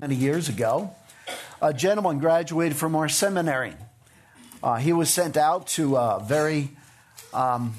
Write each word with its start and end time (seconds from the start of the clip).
many 0.00 0.14
years 0.14 0.48
ago, 0.48 0.90
a 1.60 1.74
gentleman 1.74 2.18
graduated 2.18 2.76
from 2.76 2.96
our 2.96 3.08
seminary. 3.08 3.74
Uh, 4.62 4.76
he 4.76 4.92
was 4.92 5.10
sent 5.10 5.36
out 5.36 5.66
to 5.66 5.96
a 5.96 6.22
very 6.24 6.70
um, 7.34 7.74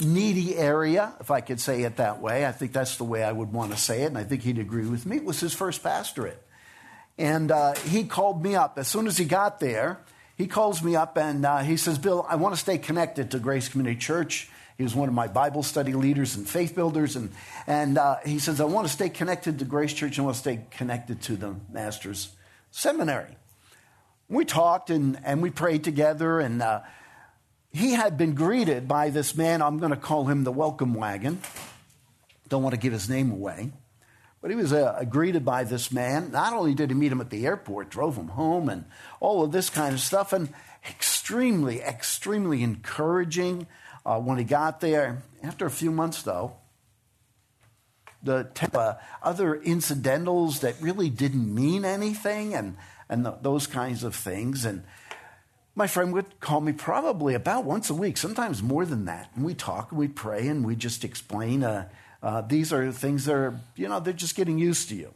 needy 0.00 0.56
area, 0.56 1.12
if 1.20 1.30
I 1.30 1.40
could 1.40 1.60
say 1.60 1.82
it 1.82 1.96
that 1.96 2.20
way. 2.20 2.46
I 2.46 2.52
think 2.52 2.72
that's 2.72 2.96
the 2.96 3.04
way 3.04 3.24
I 3.24 3.32
would 3.32 3.52
want 3.52 3.72
to 3.72 3.76
say 3.76 4.02
it, 4.02 4.06
and 4.06 4.18
I 4.18 4.22
think 4.22 4.42
he'd 4.42 4.58
agree 4.58 4.86
with 4.86 5.04
me. 5.04 5.16
It 5.16 5.24
was 5.24 5.40
his 5.40 5.52
first 5.52 5.82
pastorate. 5.82 6.40
And 7.18 7.50
uh, 7.50 7.74
he 7.74 8.04
called 8.04 8.42
me 8.42 8.54
up. 8.54 8.78
As 8.78 8.88
soon 8.88 9.06
as 9.06 9.16
he 9.16 9.24
got 9.24 9.58
there, 9.60 9.98
he 10.36 10.46
calls 10.46 10.82
me 10.82 10.96
up 10.96 11.16
and 11.16 11.44
uh, 11.44 11.58
he 11.58 11.76
says, 11.76 11.98
Bill, 11.98 12.26
I 12.28 12.36
want 12.36 12.54
to 12.54 12.60
stay 12.60 12.78
connected 12.78 13.30
to 13.32 13.38
Grace 13.38 13.68
Community 13.68 13.98
Church. 13.98 14.48
He 14.76 14.82
was 14.82 14.94
one 14.94 15.08
of 15.08 15.14
my 15.14 15.28
Bible 15.28 15.62
study 15.62 15.92
leaders 15.92 16.34
and 16.34 16.48
faith 16.48 16.74
builders. 16.74 17.14
And, 17.14 17.30
and 17.66 17.96
uh, 17.96 18.16
he 18.26 18.38
says, 18.38 18.60
I 18.60 18.64
want 18.64 18.86
to 18.86 18.92
stay 18.92 19.08
connected 19.08 19.58
to 19.60 19.64
Grace 19.64 19.92
Church 19.92 20.18
and 20.18 20.24
I 20.24 20.26
want 20.26 20.34
to 20.36 20.40
stay 20.40 20.60
connected 20.70 21.22
to 21.22 21.36
the 21.36 21.54
Master's 21.70 22.30
Seminary. 22.70 23.36
We 24.28 24.44
talked 24.44 24.90
and, 24.90 25.18
and 25.24 25.42
we 25.42 25.50
prayed 25.50 25.84
together. 25.84 26.40
And 26.40 26.60
uh, 26.60 26.80
he 27.72 27.92
had 27.92 28.18
been 28.18 28.34
greeted 28.34 28.88
by 28.88 29.10
this 29.10 29.36
man. 29.36 29.62
I'm 29.62 29.78
going 29.78 29.90
to 29.90 29.96
call 29.96 30.24
him 30.24 30.42
the 30.42 30.52
welcome 30.52 30.94
wagon. 30.94 31.40
Don't 32.48 32.62
want 32.62 32.74
to 32.74 32.80
give 32.80 32.92
his 32.92 33.08
name 33.08 33.30
away. 33.30 33.70
But 34.40 34.50
he 34.50 34.56
was 34.56 34.72
uh, 34.72 35.04
greeted 35.08 35.44
by 35.44 35.64
this 35.64 35.90
man. 35.90 36.30
Not 36.32 36.52
only 36.52 36.74
did 36.74 36.90
he 36.90 36.94
meet 36.94 37.10
him 37.10 37.20
at 37.20 37.30
the 37.30 37.46
airport, 37.46 37.88
drove 37.88 38.16
him 38.16 38.28
home, 38.28 38.68
and 38.68 38.84
all 39.18 39.42
of 39.42 39.52
this 39.52 39.70
kind 39.70 39.94
of 39.94 40.00
stuff, 40.00 40.34
and 40.34 40.50
extremely, 40.86 41.80
extremely 41.80 42.62
encouraging 42.62 43.66
uh, 44.04 44.20
when 44.20 44.38
he 44.38 44.44
got 44.44 44.80
there. 44.80 45.22
After 45.42 45.66
a 45.66 45.70
few 45.70 45.90
months, 45.90 46.22
though, 46.22 46.56
the 48.22 48.48
uh, 48.72 48.94
other 49.22 49.54
incidentals 49.56 50.60
that 50.60 50.74
really 50.80 51.10
didn't 51.10 51.54
mean 51.54 51.84
anything, 51.84 52.54
and 52.54 52.76
and 53.08 53.26
those 53.42 53.66
kinds 53.66 54.02
of 54.02 54.14
things, 54.14 54.64
and 54.64 54.82
my 55.74 55.86
friend 55.86 56.12
would 56.12 56.40
call 56.40 56.60
me 56.60 56.72
probably 56.72 57.34
about 57.34 57.64
once 57.64 57.90
a 57.90 57.94
week, 57.94 58.16
sometimes 58.16 58.62
more 58.62 58.86
than 58.86 59.06
that. 59.06 59.30
And 59.34 59.44
we 59.44 59.54
talk 59.54 59.90
and 59.90 59.98
we 59.98 60.08
pray 60.08 60.46
and 60.46 60.64
we 60.64 60.76
just 60.76 61.04
explain 61.04 61.64
uh, 61.64 61.88
uh, 62.22 62.40
these 62.42 62.72
are 62.72 62.90
things 62.92 63.24
that 63.26 63.34
are, 63.34 63.60
you 63.76 63.88
know, 63.88 64.00
they're 64.00 64.12
just 64.12 64.36
getting 64.36 64.58
used 64.58 64.88
to 64.90 64.94
you. 64.94 65.12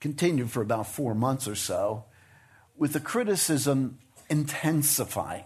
Continued 0.00 0.50
for 0.50 0.60
about 0.60 0.86
four 0.88 1.14
months 1.14 1.46
or 1.48 1.54
so 1.54 2.04
with 2.76 2.92
the 2.92 3.00
criticism 3.00 3.98
intensifying. 4.28 5.44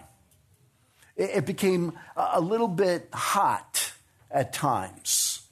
It, 1.21 1.45
became 1.45 1.93
a 2.17 2.41
little 2.41 2.67
bit 2.67 3.11
hot 3.13 3.93
at 4.31 4.55
times. 4.55 5.43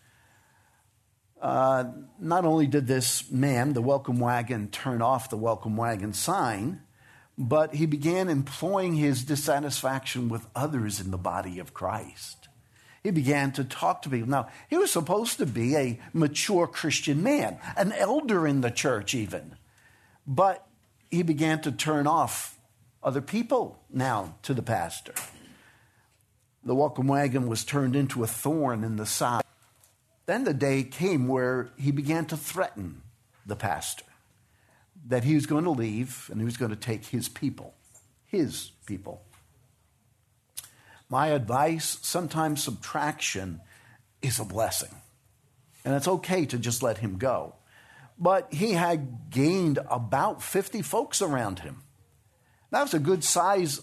Uh, 1.43 1.85
not 2.19 2.47
only 2.47 2.67
did 2.67 2.87
this 2.87 3.31
man, 3.31 3.75
the 3.75 3.83
welcome 3.83 4.19
wagon, 4.19 4.69
turn 4.69 5.03
off 5.03 5.29
the 5.29 5.37
welcome 5.37 5.77
wagon 5.77 6.15
sign, 6.15 6.81
but 7.37 7.75
he 7.75 7.85
began 7.85 8.31
employing 8.31 8.95
his 8.95 9.23
dissatisfaction 9.25 10.31
with 10.31 10.47
others 10.57 11.01
in 11.01 11.11
the 11.11 11.19
body 11.19 11.59
of 11.59 11.75
Christ. 11.75 12.49
He 13.05 13.11
began 13.11 13.53
to 13.53 13.63
talk 13.63 14.01
to 14.03 14.09
people. 14.09 14.31
Now, 14.31 14.49
he 14.71 14.79
was 14.79 14.91
supposed 14.91 15.37
to 15.37 15.45
be 15.45 15.77
a 15.77 16.01
mature 16.15 16.67
Christian 16.67 17.23
man, 17.23 17.59
an 17.77 17.93
elder 17.93 18.47
in 18.47 18.63
the 18.63 18.71
church, 18.71 19.15
even. 19.15 19.57
But 20.27 20.67
he 21.11 21.23
began 21.23 21.61
to 21.61 21.73
turn 21.73 22.07
off 22.07 22.59
other 23.03 23.21
people 23.21 23.83
now 23.91 24.37
to 24.45 24.55
the 24.55 24.63
pastor. 24.63 25.13
The 26.65 26.75
welcome 26.75 27.07
wagon 27.07 27.49
was 27.49 27.65
turned 27.65 27.97
into 27.97 28.23
a 28.23 28.27
thorn 28.27 28.85
in 28.85 28.97
the 28.97 29.07
side. 29.07 29.45
Then 30.27 30.45
the 30.45 30.55
day 30.55 30.83
came 30.83 31.29
where 31.29 31.71
he 31.79 31.91
began 31.91 32.27
to 32.27 32.37
threaten 32.37 33.03
the 33.47 33.57
pastor 33.57 34.05
that 35.07 35.25
he 35.25 35.35
was 35.35 35.47
going 35.47 35.65
to 35.65 35.71
leave 35.71 36.29
and 36.31 36.41
he 36.41 36.45
was 36.45 36.57
going 36.57 36.71
to 36.71 36.77
take 36.77 37.07
his 37.07 37.29
people, 37.29 37.75
his 38.27 38.73
people. 38.87 39.23
My 41.09 41.29
advice 41.29 41.99
sometimes 42.03 42.63
subtraction 42.63 43.61
is 44.21 44.39
a 44.39 44.45
blessing. 44.45 44.95
And 45.85 45.95
it's 45.95 46.09
okay 46.09 46.45
to 46.47 46.59
just 46.59 46.83
let 46.83 46.99
him 46.99 47.17
go. 47.17 47.55
But 48.19 48.53
he 48.53 48.73
had 48.73 49.31
gained 49.31 49.79
about 49.89 50.43
50 50.43 50.83
folks 50.83 51.23
around 51.23 51.61
him. 51.61 51.83
That 52.71 52.83
was 52.83 52.93
a 52.93 52.99
good 52.99 53.25
size 53.25 53.81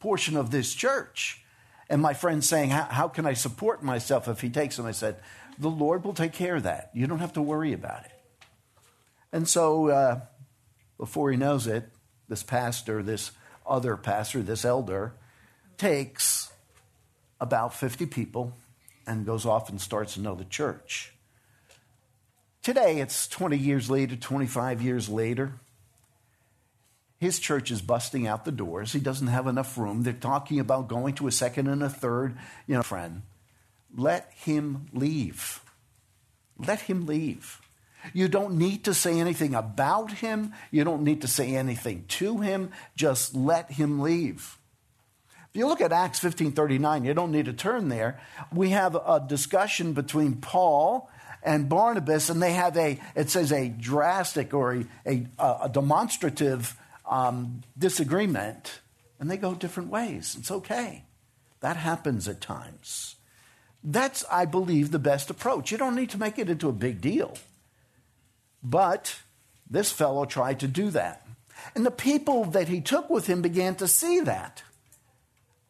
portion 0.00 0.36
of 0.36 0.50
this 0.50 0.74
church. 0.74 1.42
And 1.88 2.02
my 2.02 2.14
friend 2.14 2.44
saying, 2.44 2.70
How 2.70 3.08
can 3.08 3.26
I 3.26 3.34
support 3.34 3.82
myself 3.82 4.28
if 4.28 4.40
he 4.40 4.50
takes 4.50 4.76
them? 4.76 4.86
I 4.86 4.92
said, 4.92 5.16
The 5.58 5.70
Lord 5.70 6.04
will 6.04 6.14
take 6.14 6.32
care 6.32 6.56
of 6.56 6.64
that. 6.64 6.90
You 6.94 7.06
don't 7.06 7.20
have 7.20 7.34
to 7.34 7.42
worry 7.42 7.72
about 7.72 8.04
it. 8.04 8.12
And 9.32 9.48
so 9.48 9.88
uh, 9.88 10.20
before 10.98 11.30
he 11.30 11.36
knows 11.36 11.66
it, 11.66 11.88
this 12.28 12.42
pastor, 12.42 13.02
this 13.02 13.32
other 13.66 13.96
pastor, 13.96 14.42
this 14.42 14.64
elder, 14.64 15.12
takes 15.76 16.50
about 17.40 17.74
50 17.74 18.06
people 18.06 18.52
and 19.06 19.26
goes 19.26 19.46
off 19.46 19.68
and 19.68 19.80
starts 19.80 20.16
another 20.16 20.44
church. 20.44 21.12
Today, 22.62 22.98
it's 22.98 23.28
20 23.28 23.56
years 23.56 23.88
later, 23.88 24.16
25 24.16 24.82
years 24.82 25.08
later. 25.08 25.52
His 27.18 27.38
church 27.38 27.70
is 27.70 27.80
busting 27.80 28.26
out 28.26 28.44
the 28.44 28.52
doors. 28.52 28.92
He 28.92 29.00
doesn't 29.00 29.28
have 29.28 29.46
enough 29.46 29.78
room. 29.78 30.02
They're 30.02 30.12
talking 30.12 30.60
about 30.60 30.88
going 30.88 31.14
to 31.14 31.26
a 31.26 31.32
second 31.32 31.66
and 31.66 31.82
a 31.82 31.88
third, 31.88 32.36
you 32.66 32.74
know, 32.74 32.82
friend. 32.82 33.22
Let 33.96 34.30
him 34.34 34.86
leave. 34.92 35.62
Let 36.58 36.80
him 36.80 37.06
leave. 37.06 37.60
You 38.12 38.28
don't 38.28 38.58
need 38.58 38.84
to 38.84 38.94
say 38.94 39.18
anything 39.18 39.54
about 39.54 40.12
him. 40.12 40.52
You 40.70 40.84
don't 40.84 41.02
need 41.02 41.22
to 41.22 41.28
say 41.28 41.56
anything 41.56 42.04
to 42.08 42.38
him. 42.38 42.70
Just 42.94 43.34
let 43.34 43.72
him 43.72 44.00
leave. 44.00 44.58
If 45.50 45.60
you 45.60 45.66
look 45.66 45.80
at 45.80 45.92
Acts 45.92 46.20
15:39, 46.20 47.04
you 47.04 47.14
don't 47.14 47.32
need 47.32 47.46
to 47.46 47.52
turn 47.52 47.88
there. 47.88 48.20
We 48.52 48.70
have 48.70 48.94
a 48.94 49.24
discussion 49.26 49.94
between 49.94 50.36
Paul 50.36 51.10
and 51.42 51.68
Barnabas, 51.68 52.28
and 52.28 52.42
they 52.42 52.52
have 52.52 52.76
a, 52.76 53.00
it 53.14 53.30
says 53.30 53.52
a 53.52 53.68
drastic 53.68 54.52
or 54.52 54.74
a, 54.74 55.26
a, 55.38 55.58
a 55.62 55.70
demonstrative 55.72 56.76
um, 57.08 57.62
disagreement, 57.78 58.80
and 59.18 59.30
they 59.30 59.36
go 59.36 59.54
different 59.54 59.90
ways. 59.90 60.36
It's 60.38 60.50
okay. 60.50 61.04
That 61.60 61.76
happens 61.76 62.28
at 62.28 62.40
times. 62.40 63.16
That's, 63.82 64.24
I 64.30 64.44
believe, 64.44 64.90
the 64.90 64.98
best 64.98 65.30
approach. 65.30 65.70
You 65.70 65.78
don't 65.78 65.94
need 65.94 66.10
to 66.10 66.18
make 66.18 66.38
it 66.38 66.50
into 66.50 66.68
a 66.68 66.72
big 66.72 67.00
deal. 67.00 67.36
But 68.62 69.16
this 69.70 69.92
fellow 69.92 70.24
tried 70.24 70.60
to 70.60 70.68
do 70.68 70.90
that. 70.90 71.26
And 71.74 71.86
the 71.86 71.90
people 71.90 72.44
that 72.46 72.68
he 72.68 72.80
took 72.80 73.08
with 73.08 73.26
him 73.26 73.42
began 73.42 73.76
to 73.76 73.88
see 73.88 74.20
that. 74.20 74.62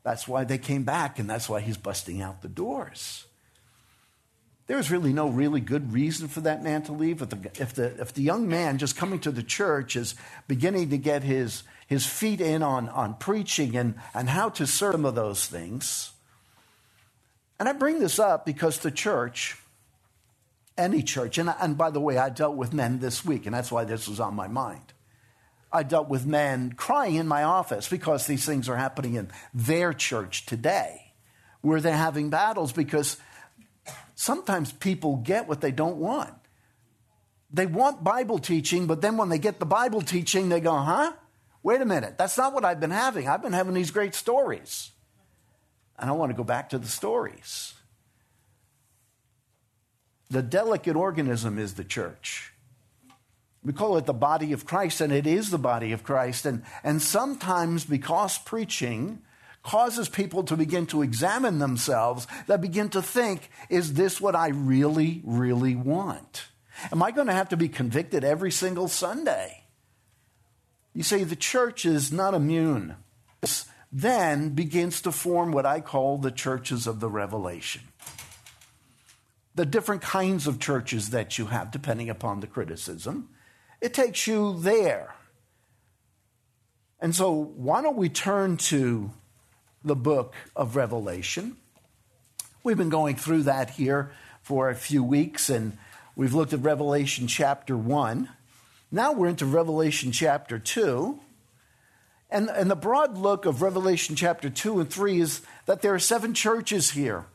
That's 0.03 0.27
why 0.27 0.45
they 0.45 0.59
came 0.59 0.85
back, 0.85 1.19
and 1.19 1.29
that's 1.29 1.49
why 1.49 1.61
he's 1.61 1.77
busting 1.77 2.23
out 2.23 2.43
the 2.43 2.49
doors. 2.49 3.26
There's 4.67 4.91
really 4.91 5.13
no 5.13 5.29
really 5.29 5.61
good 5.61 5.93
reason 5.93 6.27
for 6.27 6.41
that 6.41 6.63
man 6.63 6.83
to 6.83 6.93
leave. 6.93 7.23
If 7.23 7.29
the, 7.29 7.51
if 7.61 7.75
the, 7.75 8.01
if 8.01 8.13
the 8.15 8.23
young 8.23 8.49
man 8.49 8.79
just 8.79 8.97
coming 8.97 9.21
to 9.21 9.31
the 9.31 9.43
church 9.43 9.95
is 9.95 10.17
beginning 10.49 10.91
to 10.91 10.99
get 10.99 11.23
his, 11.23 11.63
his 11.87 12.05
feet 12.05 12.41
in 12.41 12.63
on, 12.63 12.89
on 12.89 13.15
preaching 13.15 13.77
and, 13.77 13.95
and 14.13 14.29
how 14.29 14.49
to 14.51 14.67
serve 14.67 14.93
some 14.93 15.05
of 15.05 15.15
those 15.15 15.47
things. 15.47 16.11
And 17.61 17.69
I 17.69 17.73
bring 17.73 18.01
this 18.01 18.19
up 18.19 18.45
because 18.45 18.79
the 18.81 18.91
church 18.91 19.57
any 20.79 21.03
church. 21.03 21.39
And, 21.39 21.55
and 21.61 21.77
by 21.77 21.91
the 21.91 22.01
way, 22.01 22.19
I 22.19 22.29
dealt 22.29 22.57
with 22.57 22.73
men 22.73 22.99
this 22.99 23.25
week, 23.25 23.47
and 23.47 23.55
that's 23.55 23.73
why 23.73 23.85
this 23.85 24.09
was 24.09 24.21
on 24.21 24.35
my 24.35 24.49
mind. 24.49 24.93
I 25.73 25.83
dealt 25.83 26.09
with 26.09 26.27
men 26.27 26.73
crying 26.73 27.17
in 27.17 27.27
my 27.27 27.43
office 27.43 27.89
because 27.89 28.27
these 28.27 28.47
things 28.47 28.69
are 28.69 28.77
happening 28.77 29.15
in 29.15 29.31
their 29.53 29.93
church 29.93 30.47
today, 30.47 31.13
where 31.61 31.81
they're 31.81 31.97
having 31.97 32.31
battles 32.31 32.73
because 32.73 33.17
sometimes 34.17 34.73
people 34.73 35.17
get 35.17 35.47
what 35.47 35.61
they 35.61 35.71
don't 35.71 35.99
want. 35.99 36.35
They 37.53 37.67
want 37.67 38.03
Bible 38.03 38.41
teaching, 38.41 38.87
but 38.87 39.01
then 39.01 39.17
when 39.17 39.29
they 39.29 39.39
get 39.39 39.61
the 39.61 39.67
Bible 39.67 40.03
teaching, 40.03 40.49
they 40.49 40.59
go, 40.59 40.77
huh? 40.77 41.13
Wait 41.63 41.81
a 41.81 41.85
minute, 41.85 42.19
that's 42.19 42.37
not 42.37 42.53
what 42.53 42.65
I've 42.65 42.81
been 42.81 42.91
having. 42.91 43.29
I've 43.29 43.43
been 43.43 43.53
having 43.53 43.75
these 43.75 43.93
great 43.93 44.15
stories. 44.15 44.91
And 45.99 46.11
I 46.11 46.13
want 46.13 46.31
to 46.31 46.37
go 46.37 46.45
back 46.45 46.71
to 46.71 46.79
the 46.79 46.89
stories. 46.89 47.75
The 50.29 50.43
delicate 50.43 50.97
organism 50.97 51.59
is 51.59 51.75
the 51.75 51.85
church. 51.85 52.53
We 53.63 53.73
call 53.73 53.97
it 53.97 54.07
the 54.07 54.13
body 54.13 54.53
of 54.53 54.65
Christ, 54.65 55.01
and 55.01 55.13
it 55.13 55.27
is 55.27 55.51
the 55.51 55.59
body 55.59 55.93
of 55.93 56.05
Christ. 56.05 56.47
And, 56.47 56.63
and 56.83 57.01
sometimes, 57.01 57.85
because 57.85 58.39
preaching 58.39 59.23
causes 59.67 60.09
people 60.09 60.45
to 60.45 60.57
begin 60.57 60.87
to 60.87 61.03
examine 61.03 61.59
themselves, 61.59 62.27
they 62.47 62.57
begin 62.57 62.89
to 62.91 63.03
think, 63.03 63.51
is 63.69 63.95
this 63.95 64.21
what 64.21 64.37
I 64.37 64.49
really, 64.49 65.21
really 65.25 65.75
want? 65.75 66.47
Am 66.93 67.03
I 67.03 67.11
going 67.11 67.27
to 67.27 67.33
have 67.33 67.49
to 67.51 67.57
be 67.57 67.69
convicted 67.69 68.25
every 68.25 68.53
single 68.53 68.87
Sunday? 68.87 69.65
You 70.95 71.03
see, 71.03 71.25
the 71.25 71.37
church 71.37 71.85
is 71.85 72.13
not 72.13 72.33
immune. 72.33 72.97
This 73.41 73.67
then 73.93 74.51
begins 74.51 75.01
to 75.03 75.13
form 75.13 75.53
what 75.53 75.67
I 75.67 75.81
call 75.81 76.19
the 76.19 76.31
churches 76.31 76.87
of 76.87 77.01
the 77.01 77.11
revelation 77.11 77.83
the 79.57 79.67
different 79.67 80.03
kinds 80.03 80.47
of 80.47 80.61
churches 80.61 81.11
that 81.11 81.39
you 81.39 81.47
have, 81.47 81.71
depending 81.71 82.11
upon 82.11 82.41
the 82.41 82.47
criticism. 82.47 83.31
it 83.81 83.93
takes 83.93 84.27
you 84.27 84.59
there. 84.61 85.15
And 87.01 87.15
so, 87.15 87.33
why 87.33 87.83
don't 87.83 87.97
we 87.97 88.09
turn 88.09 88.59
to 88.69 89.11
the 89.87 89.97
book 89.97 90.35
of 90.55 90.77
Revelation? 90.77 91.57
We've 92.63 92.77
been 92.77 92.91
going 92.91 93.17
through 93.17 93.45
that 93.45 93.71
here 93.71 94.11
for 94.43 94.69
a 94.69 94.75
few 94.75 95.03
weeks, 95.03 95.49
and 95.49 95.79
we've 96.17 96.35
looked 96.35 96.53
at 96.53 96.61
Revelation 96.61 97.29
chapter 97.29 97.77
1. 97.77 98.29
Now 98.91 99.13
we're 99.13 99.29
into 99.29 99.47
Revelation 99.47 100.13
chapter 100.13 100.59
2. 100.59 101.21
And, 102.29 102.51
and 102.51 102.71
the 102.71 102.77
broad 102.77 103.17
look 103.17 103.47
of 103.47 103.63
Revelation 103.63 104.17
chapter 104.17 104.51
2 104.51 104.81
and 104.81 104.91
3 104.91 105.21
is 105.21 105.43
that 105.67 105.81
there 105.81 105.95
are 105.95 105.99
seven 105.99 106.35
churches 106.35 106.91
here. 106.91 107.27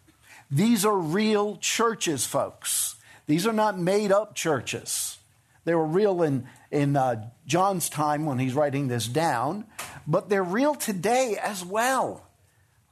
These 0.49 0.85
are 0.85 0.97
real 0.97 1.55
churches, 1.57 2.25
folks. 2.25 2.95
These 3.25 3.47
are 3.47 3.53
not 3.53 3.79
made 3.79 4.11
up 4.11 4.35
churches. 4.35 5.17
They 5.63 5.75
were 5.75 5.85
real 5.85 6.23
in, 6.23 6.47
in 6.71 6.97
uh, 6.97 7.29
John's 7.45 7.87
time 7.87 8.25
when 8.25 8.39
he's 8.39 8.53
writing 8.53 8.87
this 8.89 9.07
down, 9.07 9.65
but 10.05 10.27
they're 10.27 10.43
real 10.43 10.75
today 10.75 11.37
as 11.41 11.63
well. 11.63 12.25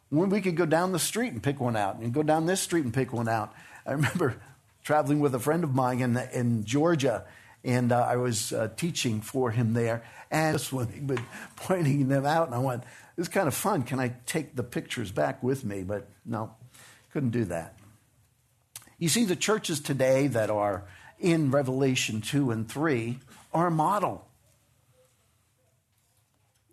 When 0.10 0.30
we 0.30 0.42
could 0.42 0.56
go 0.56 0.66
down 0.66 0.92
the 0.92 1.00
street 1.00 1.34
and 1.34 1.42
pick 1.42 1.60
one 1.60 1.76
out, 1.76 1.98
and 1.98 2.14
go 2.14 2.24
down 2.24 2.46
this 2.46 2.62
street 2.62 2.84
and 2.84 2.94
pick 2.94 3.14
one 3.14 3.30
out. 3.30 3.54
I 3.86 3.92
remember 3.94 4.42
traveling 4.84 5.20
with 5.20 5.36
a 5.36 5.40
friend 5.40 5.64
of 5.64 5.74
mine 5.74 6.00
in, 6.00 6.18
in 6.34 6.66
Georgia, 6.66 7.26
and 7.64 7.92
uh, 7.92 8.00
I 8.00 8.16
was 8.16 8.52
uh, 8.54 8.70
teaching 8.76 9.22
for 9.22 9.52
him 9.52 9.74
there. 9.74 10.04
And 10.32 10.58
just 10.58 10.72
when 10.74 10.88
he 10.88 11.02
was 11.02 11.20
pointing 11.56 12.08
them 12.08 12.26
out, 12.26 12.48
and 12.48 12.56
I 12.56 12.60
went, 12.60 12.84
"This 13.16 13.28
is 13.28 13.34
kind 13.34 13.48
of 13.48 13.54
fun. 13.54 13.84
Can 13.84 14.00
I 14.00 14.16
take 14.26 14.56
the 14.56 14.64
pictures 14.64 15.12
back 15.12 15.44
with 15.44 15.64
me?" 15.64 15.84
But 15.84 16.08
no, 16.26 16.56
couldn't 17.12 17.32
do 17.32 17.46
that. 17.46 17.76
You 18.98 19.10
see, 19.10 19.26
the 19.26 19.36
churches 19.36 19.80
today 19.80 20.28
that 20.28 20.50
are 20.50 20.84
in 21.20 21.52
Revelation 21.52 22.22
2 22.22 22.52
and 22.52 22.70
3 22.70 23.20
are 23.54 23.68
a 23.68 23.72
model. 23.72 24.29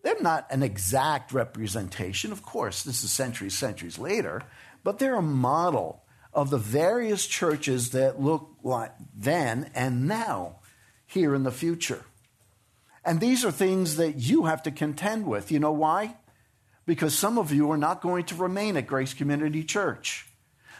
They're 0.06 0.22
not 0.22 0.46
an 0.50 0.62
exact 0.62 1.32
representation, 1.32 2.30
of 2.30 2.40
course, 2.40 2.84
this 2.84 3.02
is 3.02 3.10
centuries, 3.10 3.58
centuries 3.58 3.98
later, 3.98 4.44
but 4.84 5.00
they're 5.00 5.16
a 5.16 5.20
model 5.20 6.04
of 6.32 6.50
the 6.50 6.58
various 6.58 7.26
churches 7.26 7.90
that 7.90 8.20
look 8.20 8.48
like 8.62 8.92
then 9.16 9.68
and 9.74 10.06
now 10.06 10.60
here 11.08 11.34
in 11.34 11.42
the 11.42 11.50
future. 11.50 12.04
And 13.04 13.18
these 13.18 13.44
are 13.44 13.50
things 13.50 13.96
that 13.96 14.12
you 14.12 14.44
have 14.44 14.62
to 14.62 14.70
contend 14.70 15.26
with. 15.26 15.50
You 15.50 15.58
know 15.58 15.72
why? 15.72 16.14
Because 16.86 17.18
some 17.18 17.36
of 17.36 17.52
you 17.52 17.72
are 17.72 17.76
not 17.76 18.00
going 18.00 18.26
to 18.26 18.36
remain 18.36 18.76
at 18.76 18.86
Grace 18.86 19.12
Community 19.12 19.64
Church. 19.64 20.28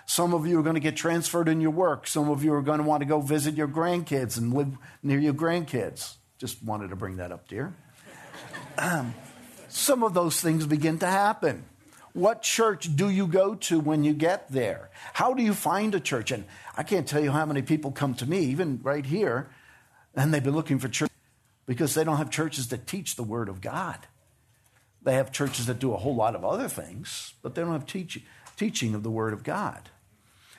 Some 0.06 0.34
of 0.34 0.46
you 0.46 0.60
are 0.60 0.62
going 0.62 0.74
to 0.74 0.80
get 0.80 0.94
transferred 0.94 1.48
in 1.48 1.60
your 1.60 1.72
work. 1.72 2.06
Some 2.06 2.30
of 2.30 2.44
you 2.44 2.54
are 2.54 2.62
going 2.62 2.78
to 2.78 2.84
want 2.84 3.00
to 3.00 3.08
go 3.08 3.20
visit 3.20 3.56
your 3.56 3.66
grandkids 3.66 4.38
and 4.38 4.54
live 4.54 4.78
near 5.02 5.18
your 5.18 5.34
grandkids. 5.34 6.14
Just 6.38 6.62
wanted 6.62 6.90
to 6.90 6.96
bring 6.96 7.16
that 7.16 7.32
up, 7.32 7.48
dear. 7.48 7.74
Some 9.68 10.02
of 10.02 10.14
those 10.14 10.40
things 10.40 10.66
begin 10.66 10.98
to 11.00 11.06
happen. 11.06 11.64
What 12.12 12.40
church 12.40 12.96
do 12.96 13.10
you 13.10 13.26
go 13.26 13.54
to 13.56 13.78
when 13.78 14.02
you 14.02 14.14
get 14.14 14.50
there? 14.50 14.88
How 15.12 15.34
do 15.34 15.42
you 15.42 15.52
find 15.52 15.94
a 15.94 16.00
church? 16.00 16.30
And 16.30 16.44
I 16.76 16.82
can't 16.82 17.06
tell 17.06 17.22
you 17.22 17.30
how 17.30 17.44
many 17.44 17.60
people 17.60 17.92
come 17.92 18.14
to 18.14 18.26
me, 18.26 18.38
even 18.38 18.80
right 18.82 19.04
here, 19.04 19.50
and 20.14 20.32
they've 20.32 20.42
been 20.42 20.54
looking 20.54 20.78
for 20.78 20.88
church 20.88 21.10
because 21.66 21.94
they 21.94 22.04
don't 22.04 22.16
have 22.16 22.30
churches 22.30 22.68
that 22.68 22.86
teach 22.86 23.16
the 23.16 23.22
Word 23.22 23.50
of 23.50 23.60
God. 23.60 23.98
They 25.02 25.14
have 25.14 25.30
churches 25.30 25.66
that 25.66 25.78
do 25.78 25.92
a 25.92 25.98
whole 25.98 26.14
lot 26.14 26.34
of 26.34 26.44
other 26.44 26.68
things, 26.68 27.34
but 27.42 27.54
they 27.54 27.62
don't 27.62 27.72
have 27.72 27.86
teach, 27.86 28.22
teaching 28.56 28.94
of 28.94 29.02
the 29.02 29.10
Word 29.10 29.34
of 29.34 29.44
God. 29.44 29.90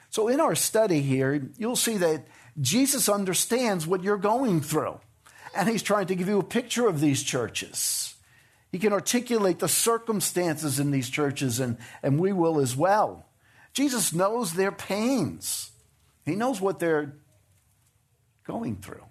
So, 0.09 0.27
in 0.27 0.39
our 0.39 0.55
study 0.55 1.01
here, 1.01 1.49
you'll 1.57 1.75
see 1.75 1.97
that 1.97 2.27
Jesus 2.61 3.09
understands 3.09 3.85
what 3.85 4.03
you're 4.03 4.17
going 4.17 4.61
through, 4.61 4.99
and 5.57 5.67
He's 5.67 5.83
trying 5.83 6.07
to 6.07 6.15
give 6.15 6.27
you 6.27 6.39
a 6.39 6.43
picture 6.43 6.87
of 6.87 7.01
these 7.01 7.23
churches. 7.23 8.15
He 8.71 8.79
can 8.79 8.93
articulate 8.93 9.59
the 9.59 9.67
circumstances 9.67 10.79
in 10.79 10.91
these 10.91 11.09
churches, 11.09 11.59
and, 11.59 11.77
and 12.03 12.19
we 12.19 12.33
will 12.33 12.59
as 12.59 12.75
well. 12.75 13.25
Jesus 13.73 14.13
knows 14.13 14.53
their 14.53 14.71
pains, 14.71 15.71
He 16.25 16.35
knows 16.35 16.61
what 16.61 16.79
they're 16.79 17.13
going 18.45 18.77
through. 18.77 19.03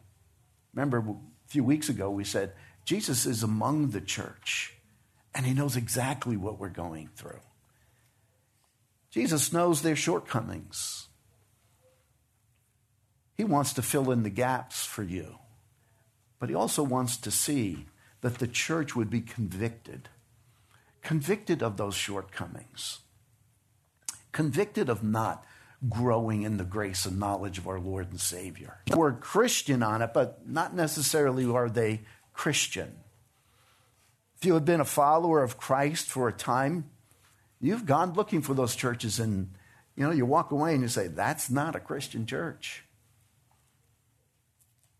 Remember, 0.74 0.98
a 0.98 1.14
few 1.48 1.64
weeks 1.64 1.88
ago, 1.88 2.10
we 2.10 2.24
said 2.24 2.52
Jesus 2.84 3.26
is 3.26 3.42
among 3.42 3.90
the 3.90 4.00
church, 4.00 4.74
and 5.34 5.44
He 5.44 5.54
knows 5.54 5.76
exactly 5.76 6.36
what 6.36 6.58
we're 6.58 6.68
going 6.68 7.10
through. 7.16 7.40
Jesus 9.10 9.52
knows 9.52 9.82
their 9.82 9.96
shortcomings. 9.96 11.08
He 13.36 13.44
wants 13.44 13.74
to 13.74 13.82
fill 13.82 14.10
in 14.10 14.22
the 14.22 14.30
gaps 14.30 14.84
for 14.84 15.02
you, 15.02 15.38
but 16.38 16.48
he 16.48 16.54
also 16.54 16.82
wants 16.82 17.16
to 17.18 17.30
see 17.30 17.86
that 18.20 18.38
the 18.38 18.46
church 18.46 18.94
would 18.94 19.10
be 19.10 19.20
convicted, 19.20 20.08
convicted 21.02 21.62
of 21.62 21.76
those 21.76 21.94
shortcomings, 21.94 23.00
convicted 24.32 24.88
of 24.88 25.02
not 25.02 25.44
growing 25.88 26.42
in 26.42 26.56
the 26.56 26.64
grace 26.64 27.04
and 27.04 27.18
knowledge 27.18 27.58
of 27.58 27.68
our 27.68 27.78
Lord 27.78 28.10
and 28.10 28.20
Savior. 28.20 28.78
Word 28.94 29.20
Christian 29.20 29.82
on 29.82 30.02
it, 30.02 30.10
but 30.14 30.48
not 30.48 30.74
necessarily 30.74 31.44
are 31.44 31.68
they 31.68 32.02
Christian. 32.32 32.96
If 34.38 34.44
you 34.44 34.54
have 34.54 34.64
been 34.64 34.80
a 34.80 34.86
follower 34.86 35.42
of 35.42 35.58
Christ 35.58 36.06
for 36.06 36.28
a 36.28 36.32
time, 36.32 36.90
You've 37.60 37.86
gone 37.86 38.12
looking 38.12 38.42
for 38.42 38.54
those 38.54 38.76
churches 38.76 39.18
and 39.18 39.50
you 39.96 40.04
know, 40.04 40.12
you 40.12 40.26
walk 40.26 40.50
away 40.50 40.74
and 40.74 40.82
you 40.82 40.88
say, 40.88 41.08
that's 41.08 41.48
not 41.48 41.74
a 41.74 41.80
Christian 41.80 42.26
church. 42.26 42.84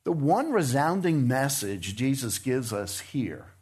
The 0.07 0.13
one 0.13 0.53
resounding 0.53 1.27
message 1.27 1.97
Jesus 1.97 2.39
gives 2.39 2.73
us 2.73 3.01
here, 3.01 3.55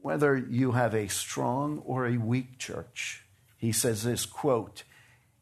whether 0.00 0.36
you 0.36 0.72
have 0.72 0.96
a 0.96 1.06
strong 1.06 1.78
or 1.84 2.08
a 2.08 2.16
weak 2.16 2.58
church, 2.58 3.22
he 3.56 3.70
says 3.70 4.02
this 4.02 4.26
quote, 4.26 4.82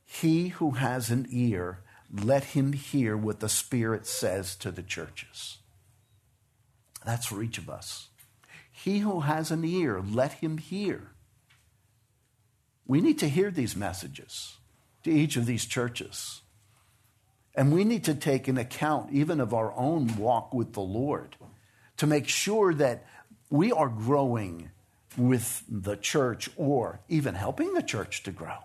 He 0.04 0.48
who 0.48 0.72
has 0.72 1.08
an 1.08 1.26
ear, 1.30 1.78
let 2.12 2.44
him 2.44 2.74
hear 2.74 3.16
what 3.16 3.40
the 3.40 3.48
Spirit 3.48 4.06
says 4.06 4.54
to 4.56 4.70
the 4.70 4.82
churches. 4.82 5.56
That's 7.06 7.24
for 7.24 7.42
each 7.42 7.56
of 7.56 7.70
us. 7.70 8.08
He 8.70 8.98
who 8.98 9.20
has 9.20 9.50
an 9.50 9.64
ear, 9.64 10.02
let 10.06 10.34
him 10.34 10.58
hear. 10.58 11.12
We 12.86 13.00
need 13.00 13.18
to 13.20 13.30
hear 13.30 13.50
these 13.50 13.74
messages 13.74 14.58
to 15.04 15.10
each 15.10 15.38
of 15.38 15.46
these 15.46 15.64
churches. 15.64 16.39
And 17.54 17.72
we 17.72 17.84
need 17.84 18.04
to 18.04 18.14
take 18.14 18.48
an 18.48 18.58
account 18.58 19.12
even 19.12 19.40
of 19.40 19.52
our 19.52 19.72
own 19.72 20.16
walk 20.16 20.54
with 20.54 20.72
the 20.72 20.80
Lord 20.80 21.36
to 21.96 22.06
make 22.06 22.28
sure 22.28 22.72
that 22.74 23.06
we 23.50 23.72
are 23.72 23.88
growing 23.88 24.70
with 25.16 25.64
the 25.68 25.96
church 25.96 26.48
or 26.56 27.00
even 27.08 27.34
helping 27.34 27.74
the 27.74 27.82
church 27.82 28.22
to 28.22 28.30
grow. 28.30 28.58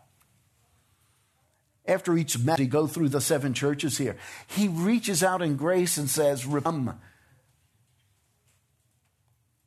After 1.88 2.18
each 2.18 2.40
message, 2.40 2.60
he 2.60 2.68
go 2.68 2.88
through 2.88 3.10
the 3.10 3.22
seven 3.22 3.54
churches 3.54 3.98
here. 3.98 4.18
He 4.48 4.68
reaches 4.68 5.24
out 5.24 5.42
in 5.42 5.56
grace 5.56 5.98
and 5.98 6.10
says, 6.10 6.46
Come. 6.46 7.00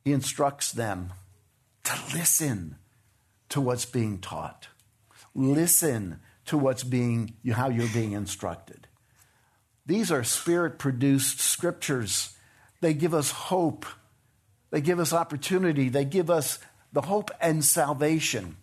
He 0.03 0.11
instructs 0.11 0.71
them 0.71 1.13
to 1.85 1.93
listen 2.13 2.75
to 3.49 3.61
what's 3.61 3.85
being 3.85 4.19
taught. 4.19 4.67
Listen 5.33 6.19
to 6.45 6.57
what's 6.57 6.83
being, 6.83 7.35
how 7.51 7.69
you're 7.69 7.93
being 7.93 8.13
instructed. 8.13 8.87
These 9.89 10.11
are 10.11 10.23
spirit 10.23 10.77
produced 10.77 11.39
scriptures. 11.39 12.37
They 12.79 12.93
give 12.93 13.15
us 13.15 13.31
hope. 13.31 13.87
They 14.69 14.81
give 14.81 14.99
us 14.99 15.13
opportunity. 15.13 15.89
They 15.89 16.05
give 16.05 16.29
us 16.29 16.59
the 16.93 17.01
hope 17.01 17.31
and 17.41 17.65
salvation. 17.65 18.57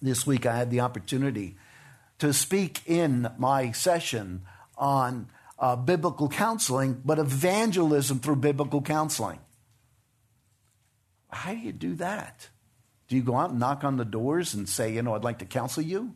This 0.00 0.26
week 0.26 0.46
I 0.46 0.56
had 0.56 0.70
the 0.70 0.80
opportunity 0.80 1.56
to 2.18 2.32
speak 2.32 2.80
in 2.86 3.30
my 3.36 3.72
session 3.72 4.44
on 4.78 5.28
uh, 5.58 5.76
biblical 5.76 6.30
counseling, 6.30 7.02
but 7.04 7.18
evangelism 7.18 8.18
through 8.20 8.36
biblical 8.36 8.80
counseling. 8.80 9.38
How 11.28 11.52
do 11.52 11.58
you 11.58 11.72
do 11.72 11.94
that? 11.96 12.48
Do 13.08 13.16
you 13.16 13.22
go 13.22 13.36
out 13.36 13.50
and 13.50 13.60
knock 13.60 13.84
on 13.84 13.98
the 13.98 14.06
doors 14.06 14.54
and 14.54 14.66
say, 14.66 14.94
you 14.94 15.02
know, 15.02 15.14
I'd 15.14 15.24
like 15.24 15.40
to 15.40 15.44
counsel 15.44 15.82
you? 15.82 16.14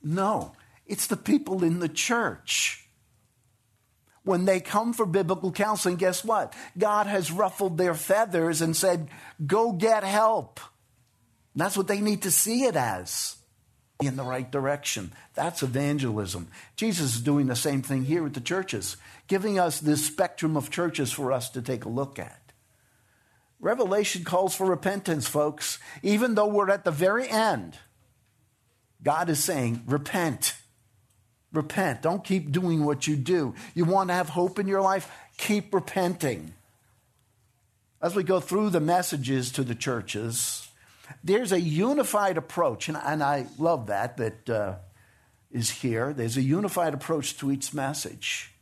No, 0.00 0.52
it's 0.86 1.08
the 1.08 1.16
people 1.16 1.64
in 1.64 1.80
the 1.80 1.88
church. 1.88 2.81
When 4.24 4.44
they 4.44 4.60
come 4.60 4.92
for 4.92 5.04
biblical 5.04 5.50
counseling, 5.50 5.96
guess 5.96 6.24
what? 6.24 6.54
God 6.78 7.06
has 7.06 7.32
ruffled 7.32 7.76
their 7.76 7.94
feathers 7.94 8.60
and 8.60 8.76
said, 8.76 9.08
go 9.44 9.72
get 9.72 10.04
help. 10.04 10.60
That's 11.56 11.76
what 11.76 11.88
they 11.88 12.00
need 12.00 12.22
to 12.22 12.30
see 12.30 12.64
it 12.64 12.76
as 12.76 13.36
in 14.00 14.16
the 14.16 14.24
right 14.24 14.50
direction. 14.50 15.12
That's 15.34 15.62
evangelism. 15.62 16.48
Jesus 16.76 17.16
is 17.16 17.20
doing 17.20 17.46
the 17.46 17.56
same 17.56 17.82
thing 17.82 18.04
here 18.04 18.22
with 18.22 18.34
the 18.34 18.40
churches, 18.40 18.96
giving 19.26 19.58
us 19.58 19.80
this 19.80 20.06
spectrum 20.06 20.56
of 20.56 20.70
churches 20.70 21.12
for 21.12 21.32
us 21.32 21.50
to 21.50 21.62
take 21.62 21.84
a 21.84 21.90
look 21.90 22.18
at. 22.18 22.52
Revelation 23.60 24.24
calls 24.24 24.54
for 24.54 24.66
repentance, 24.66 25.28
folks. 25.28 25.78
Even 26.02 26.34
though 26.34 26.48
we're 26.48 26.70
at 26.70 26.84
the 26.84 26.90
very 26.90 27.28
end, 27.28 27.78
God 29.02 29.30
is 29.30 29.42
saying, 29.42 29.82
repent. 29.86 30.54
Repent. 31.52 32.02
Don't 32.02 32.24
keep 32.24 32.50
doing 32.50 32.84
what 32.84 33.06
you 33.06 33.16
do. 33.16 33.54
You 33.74 33.84
want 33.84 34.08
to 34.08 34.14
have 34.14 34.30
hope 34.30 34.58
in 34.58 34.66
your 34.66 34.80
life? 34.80 35.10
keep 35.42 35.74
repenting. 35.74 36.54
As 38.00 38.14
we 38.14 38.22
go 38.22 38.40
through 38.40 38.70
the 38.70 38.80
messages 38.80 39.52
to 39.52 39.64
the 39.64 39.74
churches, 39.74 40.68
there's 41.22 41.52
a 41.52 41.60
unified 41.60 42.36
approach, 42.36 42.88
and, 42.88 42.96
and 42.96 43.22
I 43.22 43.46
love 43.58 43.86
that, 43.86 44.16
that 44.16 44.50
uh, 44.50 44.74
is 45.50 45.70
here. 45.70 46.12
There's 46.12 46.36
a 46.36 46.42
unified 46.42 46.94
approach 46.94 47.38
to 47.38 47.52
each 47.52 47.72
message. 47.74 48.52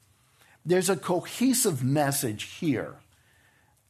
There's 0.65 0.91
a 0.91 0.97
cohesive 0.97 1.83
message 1.83 2.45
here. 2.45 2.97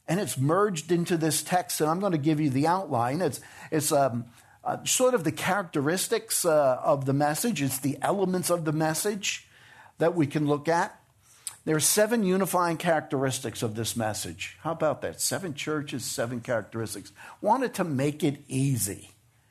And 0.06 0.18
it's 0.18 0.36
merged 0.36 0.90
into 0.90 1.16
this 1.16 1.42
text, 1.42 1.80
and 1.80 1.88
I'm 1.88 2.00
going 2.00 2.12
to 2.12 2.18
give 2.18 2.40
you 2.40 2.50
the 2.50 2.66
outline. 2.66 3.20
It's, 3.20 3.40
it's 3.70 3.92
um, 3.92 4.24
uh, 4.64 4.84
sort 4.84 5.14
of 5.14 5.24
the 5.24 5.32
characteristics 5.32 6.44
uh, 6.44 6.80
of 6.82 7.06
the 7.06 7.12
message, 7.12 7.62
it's 7.62 7.78
the 7.78 7.98
elements 8.02 8.50
of 8.50 8.64
the 8.64 8.72
message 8.72 9.48
that 9.98 10.14
we 10.14 10.26
can 10.26 10.46
look 10.46 10.68
at. 10.68 11.00
There 11.64 11.76
are 11.76 11.80
seven 11.80 12.24
unifying 12.24 12.78
characteristics 12.78 13.62
of 13.62 13.74
this 13.74 13.96
message. 13.96 14.56
How 14.62 14.72
about 14.72 15.02
that? 15.02 15.20
Seven 15.20 15.54
churches, 15.54 16.04
seven 16.04 16.40
characteristics. 16.40 17.12
Wanted 17.40 17.74
to 17.74 17.84
make 17.84 18.24
it 18.24 18.42
easy. 18.48 19.10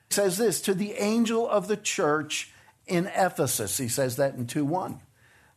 He 0.09 0.15
says 0.15 0.37
this 0.37 0.59
to 0.61 0.73
the 0.73 0.93
angel 0.93 1.47
of 1.47 1.67
the 1.67 1.77
church 1.77 2.51
in 2.87 3.05
Ephesus. 3.07 3.77
He 3.77 3.87
says 3.87 4.15
that 4.15 4.33
in 4.33 4.47
2 4.47 4.65
1. 4.65 4.99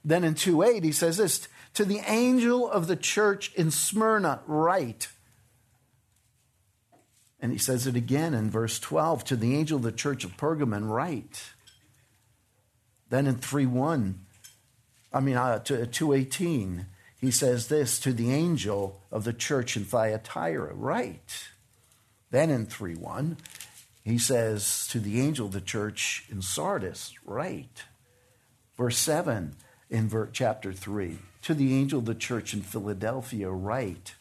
Then 0.04 0.24
in 0.24 0.34
2 0.34 0.62
8, 0.62 0.84
he 0.84 0.92
says 0.92 1.16
this 1.16 1.48
to 1.74 1.84
the 1.84 2.00
angel 2.06 2.70
of 2.70 2.86
the 2.86 2.96
church 2.96 3.52
in 3.54 3.70
Smyrna, 3.70 4.40
write. 4.46 5.08
And 7.42 7.50
he 7.50 7.58
says 7.58 7.88
it 7.88 7.96
again 7.96 8.34
in 8.34 8.50
verse 8.50 8.78
12 8.78 9.24
to 9.24 9.36
the 9.36 9.56
angel 9.56 9.78
of 9.78 9.82
the 9.82 9.90
church 9.90 10.22
of 10.22 10.36
Pergamon, 10.36 10.88
write. 10.88 11.52
Then 13.10 13.26
in 13.26 13.34
3 13.34 13.66
1, 13.66 14.20
I 15.12 15.20
mean, 15.20 15.36
uh, 15.36 15.58
to 15.58 15.84
218, 15.86 16.86
he 17.20 17.30
says 17.32 17.66
this 17.66 17.98
to 18.00 18.12
the 18.12 18.32
angel 18.32 19.02
of 19.10 19.24
the 19.24 19.32
church 19.32 19.76
in 19.76 19.84
Thyatira, 19.84 20.72
write. 20.72 21.48
Then 22.30 22.48
in 22.48 22.64
3 22.64 22.94
1, 22.94 23.36
he 24.04 24.18
says 24.18 24.86
to 24.88 25.00
the 25.00 25.20
angel 25.20 25.46
of 25.46 25.52
the 25.52 25.60
church 25.60 26.24
in 26.30 26.42
Sardis, 26.42 27.12
write. 27.24 27.84
Verse 28.76 28.98
7 28.98 29.56
in 29.90 30.28
chapter 30.32 30.72
3, 30.72 31.18
to 31.42 31.54
the 31.54 31.74
angel 31.74 31.98
of 31.98 32.06
the 32.06 32.14
church 32.14 32.54
in 32.54 32.62
Philadelphia, 32.62 33.50
write. 33.50 34.14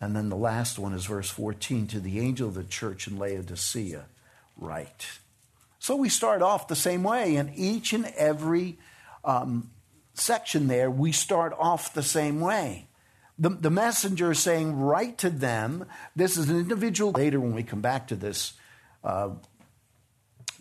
And 0.00 0.16
then 0.16 0.30
the 0.30 0.36
last 0.36 0.78
one 0.78 0.94
is 0.94 1.04
verse 1.04 1.28
14 1.28 1.86
to 1.88 2.00
the 2.00 2.20
angel 2.20 2.48
of 2.48 2.54
the 2.54 2.64
church 2.64 3.06
in 3.06 3.18
Laodicea, 3.18 4.06
write. 4.56 5.18
So 5.78 5.96
we 5.96 6.08
start 6.08 6.42
off 6.42 6.68
the 6.68 6.76
same 6.76 7.02
way, 7.02 7.36
and 7.36 7.52
each 7.54 7.92
and 7.92 8.06
every 8.16 8.78
um, 9.24 9.70
section 10.14 10.68
there, 10.68 10.90
we 10.90 11.12
start 11.12 11.54
off 11.58 11.92
the 11.92 12.02
same 12.02 12.40
way. 12.40 12.86
The, 13.38 13.50
the 13.50 13.70
messenger 13.70 14.32
is 14.32 14.38
saying, 14.38 14.78
Write 14.78 15.18
to 15.18 15.30
them. 15.30 15.86
This 16.14 16.36
is 16.36 16.50
an 16.50 16.58
individual. 16.58 17.12
Later, 17.12 17.40
when 17.40 17.54
we 17.54 17.62
come 17.62 17.80
back 17.80 18.08
to 18.08 18.16
this, 18.16 18.54
uh, 19.02 19.30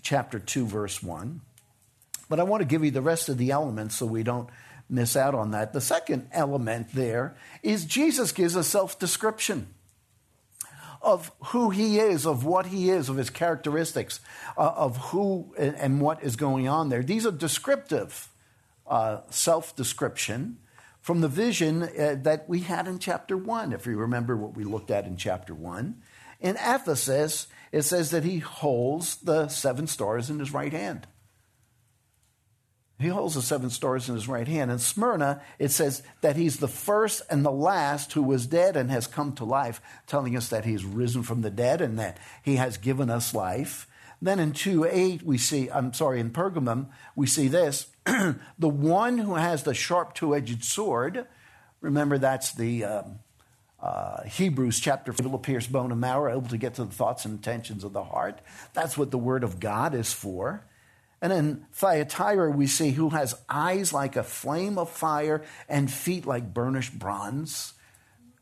chapter 0.01 0.39
2, 0.39 0.65
verse 0.65 1.03
1. 1.03 1.41
But 2.29 2.39
I 2.39 2.43
want 2.43 2.61
to 2.61 2.67
give 2.67 2.85
you 2.85 2.91
the 2.91 3.01
rest 3.01 3.27
of 3.27 3.37
the 3.37 3.51
elements 3.51 3.95
so 3.95 4.05
we 4.05 4.23
don't 4.23 4.49
miss 4.89 5.15
out 5.15 5.35
on 5.35 5.51
that. 5.51 5.73
The 5.73 5.81
second 5.81 6.27
element 6.31 6.93
there 6.93 7.35
is 7.61 7.85
Jesus 7.85 8.31
gives 8.31 8.55
a 8.55 8.63
self 8.63 8.97
description 8.99 9.67
of 11.01 11.31
who 11.47 11.69
he 11.69 11.99
is, 11.99 12.25
of 12.25 12.43
what 12.43 12.67
he 12.67 12.89
is, 12.89 13.07
of 13.07 13.15
his 13.15 13.29
characteristics, 13.29 14.19
uh, 14.57 14.73
of 14.75 14.97
who 14.97 15.53
and, 15.57 15.75
and, 15.75 16.01
what 16.01 16.21
is 16.21 16.35
going 16.35 16.67
on 16.67 16.89
there. 16.89 17.01
These 17.01 17.25
are 17.25 17.31
descriptive 17.31 18.29
uh, 18.85 19.21
self 19.29 19.75
description 19.75 20.57
from 20.99 21.21
the 21.21 21.29
vision 21.29 21.83
uh, 21.83 22.15
that 22.23 22.49
we 22.49 22.61
had 22.61 22.87
in 22.87 22.99
chapter 22.99 23.37
1, 23.37 23.71
if 23.71 23.85
you 23.85 23.97
remember 23.97 24.35
what 24.35 24.55
we 24.55 24.63
looked 24.63 24.91
at 24.91 25.05
in 25.05 25.15
chapter 25.15 25.53
1. 25.53 26.01
In 26.41 26.55
Ephesus, 26.57 27.47
it 27.71 27.83
says 27.83 28.11
that 28.11 28.23
he 28.23 28.39
holds 28.39 29.17
the 29.17 29.47
seven 29.47 29.87
stars 29.87 30.29
in 30.29 30.39
his 30.39 30.53
right 30.53 30.73
hand. 30.73 31.07
He 32.99 33.07
holds 33.07 33.35
the 33.35 33.41
seven 33.41 33.69
stars 33.69 34.09
in 34.09 34.15
his 34.15 34.27
right 34.27 34.47
hand. 34.47 34.69
In 34.69 34.77
Smyrna, 34.77 35.41
it 35.57 35.71
says 35.71 36.03
that 36.19 36.35
he's 36.35 36.57
the 36.57 36.67
first 36.67 37.21
and 37.29 37.45
the 37.45 37.51
last 37.51 38.11
who 38.11 38.21
was 38.21 38.45
dead 38.45 38.75
and 38.75 38.91
has 38.91 39.07
come 39.07 39.31
to 39.33 39.45
life, 39.45 39.81
telling 40.05 40.35
us 40.35 40.49
that 40.49 40.65
he's 40.65 40.83
risen 40.83 41.23
from 41.23 41.41
the 41.41 41.49
dead 41.49 41.79
and 41.79 41.97
that 41.97 42.17
he 42.43 42.57
has 42.57 42.77
given 42.77 43.09
us 43.09 43.33
life. 43.33 43.87
Then 44.21 44.37
in 44.37 44.51
2 44.51 44.83
8, 44.83 45.23
we 45.23 45.37
see, 45.37 45.71
I'm 45.71 45.93
sorry, 45.93 46.19
in 46.19 46.31
Pergamum, 46.31 46.87
we 47.15 47.25
see 47.25 47.47
this 47.47 47.87
the 48.05 48.67
one 48.67 49.17
who 49.17 49.35
has 49.35 49.63
the 49.63 49.73
sharp 49.73 50.13
two 50.13 50.35
edged 50.35 50.65
sword, 50.65 51.25
remember 51.81 52.17
that's 52.17 52.53
the. 52.53 52.83
Um, 52.83 53.19
uh, 53.81 54.23
Hebrews 54.23 54.81
chapter 54.81 55.13
4 55.13 55.29
will 55.29 55.39
pierce 55.39 55.65
bone 55.65 55.93
and 55.93 56.01
marrow, 56.01 56.33
able 56.33 56.49
to 56.49 56.57
get 56.57 56.73
to 56.73 56.83
the 56.83 56.93
thoughts 56.93 57.23
and 57.23 57.35
intentions 57.35 57.85
of 57.85 57.93
the 57.93 58.03
heart. 58.03 58.41
That's 58.73 58.97
what 58.97 59.09
the 59.09 59.17
word 59.17 59.45
of 59.45 59.61
God 59.61 59.95
is 59.95 60.11
for. 60.11 60.65
And 61.21 61.33
in 61.33 61.65
Thyatira, 61.73 62.51
we 62.51 62.67
see 62.67 62.91
who 62.91 63.09
has 63.09 63.35
eyes 63.49 63.91
like 63.91 64.15
a 64.15 64.23
flame 64.23 64.77
of 64.77 64.89
fire 64.89 65.43
and 65.67 65.91
feet 65.91 66.25
like 66.25 66.53
burnished 66.53 66.97
bronze. 66.97 67.73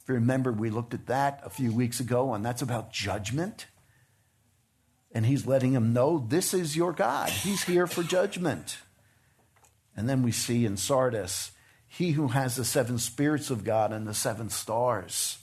If 0.02 0.08
you 0.08 0.16
remember, 0.16 0.52
we 0.52 0.70
looked 0.70 0.94
at 0.94 1.08
that 1.08 1.42
a 1.44 1.50
few 1.50 1.72
weeks 1.72 2.00
ago, 2.00 2.34
and 2.34 2.46
that's 2.46 2.62
about 2.62 2.94
judgment. 2.94 3.66
And 5.12 5.26
he's 5.26 5.48
letting 5.48 5.74
him 5.74 5.92
know 5.94 6.20
this 6.20 6.54
is 6.54 6.76
your 6.76 6.94
God. 6.94 7.30
He's 7.30 7.64
here 7.64 7.88
for 7.88 8.04
judgment. 8.04 8.78
And 9.96 10.08
then 10.08 10.22
we 10.22 10.32
see 10.32 10.64
in 10.64 10.78
Sardis, 10.78 11.52
he 11.88 12.12
who 12.12 12.28
has 12.28 12.56
the 12.56 12.66
seven 12.66 13.00
spirits 13.00 13.50
of 13.50 13.64
God 13.64 13.92
and 13.92 14.06
the 14.06 14.14
seven 14.14 14.50
stars. 14.50 15.40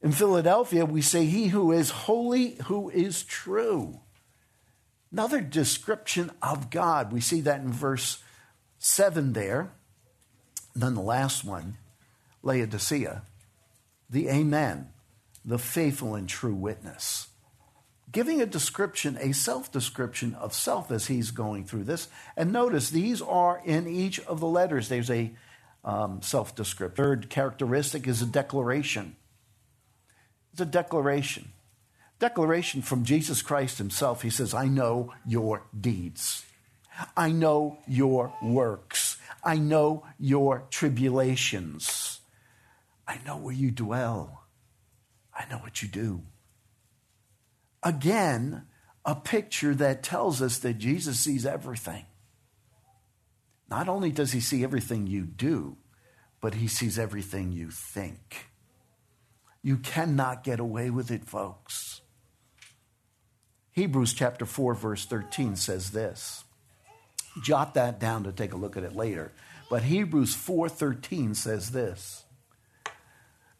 In 0.00 0.12
Philadelphia, 0.12 0.84
we 0.84 1.02
say, 1.02 1.24
He 1.24 1.48
who 1.48 1.72
is 1.72 1.90
holy, 1.90 2.56
who 2.66 2.90
is 2.90 3.24
true. 3.24 4.00
Another 5.14 5.40
description 5.40 6.32
of 6.42 6.70
God. 6.70 7.12
We 7.12 7.20
see 7.20 7.40
that 7.42 7.60
in 7.60 7.72
verse 7.72 8.20
7 8.78 9.32
there. 9.32 9.70
And 10.74 10.82
then 10.82 10.94
the 10.94 11.02
last 11.02 11.44
one, 11.44 11.76
Laodicea, 12.42 13.22
the 14.10 14.28
Amen, 14.28 14.88
the 15.44 15.56
faithful 15.56 16.16
and 16.16 16.28
true 16.28 16.56
witness. 16.56 17.28
Giving 18.10 18.42
a 18.42 18.46
description, 18.46 19.16
a 19.20 19.30
self 19.30 19.70
description 19.70 20.34
of 20.34 20.52
self 20.52 20.90
as 20.90 21.06
he's 21.06 21.30
going 21.30 21.64
through 21.64 21.84
this. 21.84 22.08
And 22.36 22.52
notice 22.52 22.90
these 22.90 23.22
are 23.22 23.62
in 23.64 23.86
each 23.86 24.18
of 24.18 24.40
the 24.40 24.48
letters. 24.48 24.88
There's 24.88 25.12
a 25.12 25.30
um, 25.84 26.22
self 26.22 26.56
description. 26.56 26.96
Third 26.96 27.30
characteristic 27.30 28.08
is 28.08 28.20
a 28.20 28.26
declaration. 28.26 29.14
It's 30.50 30.60
a 30.60 30.66
declaration 30.66 31.52
declaration 32.24 32.80
from 32.80 33.04
Jesus 33.04 33.42
Christ 33.42 33.76
himself. 33.76 34.22
He 34.22 34.30
says, 34.30 34.54
I 34.54 34.66
know 34.66 35.12
your 35.26 35.66
deeds. 35.78 36.42
I 37.14 37.30
know 37.32 37.80
your 37.86 38.32
works. 38.42 39.18
I 39.44 39.56
know 39.58 40.06
your 40.18 40.64
tribulations. 40.70 42.20
I 43.06 43.18
know 43.26 43.36
where 43.36 43.52
you 43.52 43.70
dwell. 43.70 44.44
I 45.38 45.44
know 45.50 45.58
what 45.58 45.82
you 45.82 45.88
do. 45.88 46.22
Again, 47.82 48.68
a 49.04 49.14
picture 49.14 49.74
that 49.74 50.02
tells 50.02 50.40
us 50.40 50.60
that 50.60 50.78
Jesus 50.78 51.20
sees 51.20 51.44
everything. 51.44 52.06
Not 53.68 53.86
only 53.86 54.10
does 54.10 54.32
he 54.32 54.40
see 54.40 54.64
everything 54.64 55.06
you 55.06 55.26
do, 55.26 55.76
but 56.40 56.54
he 56.54 56.68
sees 56.68 56.98
everything 56.98 57.52
you 57.52 57.70
think. 57.70 58.46
You 59.62 59.76
cannot 59.76 60.42
get 60.42 60.58
away 60.58 60.88
with 60.88 61.10
it, 61.10 61.26
folks. 61.26 62.00
Hebrews 63.74 64.14
chapter 64.14 64.46
4, 64.46 64.74
verse 64.74 65.04
13 65.04 65.56
says 65.56 65.90
this. 65.90 66.44
Jot 67.42 67.74
that 67.74 67.98
down 67.98 68.24
to 68.24 68.32
take 68.32 68.52
a 68.52 68.56
look 68.56 68.76
at 68.76 68.84
it 68.84 68.94
later. 68.94 69.32
But 69.68 69.82
Hebrews 69.82 70.36
4:13 70.36 71.34
says 71.34 71.70
this. 71.70 72.24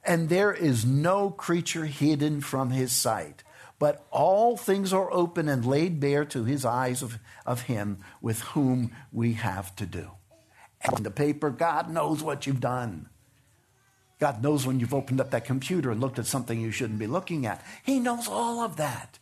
And 0.05 0.29
there 0.29 0.53
is 0.53 0.85
no 0.85 1.31
creature 1.31 1.87
hidden 1.87 2.41
from 2.41 2.71
his 2.71 2.93
sight, 2.93 3.43
but 3.79 4.07
all 4.11 4.57
things 4.57 4.93
are 4.93 5.11
open 5.13 5.49
and 5.49 5.65
laid 5.65 5.99
bare 5.99 6.25
to 6.27 6.45
his 6.45 6.65
eyes 6.65 7.03
of, 7.03 7.19
of 7.47 7.63
him 7.63 7.99
with 8.21 8.41
whom 8.43 8.93
we 9.11 9.33
have 9.33 9.75
to 9.77 9.87
do. 9.87 10.11
And 10.83 11.05
the 11.05 11.11
paper, 11.11 11.51
God 11.51 11.91
knows 11.91 12.23
what 12.23 12.47
you've 12.47 12.61
done. 12.61 13.09
God 14.21 14.43
knows 14.43 14.67
when 14.67 14.79
you've 14.79 14.95
opened 14.95 15.21
up 15.21 15.31
that 15.31 15.47
computer 15.47 15.91
and 15.91 16.01
looked 16.01 16.19
at 16.19 16.27
something 16.27 16.61
you 16.61 16.71
shouldn't 16.71 16.99
be 16.99 17.07
looking 17.07 17.47
at. 17.47 17.65
He 17.83 17.99
knows 17.99 18.29
all 18.29 18.61
of 18.61 18.77
that. 18.77 19.19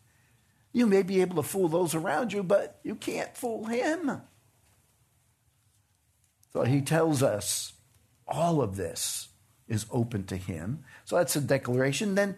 You 0.72 0.86
may 0.86 1.02
be 1.02 1.20
able 1.20 1.36
to 1.36 1.42
fool 1.42 1.68
those 1.68 1.94
around 1.94 2.32
you, 2.32 2.42
but 2.42 2.80
you 2.82 2.94
can't 2.94 3.36
fool 3.36 3.66
him. 3.66 4.22
So 6.52 6.62
he 6.62 6.80
tells 6.80 7.22
us 7.22 7.72
all 8.26 8.62
of 8.62 8.76
this 8.76 9.28
is 9.68 9.86
open 9.90 10.24
to 10.24 10.36
him. 10.36 10.84
So 11.04 11.16
that's 11.16 11.36
a 11.36 11.40
declaration. 11.40 12.14
Then 12.14 12.36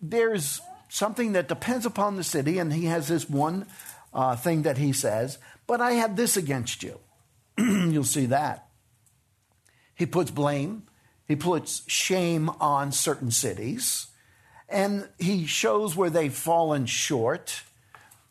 there's 0.00 0.60
something 0.88 1.32
that 1.32 1.48
depends 1.48 1.86
upon 1.86 2.16
the 2.16 2.24
city, 2.24 2.58
and 2.58 2.72
he 2.72 2.86
has 2.86 3.08
this 3.08 3.28
one 3.28 3.66
uh, 4.12 4.36
thing 4.36 4.62
that 4.62 4.78
he 4.78 4.92
says, 4.92 5.38
but 5.66 5.80
I 5.80 5.92
have 5.92 6.16
this 6.16 6.36
against 6.36 6.82
you. 6.82 6.98
You'll 7.58 8.04
see 8.04 8.26
that. 8.26 8.68
He 9.94 10.06
puts 10.06 10.30
blame, 10.30 10.84
he 11.26 11.36
puts 11.36 11.82
shame 11.86 12.50
on 12.60 12.92
certain 12.92 13.30
cities, 13.30 14.08
and 14.72 15.08
he 15.18 15.46
shows 15.46 15.94
where 15.94 16.10
they've 16.10 16.32
fallen 16.32 16.86
short. 16.86 17.62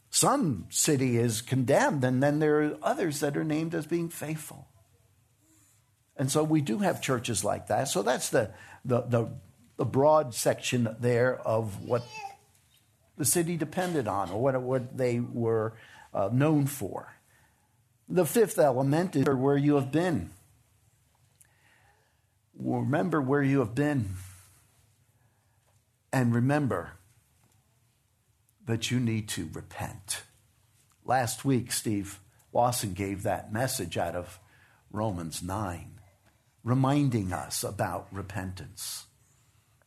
Some 0.09 0.65
city 0.69 1.17
is 1.17 1.41
condemned, 1.41 2.03
and 2.03 2.21
then 2.21 2.39
there 2.39 2.63
are 2.63 2.77
others 2.81 3.21
that 3.21 3.37
are 3.37 3.43
named 3.43 3.73
as 3.73 3.85
being 3.85 4.09
faithful. 4.09 4.67
And 6.17 6.29
so 6.29 6.43
we 6.43 6.61
do 6.61 6.79
have 6.79 7.01
churches 7.01 7.43
like 7.43 7.67
that. 7.67 7.87
So 7.87 8.01
that's 8.01 8.29
the, 8.29 8.51
the, 8.83 9.01
the, 9.01 9.29
the 9.77 9.85
broad 9.85 10.35
section 10.35 10.95
there 10.99 11.39
of 11.39 11.85
what 11.85 12.03
the 13.17 13.25
city 13.25 13.55
depended 13.55 14.07
on 14.07 14.29
or 14.29 14.41
what, 14.41 14.61
what 14.61 14.97
they 14.97 15.19
were 15.19 15.73
uh, 16.13 16.29
known 16.31 16.65
for. 16.65 17.15
The 18.09 18.25
fifth 18.25 18.59
element 18.59 19.15
is 19.15 19.25
where 19.25 19.57
you 19.57 19.75
have 19.75 19.91
been. 19.91 20.31
Remember 22.59 23.21
where 23.21 23.41
you 23.41 23.59
have 23.59 23.73
been. 23.73 24.09
And 26.13 26.35
remember 26.35 26.93
that 28.65 28.91
you 28.91 28.99
need 28.99 29.27
to 29.29 29.49
repent. 29.53 30.23
Last 31.05 31.43
week, 31.45 31.71
Steve 31.71 32.19
Lawson 32.53 32.93
gave 32.93 33.23
that 33.23 33.51
message 33.51 33.97
out 33.97 34.15
of 34.15 34.39
Romans 34.91 35.41
9 35.41 36.01
reminding 36.63 37.33
us 37.33 37.63
about 37.63 38.07
repentance, 38.11 39.05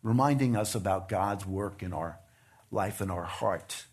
reminding 0.03 0.57
us 0.57 0.75
about 0.75 1.09
God's 1.09 1.47
work 1.47 1.83
in 1.83 1.93
our 1.93 2.19
life 2.71 3.01
and 3.01 3.11
our 3.11 3.25
heart. 3.25 3.85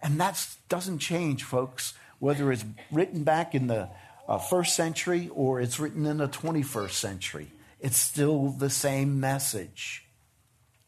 And 0.00 0.20
that 0.20 0.46
doesn't 0.68 0.98
change, 0.98 1.42
folks, 1.44 1.94
whether 2.18 2.52
it's 2.52 2.64
written 2.90 3.24
back 3.24 3.54
in 3.54 3.66
the 3.66 3.88
uh, 4.28 4.38
first 4.38 4.76
century 4.76 5.28
or 5.34 5.60
it's 5.60 5.80
written 5.80 6.06
in 6.06 6.18
the 6.18 6.28
21st 6.28 6.92
century. 6.92 7.52
It's 7.80 7.98
still 7.98 8.50
the 8.50 8.70
same 8.70 9.18
message. 9.18 10.06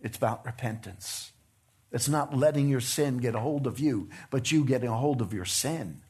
It's 0.02 0.16
about 0.16 0.44
repentance. 0.44 1.32
It's 1.92 2.08
not 2.08 2.36
letting 2.36 2.68
your 2.68 2.80
sin 2.80 3.18
get 3.18 3.34
a 3.34 3.40
hold 3.40 3.66
of 3.66 3.78
you, 3.78 4.08
but 4.30 4.50
you 4.50 4.64
getting 4.64 4.88
a 4.88 4.96
hold 4.96 5.22
of 5.22 5.32
your 5.32 5.44
sin. 5.44 6.02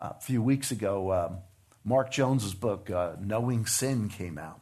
A 0.00 0.20
few 0.20 0.42
weeks 0.42 0.70
ago, 0.70 1.12
um, 1.12 1.38
Mark 1.84 2.10
Jones's 2.10 2.54
book, 2.54 2.90
uh, 2.90 3.12
Knowing 3.20 3.66
Sin, 3.66 4.08
came 4.08 4.38
out. 4.38 4.60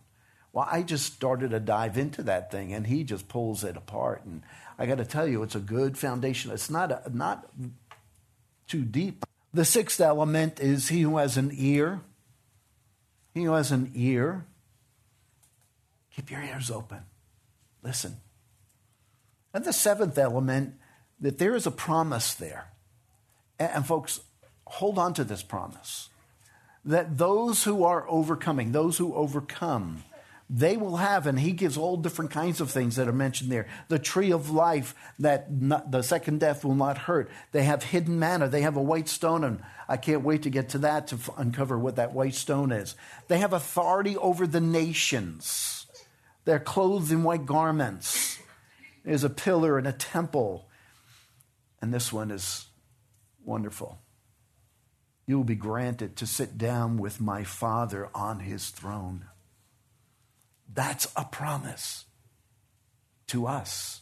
Well, 0.53 0.69
I 0.71 0.83
just 0.83 1.13
started 1.15 1.51
to 1.51 1.61
dive 1.61 1.97
into 1.97 2.23
that 2.25 2.51
thing, 2.51 2.73
and 2.73 2.87
he 2.87 3.05
just 3.05 3.29
pulls 3.29 3.65
it 3.65 3.77
apart. 3.77 4.25
And 4.25 4.43
I 4.79 4.87
got 4.87 4.99
to 4.99 5.05
tell 5.05 5.27
you, 5.27 5.43
it's 5.43 5.55
a 5.55 5.61
good 5.61 5.97
foundation. 5.97 6.51
It's 6.51 6.71
not 6.71 6.91
a, 6.91 7.03
not 7.13 7.49
too 8.67 8.85
deep. 8.85 9.25
The 9.55 9.65
sixth 9.65 10.01
element 10.01 10.61
is 10.61 10.89
he 10.89 11.03
who 11.03 11.17
has 11.17 11.37
an 11.37 11.51
ear. 11.55 12.01
He 13.33 13.45
who 13.45 13.53
has 13.53 13.71
an 13.71 13.93
ear, 13.95 14.45
keep 16.15 16.31
your 16.31 16.43
ears 16.43 16.71
open. 16.71 17.05
Listen. 17.83 18.17
And 19.53 19.65
the 19.65 19.73
seventh 19.73 20.17
element, 20.19 20.75
that 21.21 21.39
there 21.39 21.55
is 21.55 21.67
a 21.67 21.71
promise 21.71 22.35
there. 22.35 22.69
And, 23.59 23.87
folks, 23.87 24.21
hold 24.67 24.99
on 24.99 25.15
to 25.15 25.25
this 25.25 25.43
promise 25.43 26.09
that 26.85 27.19
those 27.19 27.65
who 27.65 27.85
are 27.85 28.09
overcoming, 28.09 28.73
those 28.73 28.97
who 28.97 29.15
overcome, 29.15 30.03
they 30.49 30.77
will 30.77 30.97
have, 30.97 31.27
and 31.27 31.39
he 31.39 31.53
gives 31.53 31.77
all 31.77 31.97
different 31.97 32.31
kinds 32.31 32.61
of 32.61 32.71
things 32.71 32.97
that 32.97 33.07
are 33.07 33.13
mentioned 33.13 33.53
there. 33.53 33.69
The 33.89 33.99
tree 33.99 34.33
of 34.33 34.51
life 34.51 34.95
that 35.19 35.53
not, 35.53 35.91
the 35.91 36.03
second 36.03 36.41
death 36.41 36.65
will 36.65 36.75
not 36.75 36.99
hurt. 36.99 37.31
They 37.53 37.63
have 37.65 37.85
hidden 37.85 38.19
manna. 38.19 38.49
They 38.49 38.63
have 38.63 38.77
a 38.77 38.83
white 38.83 39.09
stone, 39.09 39.45
and 39.45 39.63
I 39.89 39.97
can't 39.97 40.25
wait 40.25 40.43
to 40.43 40.51
get 40.51 40.71
to 40.71 40.79
that 40.79 41.07
to 41.09 41.17
f- 41.17 41.31
uncover 41.37 41.79
what 41.79 41.97
that 41.97 42.15
white 42.15 42.35
stone 42.35 42.73
is. 42.73 42.97
They 43.29 43.39
have 43.39 43.53
authority 43.53 44.17
over 44.17 44.47
the 44.47 44.61
nations. 44.61 45.80
They're 46.45 46.61
clothed 46.61 47.13
in 47.13 47.23
white 47.23 47.47
garments. 47.47 48.39
There's 49.05 49.25
a 49.25 49.31
pillar 49.31 49.79
and 49.79 49.87
a 49.87 49.93
temple. 49.93 50.69
And 51.81 51.93
this 51.93 52.13
one 52.13 52.31
is 52.31 52.67
wonderful 53.45 53.99
you 55.31 55.37
will 55.37 55.45
be 55.45 55.55
granted 55.55 56.17
to 56.17 56.27
sit 56.27 56.59
down 56.59 56.99
with 56.99 57.21
my 57.21 57.45
Father 57.45 58.09
on 58.13 58.41
his 58.41 58.71
throne. 58.71 59.27
That's 60.75 61.07
a 61.15 61.25
promise 61.25 62.05
to 63.29 63.47
us. 63.47 64.01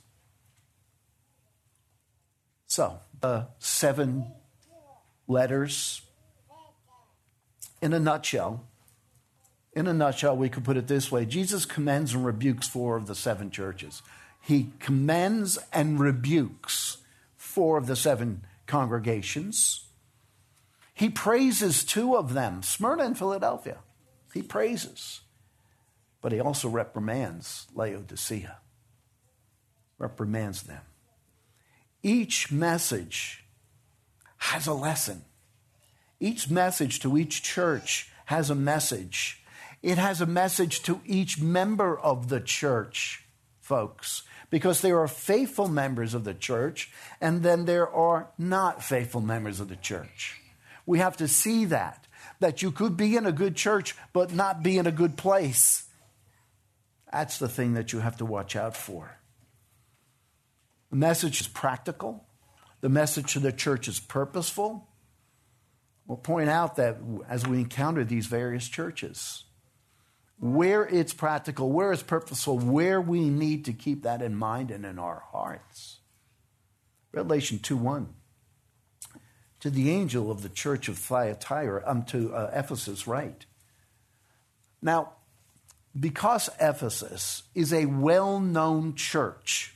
So, 2.66 3.00
the 3.20 3.48
seven 3.58 4.32
letters, 5.26 6.00
in 7.82 7.92
a 7.92 8.00
nutshell, 8.00 8.66
in 9.78 9.86
a 9.86 9.94
nutshell, 9.94 10.36
we 10.36 10.48
could 10.48 10.64
put 10.64 10.76
it 10.76 10.88
this 10.88 11.12
way 11.12 11.24
Jesus 11.24 11.64
commends 11.64 12.12
and 12.12 12.26
rebukes 12.26 12.66
four 12.66 12.96
of 12.96 13.06
the 13.06 13.14
seven 13.14 13.50
churches. 13.50 14.02
He 14.40 14.72
commends 14.80 15.58
and 15.72 16.00
rebukes 16.00 16.98
four 17.36 17.78
of 17.78 17.86
the 17.86 17.96
seven 17.96 18.44
congregations. 18.66 19.84
He 20.92 21.08
praises 21.08 21.84
two 21.84 22.16
of 22.16 22.34
them, 22.34 22.62
Smyrna 22.62 23.04
and 23.04 23.16
Philadelphia. 23.16 23.78
He 24.34 24.42
praises. 24.42 25.20
But 26.20 26.32
he 26.32 26.40
also 26.40 26.68
reprimands 26.68 27.68
Laodicea, 27.72 28.56
reprimands 29.96 30.64
them. 30.64 30.82
Each 32.02 32.50
message 32.50 33.44
has 34.38 34.66
a 34.66 34.74
lesson. 34.74 35.24
Each 36.18 36.50
message 36.50 36.98
to 37.00 37.16
each 37.16 37.44
church 37.44 38.10
has 38.24 38.50
a 38.50 38.56
message. 38.56 39.44
It 39.82 39.98
has 39.98 40.20
a 40.20 40.26
message 40.26 40.82
to 40.82 41.00
each 41.06 41.40
member 41.40 41.98
of 41.98 42.28
the 42.28 42.40
church, 42.40 43.24
folks, 43.60 44.22
because 44.50 44.80
there 44.80 44.98
are 44.98 45.08
faithful 45.08 45.68
members 45.68 46.14
of 46.14 46.24
the 46.24 46.34
church 46.34 46.90
and 47.20 47.42
then 47.42 47.64
there 47.64 47.88
are 47.88 48.30
not 48.38 48.82
faithful 48.82 49.20
members 49.20 49.60
of 49.60 49.68
the 49.68 49.76
church. 49.76 50.40
We 50.84 50.98
have 50.98 51.16
to 51.18 51.28
see 51.28 51.66
that, 51.66 52.06
that 52.40 52.62
you 52.62 52.72
could 52.72 52.96
be 52.96 53.16
in 53.16 53.26
a 53.26 53.32
good 53.32 53.54
church, 53.54 53.94
but 54.12 54.32
not 54.32 54.62
be 54.62 54.78
in 54.78 54.86
a 54.86 54.92
good 54.92 55.16
place. 55.16 55.84
That's 57.12 57.38
the 57.38 57.48
thing 57.48 57.74
that 57.74 57.92
you 57.92 58.00
have 58.00 58.16
to 58.18 58.24
watch 58.24 58.56
out 58.56 58.76
for. 58.76 59.18
The 60.90 60.96
message 60.96 61.40
is 61.40 61.48
practical, 61.48 62.24
the 62.80 62.88
message 62.88 63.34
to 63.34 63.40
the 63.40 63.52
church 63.52 63.88
is 63.88 64.00
purposeful. 64.00 64.88
We'll 66.06 66.16
point 66.16 66.48
out 66.48 66.76
that 66.76 66.96
as 67.28 67.46
we 67.46 67.58
encounter 67.58 68.02
these 68.02 68.26
various 68.26 68.66
churches, 68.66 69.44
where 70.40 70.86
it's 70.86 71.12
practical, 71.12 71.70
where 71.70 71.92
it's 71.92 72.02
purposeful, 72.02 72.58
where 72.58 73.00
we 73.00 73.28
need 73.28 73.64
to 73.64 73.72
keep 73.72 74.02
that 74.02 74.22
in 74.22 74.34
mind 74.34 74.70
and 74.70 74.84
in 74.84 74.98
our 74.98 75.24
hearts. 75.32 75.98
Revelation 77.12 77.58
2 77.58 77.76
1 77.76 78.14
to 79.60 79.70
the 79.70 79.90
angel 79.90 80.30
of 80.30 80.42
the 80.42 80.48
church 80.48 80.88
of 80.88 80.98
Thyatira, 80.98 81.82
um, 81.86 82.04
to 82.04 82.32
uh, 82.32 82.50
Ephesus, 82.54 83.06
right? 83.06 83.44
Now, 84.80 85.14
because 85.98 86.48
Ephesus 86.60 87.42
is 87.54 87.72
a 87.72 87.86
well 87.86 88.38
known 88.38 88.94
church, 88.94 89.74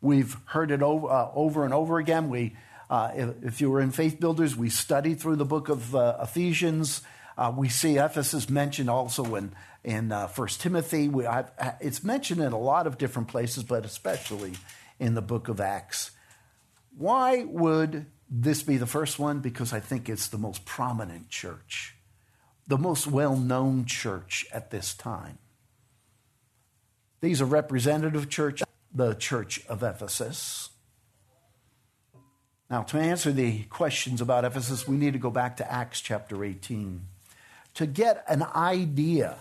we've 0.00 0.36
heard 0.46 0.70
it 0.70 0.82
over, 0.82 1.08
uh, 1.08 1.30
over 1.34 1.64
and 1.64 1.72
over 1.72 1.98
again. 1.98 2.28
We, 2.28 2.56
uh, 2.90 3.12
if, 3.14 3.44
if, 3.44 3.60
you 3.60 3.70
were 3.70 3.80
in 3.80 3.92
Faith 3.92 4.18
Builders, 4.18 4.56
we 4.56 4.70
studied 4.70 5.20
through 5.20 5.36
the 5.36 5.44
book 5.44 5.68
of 5.68 5.94
uh, 5.94 6.16
Ephesians. 6.22 7.02
Uh, 7.36 7.52
we 7.54 7.68
see 7.68 7.98
Ephesus 7.98 8.48
mentioned 8.48 8.88
also 8.88 9.34
in, 9.34 9.52
in 9.84 10.10
uh, 10.10 10.28
1 10.28 10.48
Timothy. 10.58 11.08
We, 11.08 11.26
it's 11.80 12.02
mentioned 12.02 12.40
in 12.40 12.52
a 12.52 12.58
lot 12.58 12.86
of 12.86 12.98
different 12.98 13.28
places, 13.28 13.62
but 13.62 13.84
especially 13.84 14.54
in 14.98 15.14
the 15.14 15.22
book 15.22 15.48
of 15.48 15.60
Acts. 15.60 16.12
Why 16.96 17.44
would 17.44 18.06
this 18.28 18.62
be 18.62 18.76
the 18.76 18.86
first 18.86 19.18
one 19.18 19.40
because 19.40 19.72
I 19.72 19.80
think 19.80 20.08
it's 20.08 20.28
the 20.28 20.38
most 20.38 20.64
prominent 20.64 21.28
church, 21.28 21.96
the 22.66 22.78
most 22.78 23.06
well 23.06 23.36
known 23.36 23.84
church 23.84 24.46
at 24.52 24.70
this 24.70 24.94
time. 24.94 25.38
These 27.20 27.40
are 27.40 27.46
representative 27.46 28.28
church, 28.28 28.62
the 28.92 29.14
church 29.14 29.64
of 29.66 29.82
Ephesus. 29.82 30.70
Now, 32.68 32.82
to 32.82 32.98
answer 32.98 33.30
the 33.30 33.62
questions 33.64 34.20
about 34.20 34.44
Ephesus, 34.44 34.88
we 34.88 34.96
need 34.96 35.12
to 35.12 35.20
go 35.20 35.30
back 35.30 35.58
to 35.58 35.72
Acts 35.72 36.00
chapter 36.00 36.44
18 36.44 37.06
to 37.76 37.86
get 37.86 38.24
an 38.28 38.42
idea 38.42 39.36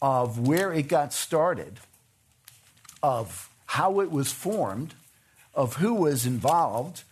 of 0.00 0.38
where 0.38 0.72
it 0.72 0.88
got 0.88 1.12
started, 1.12 1.78
of 3.02 3.50
how 3.66 4.00
it 4.00 4.10
was 4.10 4.32
formed, 4.32 4.94
of 5.54 5.74
who 5.76 5.94
was 5.94 6.26
involved, 6.26 7.02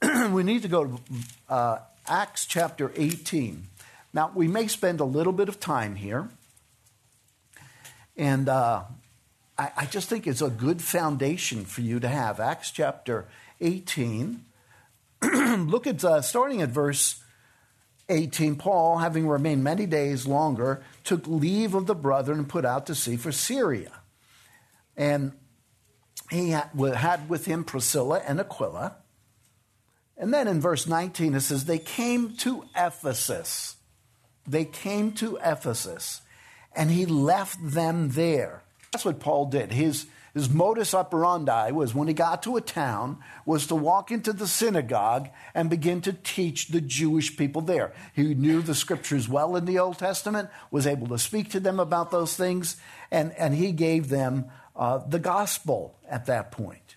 we 0.30 0.42
need 0.42 0.62
to 0.62 0.68
go 0.68 0.84
to 0.84 1.00
uh, 1.48 1.78
Acts 2.06 2.46
chapter 2.46 2.92
18. 2.96 3.64
Now, 4.12 4.30
we 4.34 4.46
may 4.46 4.66
spend 4.68 5.00
a 5.00 5.04
little 5.04 5.32
bit 5.32 5.48
of 5.48 5.58
time 5.58 5.94
here, 5.94 6.28
and 8.16 8.48
uh, 8.48 8.82
I, 9.56 9.70
I, 9.76 9.86
just 9.86 10.08
think 10.08 10.26
it's 10.26 10.42
a 10.42 10.50
good 10.50 10.82
foundation 10.82 11.64
for 11.64 11.82
you 11.82 12.00
to 12.00 12.08
have. 12.08 12.40
Acts 12.40 12.70
chapter 12.70 13.26
18. 13.60 14.44
Look 15.22 15.86
at 15.86 16.04
uh, 16.04 16.20
starting 16.22 16.62
at 16.62 16.70
verse 16.70 17.22
18, 18.08 18.56
Paul, 18.56 18.98
having 18.98 19.28
remained 19.28 19.62
many 19.62 19.86
days 19.86 20.26
longer, 20.26 20.82
took 21.04 21.26
leave 21.26 21.74
of 21.74 21.86
the 21.86 21.94
brethren 21.94 22.38
and 22.38 22.48
put 22.48 22.64
out 22.64 22.86
to 22.86 22.94
sea 22.94 23.16
for 23.16 23.32
Syria. 23.32 23.92
And 24.96 25.32
he 26.30 26.50
had 26.50 27.28
with 27.28 27.44
him 27.44 27.64
Priscilla 27.64 28.22
and 28.26 28.40
Aquila. 28.40 28.96
And 30.16 30.34
then 30.34 30.48
in 30.48 30.60
verse 30.60 30.86
19, 30.86 31.34
it 31.34 31.40
says, 31.40 31.64
They 31.64 31.78
came 31.78 32.34
to 32.38 32.64
Ephesus. 32.76 33.76
They 34.46 34.64
came 34.64 35.12
to 35.12 35.38
Ephesus, 35.44 36.22
and 36.74 36.90
he 36.90 37.04
left 37.04 37.58
them 37.62 38.10
there. 38.10 38.62
That's 38.90 39.04
what 39.04 39.20
Paul 39.20 39.46
did. 39.46 39.72
His, 39.72 40.06
his 40.38 40.48
modus 40.48 40.94
operandi 40.94 41.72
was 41.72 41.94
when 41.94 42.06
he 42.06 42.14
got 42.14 42.44
to 42.44 42.56
a 42.56 42.60
town 42.60 43.18
was 43.44 43.66
to 43.66 43.74
walk 43.74 44.12
into 44.12 44.32
the 44.32 44.46
synagogue 44.46 45.28
and 45.52 45.68
begin 45.68 46.00
to 46.02 46.12
teach 46.12 46.68
the 46.68 46.80
Jewish 46.80 47.36
people 47.36 47.60
there. 47.60 47.92
He 48.14 48.34
knew 48.34 48.62
the 48.62 48.74
scriptures 48.74 49.28
well 49.28 49.56
in 49.56 49.64
the 49.64 49.80
Old 49.80 49.98
Testament, 49.98 50.48
was 50.70 50.86
able 50.86 51.08
to 51.08 51.18
speak 51.18 51.50
to 51.50 51.60
them 51.60 51.80
about 51.80 52.12
those 52.12 52.36
things, 52.36 52.76
and, 53.10 53.32
and 53.32 53.54
he 53.54 53.72
gave 53.72 54.08
them 54.08 54.46
uh, 54.76 54.98
the 54.98 55.18
gospel 55.18 55.98
at 56.08 56.26
that 56.26 56.52
point. 56.52 56.96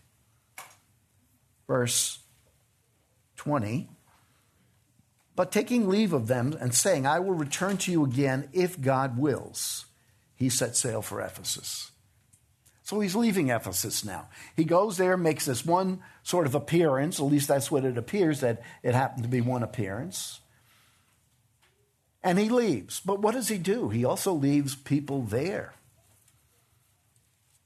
Verse 1.67 2.19
20. 3.37 3.89
But 5.35 5.51
taking 5.51 5.89
leave 5.89 6.13
of 6.13 6.27
them 6.27 6.55
and 6.59 6.75
saying, 6.75 7.07
I 7.07 7.19
will 7.19 7.33
return 7.33 7.77
to 7.77 7.91
you 7.91 8.03
again 8.03 8.49
if 8.53 8.79
God 8.79 9.17
wills, 9.17 9.85
he 10.35 10.49
set 10.49 10.75
sail 10.75 11.01
for 11.01 11.19
Ephesus. 11.21 11.90
So 12.91 12.99
he's 12.99 13.15
leaving 13.15 13.51
Ephesus 13.51 14.03
now. 14.03 14.27
He 14.53 14.65
goes 14.65 14.97
there, 14.97 15.15
makes 15.15 15.45
this 15.45 15.65
one 15.65 16.01
sort 16.23 16.45
of 16.45 16.55
appearance, 16.55 17.21
at 17.21 17.25
least 17.25 17.47
that's 17.47 17.71
what 17.71 17.85
it 17.85 17.97
appears 17.97 18.41
that 18.41 18.61
it 18.83 18.93
happened 18.93 19.23
to 19.23 19.29
be 19.29 19.39
one 19.39 19.63
appearance. 19.63 20.41
And 22.21 22.37
he 22.37 22.49
leaves. 22.49 22.99
But 22.99 23.21
what 23.21 23.33
does 23.33 23.47
he 23.47 23.57
do? 23.57 23.87
He 23.87 24.03
also 24.03 24.33
leaves 24.33 24.75
people 24.75 25.21
there. 25.21 25.73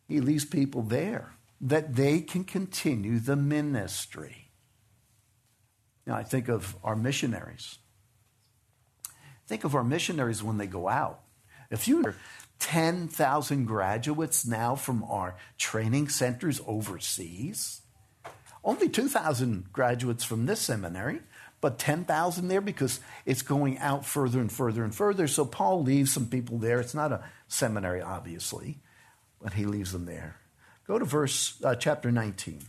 He 0.08 0.22
leaves 0.22 0.46
people 0.46 0.84
there 0.84 1.34
that 1.60 1.96
they 1.96 2.22
can 2.22 2.44
continue 2.44 3.18
the 3.18 3.36
ministry. 3.36 4.52
Now, 6.06 6.18
I 6.18 6.24
think 6.24 6.50
of 6.50 6.76
our 6.84 6.96
missionaries. 6.96 7.80
Think 9.48 9.64
of 9.64 9.74
our 9.74 9.84
missionaries 9.84 10.44
when 10.44 10.60
they 10.60 10.68
go 10.68 10.88
out. 10.88 11.22
If 11.72 11.88
you 11.88 12.14
10,000 12.60 13.66
graduates 13.66 14.46
now 14.46 14.76
from 14.76 15.04
our 15.04 15.36
training 15.58 16.10
centers 16.10 16.62
overseas. 16.66 17.82
Only 18.64 18.90
2,000 18.90 19.72
graduates 19.72 20.24
from 20.24 20.46
this 20.46 20.60
seminary, 20.60 21.22
but 21.62 21.78
10,000 21.78 22.48
there 22.48 22.62
because 22.62 23.00
it's 23.26 23.42
going 23.42 23.78
out 23.78 24.06
further 24.06 24.40
and 24.40 24.52
further 24.52 24.84
and 24.84 24.94
further. 24.94 25.28
So 25.28 25.46
Paul 25.46 25.84
leaves 25.84 26.14
some 26.14 26.28
people 26.28 26.58
there. 26.58 26.80
It's 26.80 26.96
not 26.96 27.12
a 27.12 27.24
seminary, 27.48 28.02
obviously, 28.02 28.80
but 29.42 29.54
he 29.54 29.66
leaves 29.66 29.92
them 29.92 30.06
there. 30.06 30.38
Go 30.88 31.00
to 31.00 31.06
verse 31.06 31.62
uh, 31.64 31.76
chapter 31.76 32.12
19. 32.12 32.62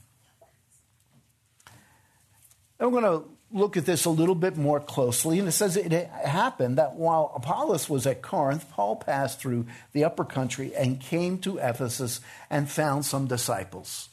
I'm 2.79 2.91
going 2.91 3.05
to 3.05 3.25
look 3.53 3.77
at 3.77 3.87
this 3.87 4.05
a 4.05 4.11
little 4.11 4.35
bit 4.35 4.57
more 4.57 4.81
closely. 4.81 5.39
And 5.39 5.49
it 5.49 5.53
says 5.53 5.77
it 5.77 5.93
happened 5.93 6.79
that 6.79 6.95
while 6.95 7.33
Apollos 7.35 7.89
was 7.89 8.07
at 8.07 8.23
Corinth, 8.23 8.71
Paul 8.71 8.97
passed 8.97 9.41
through 9.41 9.67
the 9.93 10.05
upper 10.05 10.25
country 10.25 10.75
and 10.75 11.01
came 11.01 11.39
to 11.39 11.59
Ephesus 11.59 12.21
and 12.51 12.69
found 12.69 13.05
some 13.05 13.27
disciples. 13.27 14.09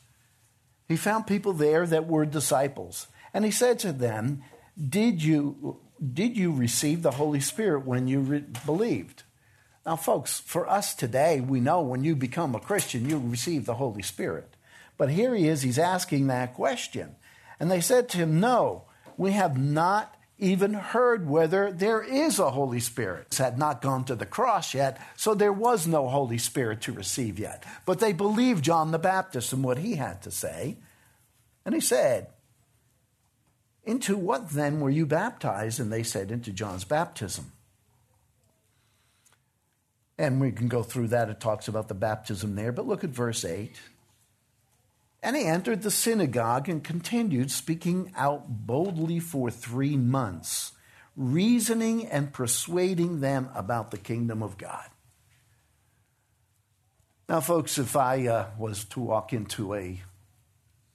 He 0.87 0.97
found 0.97 1.27
people 1.27 1.53
there 1.53 1.87
that 1.87 2.07
were 2.07 2.25
disciples. 2.25 3.07
And 3.33 3.45
he 3.45 3.51
said 3.51 3.79
to 3.79 3.91
them, 3.91 4.43
Did 4.77 5.23
you, 5.23 5.79
did 6.13 6.37
you 6.37 6.51
receive 6.51 7.01
the 7.01 7.11
Holy 7.11 7.39
Spirit 7.39 7.85
when 7.85 8.07
you 8.07 8.19
re- 8.19 8.43
believed? 8.65 9.23
Now, 9.85 9.95
folks, 9.95 10.39
for 10.39 10.69
us 10.69 10.93
today, 10.93 11.41
we 11.41 11.59
know 11.59 11.81
when 11.81 12.03
you 12.03 12.15
become 12.15 12.55
a 12.55 12.59
Christian, 12.59 13.09
you 13.09 13.19
receive 13.19 13.65
the 13.65 13.75
Holy 13.75 14.03
Spirit. 14.03 14.55
But 14.97 15.09
here 15.09 15.33
he 15.35 15.47
is, 15.47 15.63
he's 15.63 15.79
asking 15.79 16.27
that 16.27 16.53
question. 16.53 17.15
And 17.59 17.71
they 17.71 17.81
said 17.81 18.07
to 18.09 18.17
him, 18.17 18.39
No 18.39 18.83
we 19.17 19.31
have 19.31 19.57
not 19.57 20.15
even 20.39 20.73
heard 20.73 21.29
whether 21.29 21.71
there 21.71 22.01
is 22.01 22.39
a 22.39 22.51
Holy 22.51 22.79
Spirit. 22.79 23.27
It 23.31 23.37
had 23.37 23.57
not 23.57 23.81
gone 23.81 24.03
to 24.05 24.15
the 24.15 24.25
cross 24.25 24.73
yet, 24.73 24.99
so 25.15 25.33
there 25.33 25.53
was 25.53 25.87
no 25.87 26.09
Holy 26.09 26.37
Spirit 26.37 26.81
to 26.81 26.91
receive 26.91 27.39
yet. 27.39 27.63
But 27.85 27.99
they 27.99 28.13
believed 28.13 28.63
John 28.63 28.91
the 28.91 28.99
Baptist 28.99 29.53
and 29.53 29.63
what 29.63 29.77
he 29.77 29.95
had 29.95 30.21
to 30.23 30.31
say. 30.31 30.77
And 31.65 31.73
he 31.73 31.81
said, 31.81 32.27
Into 33.85 34.17
what 34.17 34.49
then 34.49 34.79
were 34.79 34.89
you 34.89 35.05
baptized? 35.05 35.79
And 35.79 35.91
they 35.91 36.03
said, 36.03 36.31
Into 36.31 36.51
John's 36.51 36.83
baptism. 36.83 37.51
And 40.17 40.39
we 40.41 40.51
can 40.51 40.67
go 40.67 40.83
through 40.83 41.07
that. 41.09 41.29
It 41.29 41.39
talks 41.39 41.67
about 41.67 41.87
the 41.87 41.93
baptism 41.93 42.55
there. 42.55 42.71
But 42.71 42.87
look 42.87 43.03
at 43.03 43.09
verse 43.09 43.45
8. 43.45 43.79
And 45.23 45.37
he 45.37 45.45
entered 45.45 45.83
the 45.83 45.89
synagogue 45.89 46.67
and 46.67 46.83
continued 46.83 47.49
speaking 47.49 48.11
out 48.13 48.43
boldly 48.45 49.21
for 49.21 49.49
three 49.49 49.95
months, 49.95 50.73
reasoning 51.15 52.05
and 52.07 52.33
persuading 52.33 53.21
them 53.21 53.49
about 53.55 53.91
the 53.91 53.97
kingdom 53.97 54.43
of 54.43 54.57
God. 54.57 54.89
Now, 57.29 57.39
folks, 57.39 57.77
if 57.77 57.95
I 57.95 58.27
uh, 58.27 58.47
was 58.57 58.83
to 58.85 58.99
walk 58.99 59.31
into 59.31 59.73
a 59.73 60.01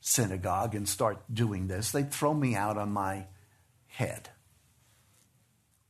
synagogue 0.01 0.75
and 0.75 0.87
start 0.87 1.23
doing 1.33 1.67
this, 1.67 1.91
they'd 1.91 2.13
throw 2.13 2.35
me 2.35 2.55
out 2.55 2.77
on 2.77 2.93
my 2.93 3.29
head. 3.87 4.29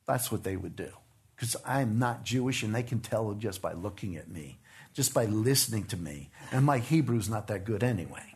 That's 0.07 0.31
what 0.31 0.45
they 0.45 0.57
would 0.57 0.77
do. 0.77 0.93
Because 1.35 1.57
I'm 1.67 1.99
not 1.99 2.25
Jewish, 2.25 2.63
and 2.63 2.73
they 2.73 2.85
can 2.85 3.01
tell 3.01 3.35
just 3.35 3.61
by 3.61 3.73
looking 3.73 4.17
at 4.17 4.29
me 4.29 4.58
just 4.99 5.15
by 5.15 5.27
listening 5.27 5.85
to 5.85 5.97
me. 5.97 6.29
And 6.51 6.67
my 6.67 6.81
Hebrew's 6.81 7.29
not 7.29 7.47
that 7.47 7.65
good 7.65 7.85
anyway. 7.85 8.35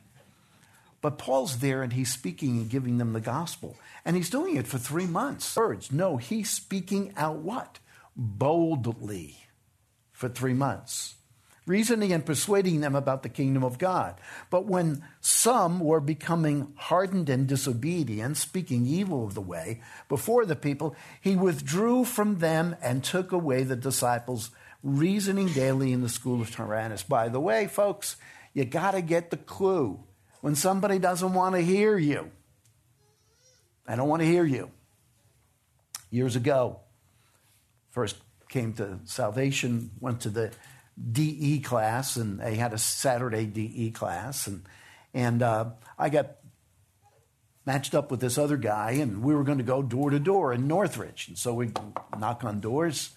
But 1.00 1.18
Paul's 1.18 1.58
there 1.58 1.82
and 1.82 1.92
he's 1.92 2.12
speaking 2.12 2.50
and 2.50 2.70
giving 2.70 2.98
them 2.98 3.14
the 3.14 3.20
gospel. 3.20 3.76
And 4.04 4.14
he's 4.14 4.30
doing 4.30 4.54
it 4.54 4.68
for 4.68 4.78
three 4.78 5.08
months. 5.08 5.56
Words. 5.56 5.90
No, 5.90 6.18
he's 6.18 6.50
speaking 6.50 7.14
out 7.16 7.38
what? 7.38 7.80
Boldly 8.14 9.38
for 10.12 10.28
three 10.28 10.54
months. 10.54 11.16
Reasoning 11.66 12.12
and 12.12 12.24
persuading 12.24 12.80
them 12.80 12.94
about 12.94 13.24
the 13.24 13.28
kingdom 13.28 13.64
of 13.64 13.78
God. 13.78 14.20
But 14.48 14.66
when 14.66 15.02
some 15.20 15.80
were 15.80 15.98
becoming 15.98 16.74
hardened 16.76 17.28
and 17.28 17.48
disobedient, 17.48 18.36
speaking 18.36 18.86
evil 18.86 19.24
of 19.24 19.34
the 19.34 19.40
way 19.40 19.80
before 20.08 20.46
the 20.46 20.54
people, 20.54 20.94
he 21.20 21.34
withdrew 21.34 22.04
from 22.04 22.38
them 22.38 22.76
and 22.80 23.02
took 23.02 23.32
away 23.32 23.64
the 23.64 23.74
disciples 23.74 24.52
reasoning 24.82 25.48
daily 25.48 25.92
in 25.92 26.02
the 26.02 26.08
school 26.08 26.40
of 26.40 26.50
Tyrannus. 26.50 27.02
By 27.02 27.28
the 27.28 27.40
way, 27.40 27.66
folks, 27.66 28.16
you 28.52 28.64
got 28.64 28.92
to 28.92 29.02
get 29.02 29.30
the 29.30 29.36
clue 29.36 30.00
when 30.40 30.54
somebody 30.54 30.98
doesn't 30.98 31.34
want 31.34 31.54
to 31.54 31.62
hear 31.62 31.96
you. 31.96 32.30
I 33.86 33.96
don't 33.96 34.08
want 34.08 34.22
to 34.22 34.26
hear 34.26 34.44
you. 34.44 34.70
Years 36.10 36.36
ago, 36.36 36.80
first 37.90 38.16
came 38.48 38.74
to 38.74 39.00
salvation, 39.04 39.90
went 39.98 40.20
to 40.22 40.30
the 40.30 40.50
DE 41.10 41.60
class, 41.60 42.16
and 42.16 42.38
they 42.38 42.56
had 42.56 42.72
a 42.72 42.78
Saturday 42.78 43.46
DE 43.46 43.92
class, 43.92 44.46
and 44.46 44.62
and 45.14 45.42
uh, 45.42 45.70
I 45.98 46.10
got 46.10 46.36
matched 47.64 47.94
up 47.94 48.10
with 48.10 48.20
this 48.20 48.36
other 48.36 48.56
guy, 48.56 48.92
and 48.92 49.22
we 49.22 49.34
were 49.34 49.44
going 49.44 49.58
to 49.58 49.64
go 49.64 49.82
door 49.82 50.10
to 50.10 50.18
door 50.18 50.52
in 50.52 50.68
Northridge, 50.68 51.28
and 51.28 51.38
so 51.38 51.54
we 51.54 51.72
knock 52.18 52.44
on 52.44 52.60
doors 52.60 53.12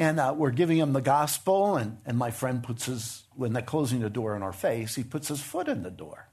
and 0.00 0.18
uh, 0.18 0.34
we're 0.34 0.50
giving 0.50 0.78
him 0.78 0.94
the 0.94 1.02
gospel, 1.02 1.76
and, 1.76 1.98
and 2.06 2.16
my 2.16 2.30
friend 2.30 2.62
puts 2.62 2.86
his, 2.86 3.24
when 3.36 3.52
they're 3.52 3.62
closing 3.62 4.00
the 4.00 4.08
door 4.08 4.34
in 4.34 4.42
our 4.42 4.54
face, 4.54 4.94
he 4.94 5.04
puts 5.04 5.28
his 5.28 5.42
foot 5.42 5.68
in 5.68 5.82
the 5.82 5.90
door. 5.90 6.26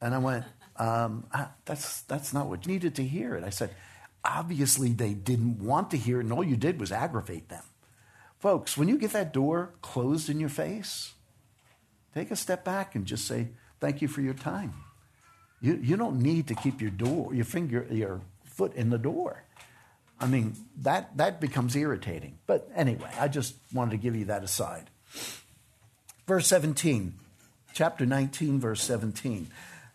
And 0.00 0.14
I 0.14 0.18
went, 0.18 0.46
um, 0.76 1.26
ah, 1.34 1.50
that's, 1.66 2.00
that's 2.02 2.32
not 2.32 2.46
what 2.46 2.64
you 2.64 2.72
needed 2.72 2.94
to 2.94 3.04
hear 3.04 3.34
it. 3.34 3.44
I 3.44 3.50
said, 3.50 3.74
obviously 4.24 4.92
they 4.92 5.12
didn't 5.12 5.58
want 5.58 5.90
to 5.90 5.98
hear 5.98 6.20
it, 6.20 6.24
and 6.24 6.32
all 6.32 6.42
you 6.42 6.56
did 6.56 6.80
was 6.80 6.90
aggravate 6.90 7.50
them. 7.50 7.64
Folks, 8.38 8.78
when 8.78 8.88
you 8.88 8.96
get 8.96 9.12
that 9.12 9.34
door 9.34 9.74
closed 9.82 10.30
in 10.30 10.40
your 10.40 10.48
face, 10.48 11.12
take 12.14 12.30
a 12.30 12.36
step 12.36 12.64
back 12.64 12.94
and 12.94 13.04
just 13.04 13.26
say, 13.26 13.48
thank 13.78 14.00
you 14.00 14.08
for 14.08 14.22
your 14.22 14.32
time. 14.32 14.72
You, 15.60 15.78
you 15.82 15.98
don't 15.98 16.22
need 16.22 16.46
to 16.48 16.54
keep 16.54 16.80
your 16.80 16.92
door, 16.92 17.34
your 17.34 17.44
finger, 17.44 17.86
your 17.90 18.22
foot 18.46 18.72
in 18.74 18.88
the 18.88 18.96
door. 18.96 19.44
I 20.20 20.26
mean, 20.26 20.54
that, 20.82 21.16
that 21.16 21.40
becomes 21.40 21.74
irritating. 21.74 22.38
But 22.46 22.70
anyway, 22.74 23.10
I 23.18 23.28
just 23.28 23.54
wanted 23.72 23.92
to 23.92 23.96
give 23.96 24.14
you 24.14 24.26
that 24.26 24.44
aside. 24.44 24.90
Verse 26.26 26.46
17, 26.46 27.14
chapter 27.72 28.04
19, 28.04 28.60
verse 28.60 28.82
17. 28.82 29.48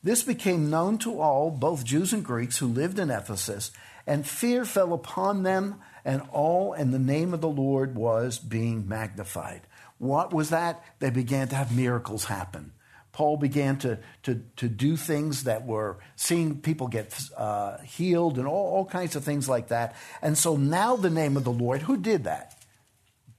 This 0.04 0.24
became 0.24 0.70
known 0.70 0.98
to 1.00 1.22
all, 1.22 1.52
both 1.52 1.84
Jews 1.84 2.12
and 2.12 2.24
Greeks, 2.24 2.58
who 2.58 2.68
lived 2.68 3.00
in 3.00 3.10
Ephesus, 3.10 3.72
and 4.06 4.28
fear 4.28 4.66
fell 4.66 4.94
upon 4.94 5.44
them, 5.44 5.76
and 6.04 6.22
all 6.32 6.74
in 6.74 6.92
the 6.92 7.00
name 7.00 7.34
of 7.34 7.42
the 7.42 7.48
Lord 7.48 7.96
was 7.96 8.38
being 8.38 8.88
magnified. 8.88 9.62
What 9.98 10.34
was 10.34 10.50
that? 10.50 10.84
They 11.00 11.10
began 11.10 11.48
to 11.48 11.56
have 11.56 11.76
miracles 11.76 12.26
happen. 12.26 12.74
Paul 13.16 13.38
began 13.38 13.78
to, 13.78 13.98
to, 14.24 14.44
to 14.58 14.68
do 14.68 14.98
things 14.98 15.46
that 15.46 15.66
were 15.66 16.00
seeing 16.18 16.60
people 16.60 16.90
get 16.90 17.18
uh, 17.38 17.78
healed 17.78 18.38
and 18.38 18.46
all, 18.46 18.74
all 18.76 18.86
kinds 18.86 19.16
of 19.16 19.24
things 19.24 19.48
like 19.48 19.70
that. 19.70 19.96
And 20.22 20.38
so 20.38 20.58
now 20.58 20.98
the 20.98 21.10
name 21.10 21.38
of 21.38 21.46
the 21.46 21.52
Lord, 21.52 21.84
who 21.84 21.96
did 21.96 22.26
that? 22.26 22.62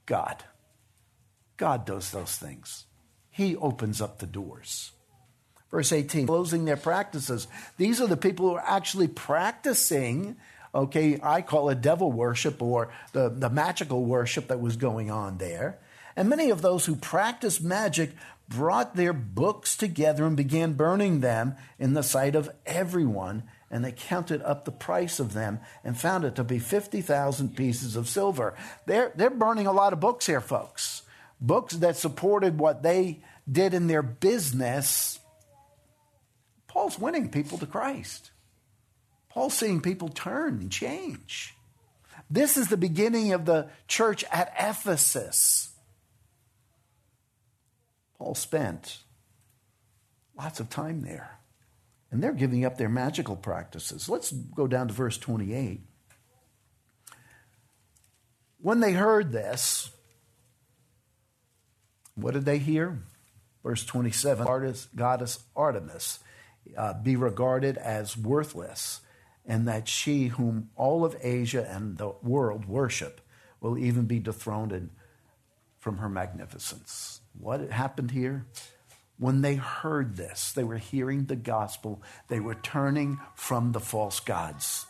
God. 0.07 0.43
God 1.57 1.85
does 1.85 2.09
those 2.09 2.35
things. 2.35 2.85
He 3.29 3.55
opens 3.55 4.01
up 4.01 4.17
the 4.17 4.25
doors. 4.25 4.93
Verse 5.69 5.91
18, 5.91 6.25
closing 6.25 6.65
their 6.65 6.75
practices. 6.75 7.47
These 7.77 8.01
are 8.01 8.07
the 8.07 8.17
people 8.17 8.49
who 8.49 8.55
are 8.55 8.65
actually 8.65 9.07
practicing, 9.07 10.37
okay, 10.73 11.19
I 11.21 11.43
call 11.43 11.69
it 11.69 11.81
devil 11.81 12.11
worship 12.11 12.63
or 12.63 12.91
the, 13.13 13.29
the 13.29 13.51
magical 13.51 14.05
worship 14.05 14.47
that 14.47 14.59
was 14.59 14.75
going 14.75 15.11
on 15.11 15.37
there. 15.37 15.77
And 16.15 16.29
many 16.29 16.49
of 16.49 16.63
those 16.63 16.87
who 16.87 16.95
practice 16.95 17.61
magic 17.61 18.09
brought 18.47 18.95
their 18.95 19.13
books 19.13 19.75
together 19.75 20.25
and 20.25 20.37
began 20.37 20.73
burning 20.73 21.19
them 21.19 21.55
in 21.77 21.93
the 21.93 22.03
sight 22.03 22.35
of 22.35 22.49
everyone. 22.65 23.43
And 23.69 23.83
they 23.83 23.91
counted 23.91 24.41
up 24.43 24.63
the 24.63 24.71
price 24.71 25.19
of 25.19 25.33
them 25.33 25.59
and 25.83 25.99
found 25.99 26.23
it 26.23 26.35
to 26.35 26.43
be 26.43 26.59
50,000 26.59 27.55
pieces 27.55 27.95
of 27.95 28.07
silver. 28.07 28.55
They're, 28.85 29.11
they're 29.15 29.29
burning 29.29 29.67
a 29.67 29.73
lot 29.73 29.91
of 29.91 29.99
books 29.99 30.25
here, 30.25 30.41
folks. 30.41 31.01
Books 31.41 31.75
that 31.75 31.97
supported 31.97 32.59
what 32.59 32.81
they 32.83 33.21
did 33.51 33.73
in 33.73 33.87
their 33.87 34.01
business. 34.01 35.19
Paul's 36.67 36.97
winning 36.97 37.29
people 37.29 37.57
to 37.57 37.65
Christ. 37.65 38.31
Paul's 39.29 39.53
seeing 39.53 39.81
people 39.81 40.09
turn 40.09 40.59
and 40.59 40.71
change. 40.71 41.53
This 42.29 42.57
is 42.57 42.69
the 42.69 42.77
beginning 42.77 43.33
of 43.33 43.45
the 43.45 43.69
church 43.87 44.23
at 44.31 44.53
Ephesus. 44.57 45.66
Paul 48.17 48.35
spent 48.35 48.99
lots 50.37 50.59
of 50.59 50.69
time 50.69 51.01
there. 51.01 51.39
And 52.09 52.23
they're 52.23 52.33
giving 52.33 52.63
up 52.63 52.77
their 52.77 52.89
magical 52.89 53.35
practices. 53.35 54.07
Let's 54.07 54.31
go 54.31 54.65
down 54.67 54.87
to 54.87 54.93
verse 54.93 55.17
28. 55.17 55.81
When 58.59 58.79
they 58.79 58.93
heard 58.93 59.31
this, 59.31 59.91
what 62.15 62.33
did 62.33 62.45
they 62.45 62.57
hear? 62.57 62.99
Verse 63.63 63.85
27 63.85 64.75
Goddess 64.95 65.43
Artemis 65.55 66.19
uh, 66.75 66.93
be 66.93 67.15
regarded 67.15 67.77
as 67.77 68.17
worthless, 68.17 69.01
and 69.45 69.67
that 69.67 69.87
she, 69.87 70.27
whom 70.27 70.69
all 70.75 71.05
of 71.05 71.15
Asia 71.21 71.67
and 71.69 71.97
the 71.97 72.13
world 72.23 72.65
worship, 72.65 73.21
will 73.61 73.77
even 73.77 74.05
be 74.05 74.19
dethroned 74.19 74.89
from 75.79 75.97
her 75.97 76.09
magnificence. 76.09 77.21
What 77.39 77.71
happened 77.71 78.11
here? 78.11 78.45
When 79.19 79.41
they 79.41 79.55
heard 79.55 80.15
this, 80.15 80.51
they 80.51 80.63
were 80.63 80.77
hearing 80.77 81.25
the 81.25 81.35
gospel, 81.35 82.01
they 82.27 82.39
were 82.39 82.55
turning 82.55 83.19
from 83.35 83.71
the 83.71 83.79
false 83.79 84.19
gods. 84.19 84.85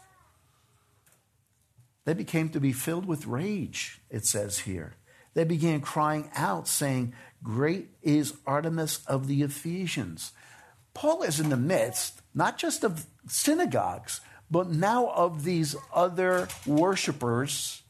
They 2.05 2.13
became 2.13 2.49
to 2.49 2.59
be 2.59 2.71
filled 2.71 3.05
with 3.05 3.25
rage, 3.25 4.01
it 4.09 4.25
says 4.25 4.59
here. 4.59 4.95
They 5.33 5.43
began 5.43 5.81
crying 5.81 6.29
out, 6.35 6.67
saying, 6.67 7.13
Great 7.43 7.89
is 8.01 8.33
Artemis 8.45 9.05
of 9.05 9.27
the 9.27 9.43
Ephesians. 9.43 10.31
Paul 10.93 11.21
is 11.21 11.39
in 11.39 11.49
the 11.49 11.57
midst, 11.57 12.21
not 12.33 12.57
just 12.57 12.83
of 12.83 13.05
synagogues, 13.27 14.21
but 14.49 14.69
now 14.69 15.09
of 15.09 15.43
these 15.43 15.75
other 15.93 16.47
worshipers 16.65 17.83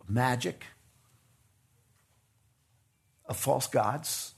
of 0.00 0.08
magic, 0.08 0.64
of 3.26 3.36
false 3.36 3.66
gods. 3.66 4.34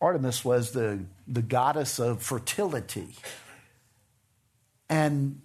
Artemis 0.00 0.44
was 0.44 0.72
the, 0.72 1.04
the 1.26 1.42
goddess 1.42 1.98
of 1.98 2.22
fertility. 2.22 3.08
And 4.88 5.40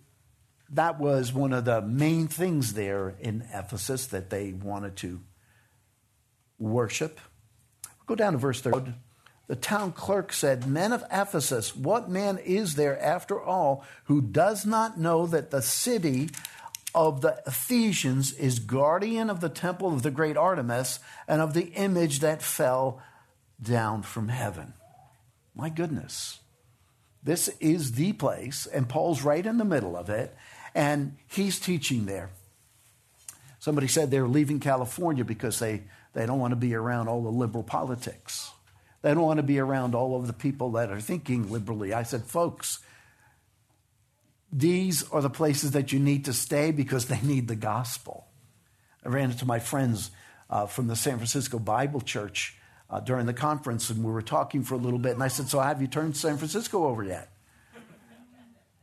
that 0.72 1.00
was 1.00 1.34
one 1.34 1.54
of 1.54 1.66
the 1.66 1.82
main 1.82 2.28
things 2.28 2.74
there 2.74 3.16
in 3.20 3.48
Ephesus 3.54 4.08
that 4.08 4.30
they 4.30 4.52
wanted 4.52 4.96
to 4.98 5.22
worship. 6.58 7.20
Go 8.06 8.16
down 8.16 8.34
to 8.34 8.40
verse 8.40 8.62
30. 8.62 8.94
The 9.48 9.56
town 9.56 9.94
clerk 9.94 10.32
said, 10.32 10.68
Men 10.68 10.94
of 10.94 11.04
Ephesus, 11.12 11.76
what 11.76 12.10
man 12.10 12.38
is 12.38 12.76
there 12.76 13.02
after 13.02 13.42
all 13.42 13.84
who 14.04 14.22
does 14.22 14.66
not 14.66 15.00
know 15.00 15.26
that 15.26 15.50
the 15.50 15.64
city 15.64 16.30
of 16.94 17.22
the 17.22 17.42
Ephesians 17.46 18.32
is 18.34 18.60
guardian 18.60 19.30
of 19.30 19.42
the 19.42 19.50
temple 19.50 19.94
of 19.94 20.04
the 20.04 20.12
great 20.12 20.38
Artemis 20.38 21.00
and 21.28 21.42
of 21.42 21.54
the 21.54 21.68
image 21.74 22.20
that 22.20 22.42
fell 22.42 23.02
down 23.62 24.04
from 24.04 24.30
heaven. 24.30 24.74
My 25.56 25.70
goodness. 25.70 26.40
This 27.22 27.50
is 27.60 27.94
the 27.94 28.14
place, 28.14 28.66
and 28.66 28.88
Paul's 28.88 29.24
right 29.24 29.46
in 29.46 29.58
the 29.58 29.66
middle 29.66 29.98
of 29.98 30.10
it, 30.10 30.34
and 30.74 31.18
he's 31.28 31.60
teaching 31.60 32.06
there. 32.06 32.30
Somebody 33.60 33.88
said 33.88 34.10
they're 34.10 34.28
leaving 34.28 34.62
California 34.62 35.26
because 35.26 35.60
they, 35.60 35.84
they 36.14 36.26
don't 36.26 36.40
want 36.40 36.52
to 36.52 36.56
be 36.56 36.74
around 36.74 37.10
all 37.10 37.22
the 37.22 37.30
liberal 37.30 37.64
politics. 37.64 38.52
They 39.02 39.14
don't 39.14 39.24
want 39.24 39.38
to 39.38 39.44
be 39.44 39.60
around 39.60 39.96
all 39.96 40.16
of 40.16 40.28
the 40.28 40.34
people 40.34 40.72
that 40.72 40.92
are 40.92 41.02
thinking 41.02 41.52
liberally. 41.52 41.94
I 41.94 42.04
said, 42.04 42.24
folks, 42.24 42.80
these 44.52 45.08
are 45.10 45.22
the 45.22 45.30
places 45.30 45.72
that 45.72 45.92
you 45.92 46.00
need 46.00 46.26
to 46.26 46.34
stay 46.34 46.72
because 46.72 47.06
they 47.06 47.22
need 47.22 47.48
the 47.48 47.56
gospel. 47.56 48.28
I 49.06 49.10
ran 49.10 49.32
into 49.32 49.46
my 49.46 49.60
friends 49.60 50.12
uh, 50.50 50.66
from 50.66 50.88
the 50.88 50.96
San 50.96 51.18
Francisco 51.18 51.60
Bible 51.60 52.02
Church 52.02 52.58
uh, 52.90 53.00
during 53.00 53.26
the 53.26 53.34
conference, 53.34 53.90
and 53.90 54.04
we 54.04 54.12
were 54.12 54.22
talking 54.22 54.64
for 54.64 54.76
a 54.76 54.78
little 54.78 55.00
bit. 55.00 55.14
And 55.14 55.24
I 55.24 55.28
said, 55.28 55.48
So 55.48 55.60
have 55.60 55.82
you 55.82 55.88
turned 55.88 56.18
San 56.18 56.38
Francisco 56.38 56.86
over 56.86 57.04
yet? 57.04 57.30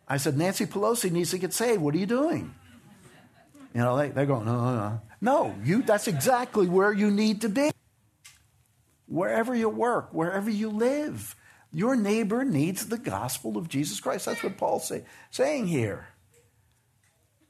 I 0.08 0.18
said, 0.18 0.36
Nancy 0.36 0.66
Pelosi 0.66 1.10
needs 1.10 1.32
to 1.32 1.38
get 1.38 1.52
saved. 1.52 1.82
What 1.82 1.94
are 1.94 1.98
you 1.98 2.06
doing? 2.06 2.54
You 3.74 3.80
know, 3.80 3.96
they, 3.96 4.08
they're 4.10 4.26
going, 4.26 4.46
no, 4.46 4.54
no, 4.54 4.76
no. 4.76 5.00
No, 5.20 5.54
you, 5.64 5.82
that's 5.82 6.08
exactly 6.08 6.68
where 6.68 6.92
you 6.92 7.10
need 7.10 7.40
to 7.40 7.48
be. 7.48 7.70
Wherever 9.06 9.54
you 9.54 9.68
work, 9.68 10.10
wherever 10.12 10.48
you 10.48 10.70
live. 10.70 11.34
Your 11.76 11.94
neighbor 11.94 12.42
needs 12.42 12.86
the 12.86 12.96
gospel 12.96 13.58
of 13.58 13.68
Jesus 13.68 14.00
Christ. 14.00 14.24
That's 14.24 14.42
what 14.42 14.56
Paul's 14.56 14.88
say, 14.88 15.04
saying 15.30 15.66
here. 15.66 16.08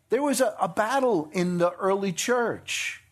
There 0.08 0.20
was 0.20 0.40
a, 0.40 0.52
a 0.60 0.66
battle 0.66 1.30
in 1.32 1.58
the 1.58 1.70
early 1.70 2.10
church. 2.10 3.04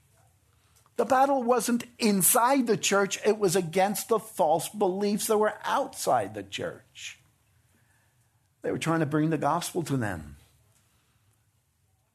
The 0.96 1.05
battle 1.05 1.44
wasn't 1.44 1.85
inside 2.00 2.66
the 2.66 2.77
church, 2.77 3.20
it 3.24 3.38
was 3.38 3.55
against 3.55 4.09
the 4.09 4.18
false 4.18 4.68
beliefs 4.68 5.29
that 5.29 5.38
were 5.38 5.55
outside 5.62 6.35
the 6.35 6.42
church. 6.42 7.20
They 8.62 8.72
were 8.72 8.79
trying 8.79 8.98
to 8.98 9.07
bring 9.07 9.31
the 9.31 9.38
gospel 9.38 9.85
to 9.85 9.96
them. 9.96 10.35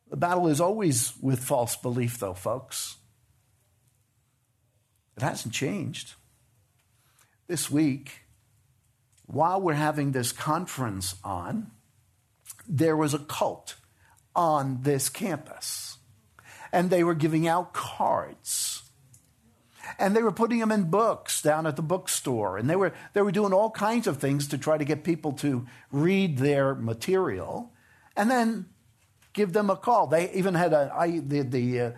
The 0.10 0.18
battle 0.18 0.50
is 0.50 0.60
always 0.60 1.14
with 1.22 1.42
false 1.42 1.78
belief, 1.78 2.20
though, 2.20 2.34
folks. 2.34 2.98
It 5.16 5.24
hasn't 5.24 5.54
changed. 5.54 6.16
This 7.48 7.72
week, 7.72 8.24
while 9.32 9.62
we're 9.62 9.74
having 9.74 10.12
this 10.12 10.32
conference 10.32 11.16
on, 11.24 11.70
there 12.68 12.98
was 12.98 13.14
a 13.14 13.20
cult 13.20 13.76
on 14.36 14.80
this 14.82 15.08
campus. 15.08 15.98
And 16.72 16.90
they 16.90 17.04
were 17.04 17.14
giving 17.14 17.48
out 17.48 17.72
cards. 17.72 18.82
And 20.00 20.16
they 20.16 20.24
were 20.24 20.32
putting 20.32 20.60
them 20.60 20.72
in 20.72 20.90
books 20.90 21.44
down 21.44 21.68
at 21.68 21.76
the 21.76 21.84
bookstore. 21.84 22.58
And 22.58 22.68
they 22.68 22.76
were, 22.76 22.92
they 23.14 23.22
were 23.22 23.32
doing 23.32 23.54
all 23.54 23.70
kinds 23.70 24.08
of 24.08 24.18
things 24.18 24.48
to 24.48 24.58
try 24.58 24.80
to 24.80 24.86
get 24.86 25.04
people 25.04 25.34
to 25.34 25.68
read 25.92 26.40
their 26.40 26.74
material 26.74 27.72
and 28.16 28.32
then 28.32 28.66
give 29.34 29.54
them 29.54 29.70
a 29.70 29.76
call. 29.76 30.08
They 30.08 30.32
even 30.32 30.56
had 30.56 30.74
a, 30.74 30.92
I, 30.96 31.20
the, 31.20 31.42
the, 31.42 31.80
uh, 31.82 31.92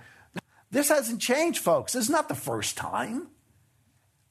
this 0.70 0.90
hasn't 0.90 1.22
changed, 1.22 1.60
folks. 1.60 1.96
Is 1.96 2.10
not 2.10 2.28
the 2.28 2.36
first 2.36 2.76
time. 2.76 3.28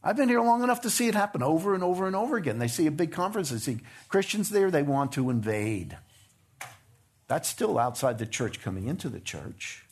I've 0.02 0.16
been 0.16 0.28
here 0.28 0.40
long 0.40 0.62
enough 0.62 0.80
to 0.82 0.90
see 0.90 1.08
it 1.08 1.14
happen 1.14 1.42
over 1.42 1.74
and 1.74 1.84
over 1.84 2.06
and 2.06 2.16
over 2.16 2.36
again. 2.36 2.58
They 2.58 2.68
see 2.68 2.86
a 2.86 2.90
big 2.90 3.12
conference, 3.12 3.50
they 3.50 3.58
see 3.58 3.80
Christians 4.08 4.48
there, 4.48 4.70
they 4.70 4.82
want 4.82 5.12
to 5.12 5.28
invade. 5.28 5.96
That's 7.28 7.48
still 7.48 7.78
outside 7.78 8.18
the 8.18 8.26
church 8.26 8.62
coming 8.62 8.86
into 8.86 9.08
the 9.08 9.20
church. 9.20 9.84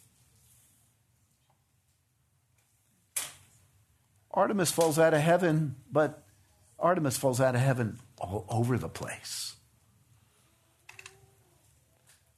Artemis 4.32 4.72
falls 4.72 4.98
out 4.98 5.14
of 5.14 5.20
heaven, 5.20 5.76
but 5.90 6.22
Artemis 6.78 7.16
falls 7.16 7.40
out 7.40 7.54
of 7.54 7.60
heaven 7.60 7.98
all 8.18 8.46
over 8.48 8.78
the 8.78 8.88
place. 8.88 9.56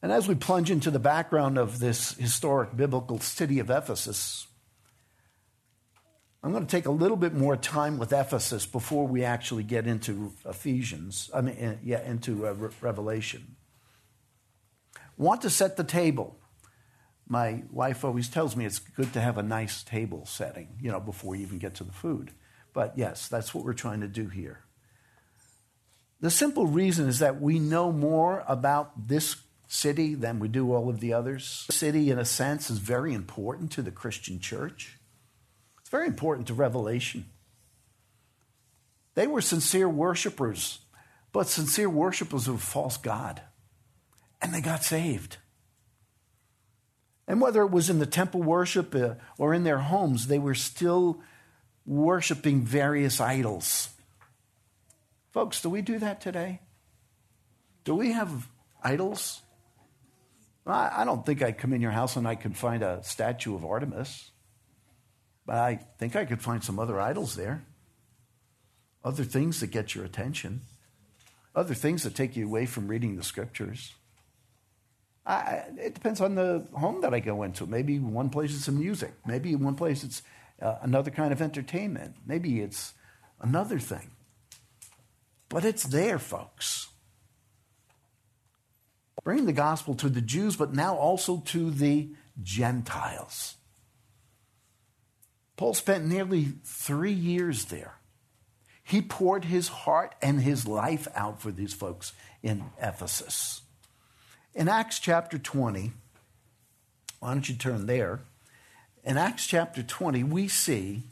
And 0.02 0.10
as 0.10 0.26
we 0.26 0.34
plunge 0.34 0.70
into 0.70 0.90
the 0.90 0.98
background 0.98 1.58
of 1.58 1.78
this 1.78 2.12
historic 2.14 2.74
biblical 2.74 3.20
city 3.20 3.58
of 3.58 3.68
Ephesus, 3.70 4.46
I'm 6.42 6.52
going 6.52 6.64
to 6.64 6.70
take 6.70 6.86
a 6.86 6.90
little 6.90 7.18
bit 7.18 7.34
more 7.34 7.56
time 7.56 7.98
with 7.98 8.12
Ephesus 8.12 8.64
before 8.64 9.06
we 9.06 9.24
actually 9.24 9.62
get 9.62 9.86
into 9.86 10.32
Ephesians, 10.46 11.30
I 11.34 11.42
mean, 11.42 11.56
uh, 11.56 11.76
yeah, 11.84 12.02
into 12.02 12.46
uh, 12.46 12.52
Re- 12.52 12.70
Revelation. 12.80 13.56
Want 15.18 15.42
to 15.42 15.50
set 15.50 15.76
the 15.76 15.84
table. 15.84 16.38
My 17.28 17.62
wife 17.70 18.04
always 18.04 18.28
tells 18.28 18.56
me 18.56 18.64
it's 18.64 18.78
good 18.78 19.12
to 19.12 19.20
have 19.20 19.36
a 19.36 19.42
nice 19.42 19.82
table 19.82 20.24
setting, 20.24 20.68
you 20.80 20.90
know, 20.90 20.98
before 20.98 21.36
you 21.36 21.42
even 21.42 21.58
get 21.58 21.74
to 21.74 21.84
the 21.84 21.92
food. 21.92 22.32
But 22.72 22.96
yes, 22.96 23.28
that's 23.28 23.54
what 23.54 23.64
we're 23.64 23.74
trying 23.74 24.00
to 24.00 24.08
do 24.08 24.28
here. 24.28 24.64
The 26.20 26.30
simple 26.30 26.66
reason 26.66 27.06
is 27.06 27.18
that 27.18 27.40
we 27.40 27.58
know 27.58 27.92
more 27.92 28.44
about 28.48 29.08
this 29.08 29.36
city 29.68 30.14
than 30.14 30.38
we 30.38 30.48
do 30.48 30.72
all 30.72 30.88
of 30.88 31.00
the 31.00 31.12
others. 31.12 31.64
The 31.66 31.74
city, 31.74 32.10
in 32.10 32.18
a 32.18 32.24
sense, 32.24 32.70
is 32.70 32.78
very 32.78 33.12
important 33.12 33.72
to 33.72 33.82
the 33.82 33.90
Christian 33.90 34.40
church. 34.40 34.99
It's 35.90 35.92
very 35.92 36.06
important 36.06 36.46
to 36.46 36.54
Revelation. 36.54 37.24
They 39.16 39.26
were 39.26 39.40
sincere 39.40 39.88
worshipers, 39.88 40.78
but 41.32 41.48
sincere 41.48 41.90
worshipers 41.90 42.46
of 42.46 42.54
a 42.54 42.58
false 42.58 42.96
God. 42.96 43.42
And 44.40 44.54
they 44.54 44.60
got 44.60 44.84
saved. 44.84 45.38
And 47.26 47.40
whether 47.40 47.62
it 47.62 47.72
was 47.72 47.90
in 47.90 47.98
the 47.98 48.06
temple 48.06 48.40
worship 48.40 48.94
uh, 48.94 49.14
or 49.36 49.52
in 49.52 49.64
their 49.64 49.80
homes, 49.80 50.28
they 50.28 50.38
were 50.38 50.54
still 50.54 51.22
worshiping 51.84 52.62
various 52.62 53.20
idols. 53.20 53.88
Folks, 55.32 55.60
do 55.60 55.68
we 55.68 55.82
do 55.82 55.98
that 55.98 56.20
today? 56.20 56.60
Do 57.82 57.96
we 57.96 58.12
have 58.12 58.48
idols? 58.80 59.42
I 60.64 61.02
don't 61.04 61.26
think 61.26 61.42
I'd 61.42 61.58
come 61.58 61.72
in 61.72 61.80
your 61.80 61.90
house 61.90 62.14
and 62.14 62.28
I 62.28 62.36
could 62.36 62.56
find 62.56 62.84
a 62.84 63.02
statue 63.02 63.56
of 63.56 63.64
Artemis, 63.64 64.30
but 65.46 65.56
I 65.56 65.80
think 65.98 66.16
I 66.16 66.24
could 66.24 66.42
find 66.42 66.62
some 66.62 66.78
other 66.78 67.00
idols 67.00 67.36
there. 67.36 67.64
Other 69.04 69.24
things 69.24 69.60
that 69.60 69.68
get 69.68 69.94
your 69.94 70.04
attention, 70.04 70.60
other 71.54 71.74
things 71.74 72.02
that 72.02 72.14
take 72.14 72.36
you 72.36 72.46
away 72.46 72.66
from 72.66 72.86
reading 72.86 73.16
the 73.16 73.22
scriptures. 73.22 73.94
I, 75.24 75.62
it 75.78 75.94
depends 75.94 76.20
on 76.20 76.34
the 76.34 76.66
home 76.74 77.00
that 77.02 77.14
I 77.14 77.20
go 77.20 77.42
into. 77.42 77.66
Maybe 77.66 77.98
one 77.98 78.30
place 78.30 78.54
it's 78.54 78.64
some 78.64 78.78
music. 78.78 79.12
Maybe 79.26 79.54
one 79.54 79.74
place 79.74 80.04
it's 80.04 80.22
uh, 80.60 80.76
another 80.82 81.10
kind 81.10 81.32
of 81.32 81.40
entertainment. 81.40 82.16
Maybe 82.26 82.60
it's 82.60 82.94
another 83.40 83.78
thing. 83.78 84.10
But 85.48 85.64
it's 85.64 85.84
there, 85.84 86.18
folks. 86.18 86.88
Bring 89.24 89.44
the 89.46 89.52
gospel 89.52 89.94
to 89.96 90.08
the 90.08 90.20
Jews, 90.20 90.56
but 90.56 90.72
now 90.72 90.96
also 90.96 91.42
to 91.46 91.70
the 91.70 92.10
Gentiles. 92.42 93.56
Paul 95.60 95.74
spent 95.74 96.06
nearly 96.06 96.54
three 96.64 97.12
years 97.12 97.66
there. 97.66 97.96
He 98.82 99.02
poured 99.02 99.44
his 99.44 99.68
heart 99.68 100.14
and 100.22 100.40
his 100.40 100.66
life 100.66 101.06
out 101.14 101.42
for 101.42 101.50
these 101.50 101.74
folks 101.74 102.14
in 102.42 102.64
Ephesus. 102.80 103.60
In 104.54 104.70
Acts 104.70 104.98
chapter 104.98 105.36
20, 105.36 105.92
why 107.18 107.34
don't 107.34 107.46
you 107.46 107.56
turn 107.56 107.84
there? 107.84 108.20
In 109.04 109.18
Acts 109.18 109.46
chapter 109.46 109.82
20, 109.82 110.24
we 110.24 110.48
see 110.48 111.02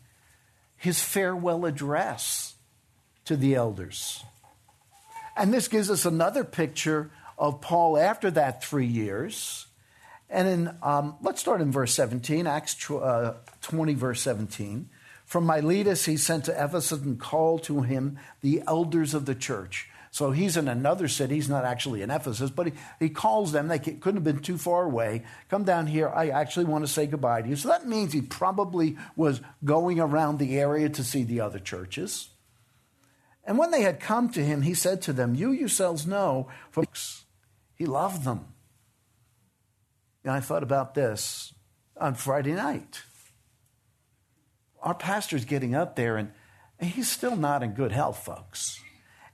his 0.78 1.02
farewell 1.02 1.66
address 1.66 2.54
to 3.26 3.36
the 3.36 3.54
elders. 3.54 4.24
And 5.36 5.52
this 5.52 5.68
gives 5.68 5.90
us 5.90 6.06
another 6.06 6.42
picture 6.42 7.10
of 7.36 7.60
Paul 7.60 7.98
after 7.98 8.30
that 8.30 8.64
three 8.64 8.86
years. 8.86 9.67
And 10.30 10.48
in, 10.48 10.76
um, 10.82 11.16
let's 11.22 11.40
start 11.40 11.60
in 11.60 11.72
verse 11.72 11.94
17, 11.94 12.46
Acts 12.46 12.90
uh, 12.90 13.34
20, 13.62 13.94
verse 13.94 14.20
17. 14.20 14.90
From 15.24 15.44
Miletus 15.44 16.06
he 16.06 16.16
sent 16.16 16.44
to 16.46 16.52
Ephesus 16.52 17.02
and 17.02 17.18
called 17.18 17.62
to 17.64 17.82
him 17.82 18.18
the 18.40 18.62
elders 18.66 19.14
of 19.14 19.26
the 19.26 19.34
church. 19.34 19.88
So 20.10 20.30
he's 20.30 20.56
in 20.56 20.68
another 20.68 21.06
city. 21.06 21.34
He's 21.34 21.50
not 21.50 21.64
actually 21.64 22.02
in 22.02 22.10
Ephesus, 22.10 22.50
but 22.50 22.68
he, 22.68 22.72
he 22.98 23.08
calls 23.10 23.52
them. 23.52 23.68
They 23.68 23.78
couldn't 23.78 24.14
have 24.16 24.24
been 24.24 24.40
too 24.40 24.56
far 24.56 24.84
away. 24.84 25.24
Come 25.50 25.64
down 25.64 25.86
here. 25.86 26.08
I 26.08 26.28
actually 26.28 26.64
want 26.64 26.86
to 26.86 26.92
say 26.92 27.06
goodbye 27.06 27.42
to 27.42 27.48
you. 27.48 27.56
So 27.56 27.68
that 27.68 27.86
means 27.86 28.12
he 28.12 28.22
probably 28.22 28.96
was 29.16 29.40
going 29.64 30.00
around 30.00 30.38
the 30.38 30.58
area 30.58 30.88
to 30.88 31.04
see 31.04 31.24
the 31.24 31.40
other 31.40 31.58
churches. 31.58 32.30
And 33.44 33.58
when 33.58 33.70
they 33.70 33.82
had 33.82 34.00
come 34.00 34.30
to 34.30 34.44
him, 34.44 34.62
he 34.62 34.74
said 34.74 35.02
to 35.02 35.12
them, 35.12 35.34
You 35.34 35.52
yourselves 35.52 36.06
know, 36.06 36.48
for 36.70 36.84
he 37.76 37.86
loved 37.86 38.24
them. 38.24 38.46
And 40.28 40.36
I 40.36 40.40
thought 40.40 40.62
about 40.62 40.92
this 40.92 41.54
on 41.96 42.14
Friday 42.14 42.52
night. 42.52 43.00
Our 44.82 44.92
pastor's 44.92 45.46
getting 45.46 45.74
up 45.74 45.96
there, 45.96 46.18
and, 46.18 46.32
he's 46.78 47.08
still 47.08 47.34
not 47.34 47.62
in 47.62 47.72
good 47.72 47.92
health, 47.92 48.26
folks. 48.26 48.78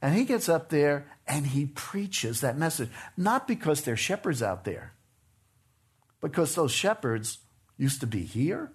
And 0.01 0.15
he 0.15 0.23
gets 0.23 0.47
up 0.47 0.69
there 0.69 1.05
and 1.27 1.47
he 1.47 1.65
preaches 1.65 2.39
that 2.39 2.57
message, 2.57 2.89
not 3.17 3.45
because 3.45 3.81
there's 3.81 3.99
shepherds 3.99 4.41
out 4.41 4.63
there, 4.63 4.93
because 6.21 6.55
those 6.55 6.71
shepherds 6.71 7.39
used 7.75 7.99
to 7.99 8.07
be 8.07 8.21
here, 8.21 8.71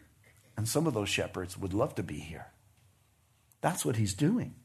and 0.59 0.69
some 0.69 0.87
of 0.87 0.93
those 0.93 1.09
shepherds 1.09 1.57
would 1.57 1.73
love 1.73 1.95
to 1.95 2.03
be 2.03 2.19
here. 2.19 2.49
That's 3.63 3.83
what 3.83 3.97
he's 3.97 4.13
doing. 4.13 4.57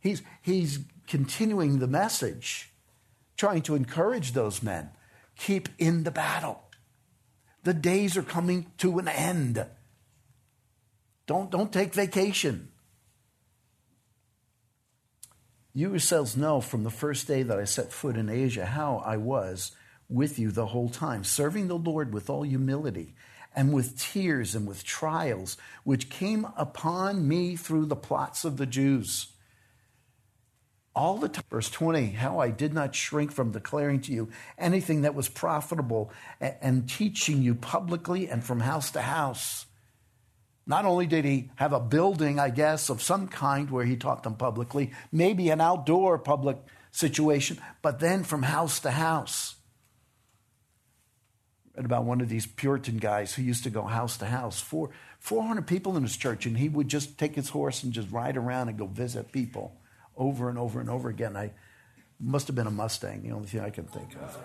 He's, 0.00 0.22
he's 0.40 0.78
continuing 1.06 1.80
the 1.80 1.86
message, 1.86 2.72
trying 3.36 3.60
to 3.62 3.74
encourage 3.74 4.32
those 4.32 4.62
men. 4.62 4.88
Keep 5.36 5.68
in 5.78 6.04
the 6.04 6.10
battle. 6.10 6.62
The 7.64 7.74
days 7.74 8.16
are 8.16 8.22
coming 8.22 8.70
to 8.78 8.98
an 8.98 9.08
end. 9.08 9.66
Don't, 11.26 11.50
don't 11.50 11.72
take 11.72 11.94
vacation. 11.94 12.68
You 15.72 15.90
yourselves 15.90 16.36
know 16.36 16.60
from 16.60 16.84
the 16.84 16.90
first 16.90 17.26
day 17.26 17.42
that 17.42 17.58
I 17.58 17.64
set 17.64 17.90
foot 17.90 18.16
in 18.16 18.28
Asia 18.28 18.64
how 18.66 19.02
I 19.04 19.16
was 19.16 19.72
with 20.08 20.38
you 20.38 20.50
the 20.50 20.66
whole 20.66 20.90
time, 20.90 21.24
serving 21.24 21.68
the 21.68 21.78
Lord 21.78 22.12
with 22.12 22.30
all 22.30 22.42
humility 22.42 23.14
and 23.56 23.72
with 23.72 23.98
tears 23.98 24.54
and 24.54 24.66
with 24.66 24.84
trials, 24.84 25.56
which 25.84 26.10
came 26.10 26.46
upon 26.56 27.26
me 27.26 27.56
through 27.56 27.86
the 27.86 27.96
plots 27.96 28.44
of 28.44 28.56
the 28.56 28.66
Jews 28.66 29.33
all 30.94 31.16
the 31.16 31.28
time. 31.28 31.44
Verse 31.50 31.70
20, 31.70 32.12
how 32.12 32.38
I 32.38 32.50
did 32.50 32.72
not 32.72 32.94
shrink 32.94 33.32
from 33.32 33.50
declaring 33.50 34.00
to 34.02 34.12
you 34.12 34.28
anything 34.58 35.02
that 35.02 35.14
was 35.14 35.28
profitable 35.28 36.12
and 36.40 36.88
teaching 36.88 37.42
you 37.42 37.54
publicly 37.54 38.28
and 38.28 38.44
from 38.44 38.60
house 38.60 38.90
to 38.92 39.02
house. 39.02 39.66
Not 40.66 40.86
only 40.86 41.06
did 41.06 41.24
he 41.24 41.50
have 41.56 41.72
a 41.72 41.80
building, 41.80 42.38
I 42.38 42.48
guess, 42.48 42.88
of 42.88 43.02
some 43.02 43.28
kind 43.28 43.70
where 43.70 43.84
he 43.84 43.96
taught 43.96 44.22
them 44.22 44.36
publicly, 44.36 44.92
maybe 45.12 45.50
an 45.50 45.60
outdoor 45.60 46.18
public 46.18 46.56
situation, 46.90 47.58
but 47.82 47.98
then 47.98 48.24
from 48.24 48.42
house 48.42 48.80
to 48.80 48.90
house. 48.90 49.56
read 51.76 51.84
about 51.84 52.04
one 52.04 52.22
of 52.22 52.30
these 52.30 52.46
Puritan 52.46 52.96
guys 52.96 53.34
who 53.34 53.42
used 53.42 53.64
to 53.64 53.70
go 53.70 53.82
house 53.82 54.16
to 54.18 54.26
house, 54.26 54.60
four, 54.60 54.90
400 55.18 55.66
people 55.66 55.96
in 55.98 56.02
his 56.02 56.16
church, 56.16 56.46
and 56.46 56.56
he 56.56 56.68
would 56.68 56.88
just 56.88 57.18
take 57.18 57.34
his 57.34 57.50
horse 57.50 57.82
and 57.82 57.92
just 57.92 58.10
ride 58.10 58.36
around 58.36 58.68
and 58.68 58.78
go 58.78 58.86
visit 58.86 59.32
people 59.32 59.76
over 60.16 60.48
and 60.48 60.58
over 60.58 60.80
and 60.80 60.88
over 60.88 61.08
again. 61.08 61.36
I 61.36 61.52
must 62.20 62.46
have 62.46 62.56
been 62.56 62.66
a 62.66 62.70
Mustang, 62.70 63.22
the 63.22 63.32
only 63.32 63.48
thing 63.48 63.60
I 63.60 63.70
can 63.70 63.84
think 63.84 64.14
of. 64.16 64.38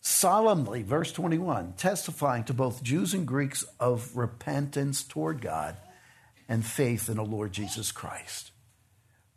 Solemnly, 0.00 0.82
verse 0.82 1.12
21, 1.12 1.74
testifying 1.76 2.42
to 2.44 2.54
both 2.54 2.82
Jews 2.82 3.14
and 3.14 3.26
Greeks 3.26 3.64
of 3.78 4.16
repentance 4.16 5.04
toward 5.04 5.40
God 5.40 5.76
and 6.48 6.66
faith 6.66 7.08
in 7.08 7.16
the 7.16 7.24
Lord 7.24 7.52
Jesus 7.52 7.92
Christ, 7.92 8.50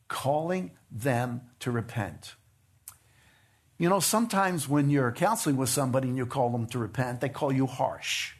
calling 0.07 0.71
them 0.91 1.41
to 1.59 1.69
repent. 1.69 2.33
You 3.77 3.89
know, 3.89 3.99
sometimes 3.99 4.67
when 4.67 4.89
you're 4.89 5.11
counseling 5.11 5.57
with 5.57 5.69
somebody 5.69 6.07
and 6.07 6.17
you 6.17 6.25
call 6.25 6.49
them 6.49 6.65
to 6.67 6.79
repent, 6.79 7.21
they 7.21 7.29
call 7.29 7.51
you 7.51 7.67
harsh. 7.67 8.33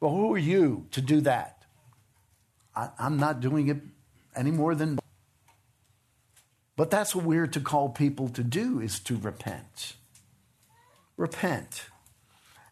Well, 0.00 0.12
who 0.12 0.32
are 0.32 0.38
you 0.38 0.86
to 0.92 1.02
do 1.02 1.20
that? 1.22 1.64
I, 2.74 2.88
am 2.98 3.18
not 3.18 3.40
doing 3.40 3.68
it 3.68 3.78
any 4.40 4.50
more 4.50 4.74
than. 4.74 4.98
But 6.74 6.90
that's 6.90 7.14
what 7.14 7.26
we're 7.26 7.46
to 7.46 7.60
call 7.60 7.90
people 7.90 8.30
to 8.30 8.42
do 8.42 8.80
is 8.80 8.98
to 9.00 9.18
repent. 9.18 9.94
Repent. 11.18 11.84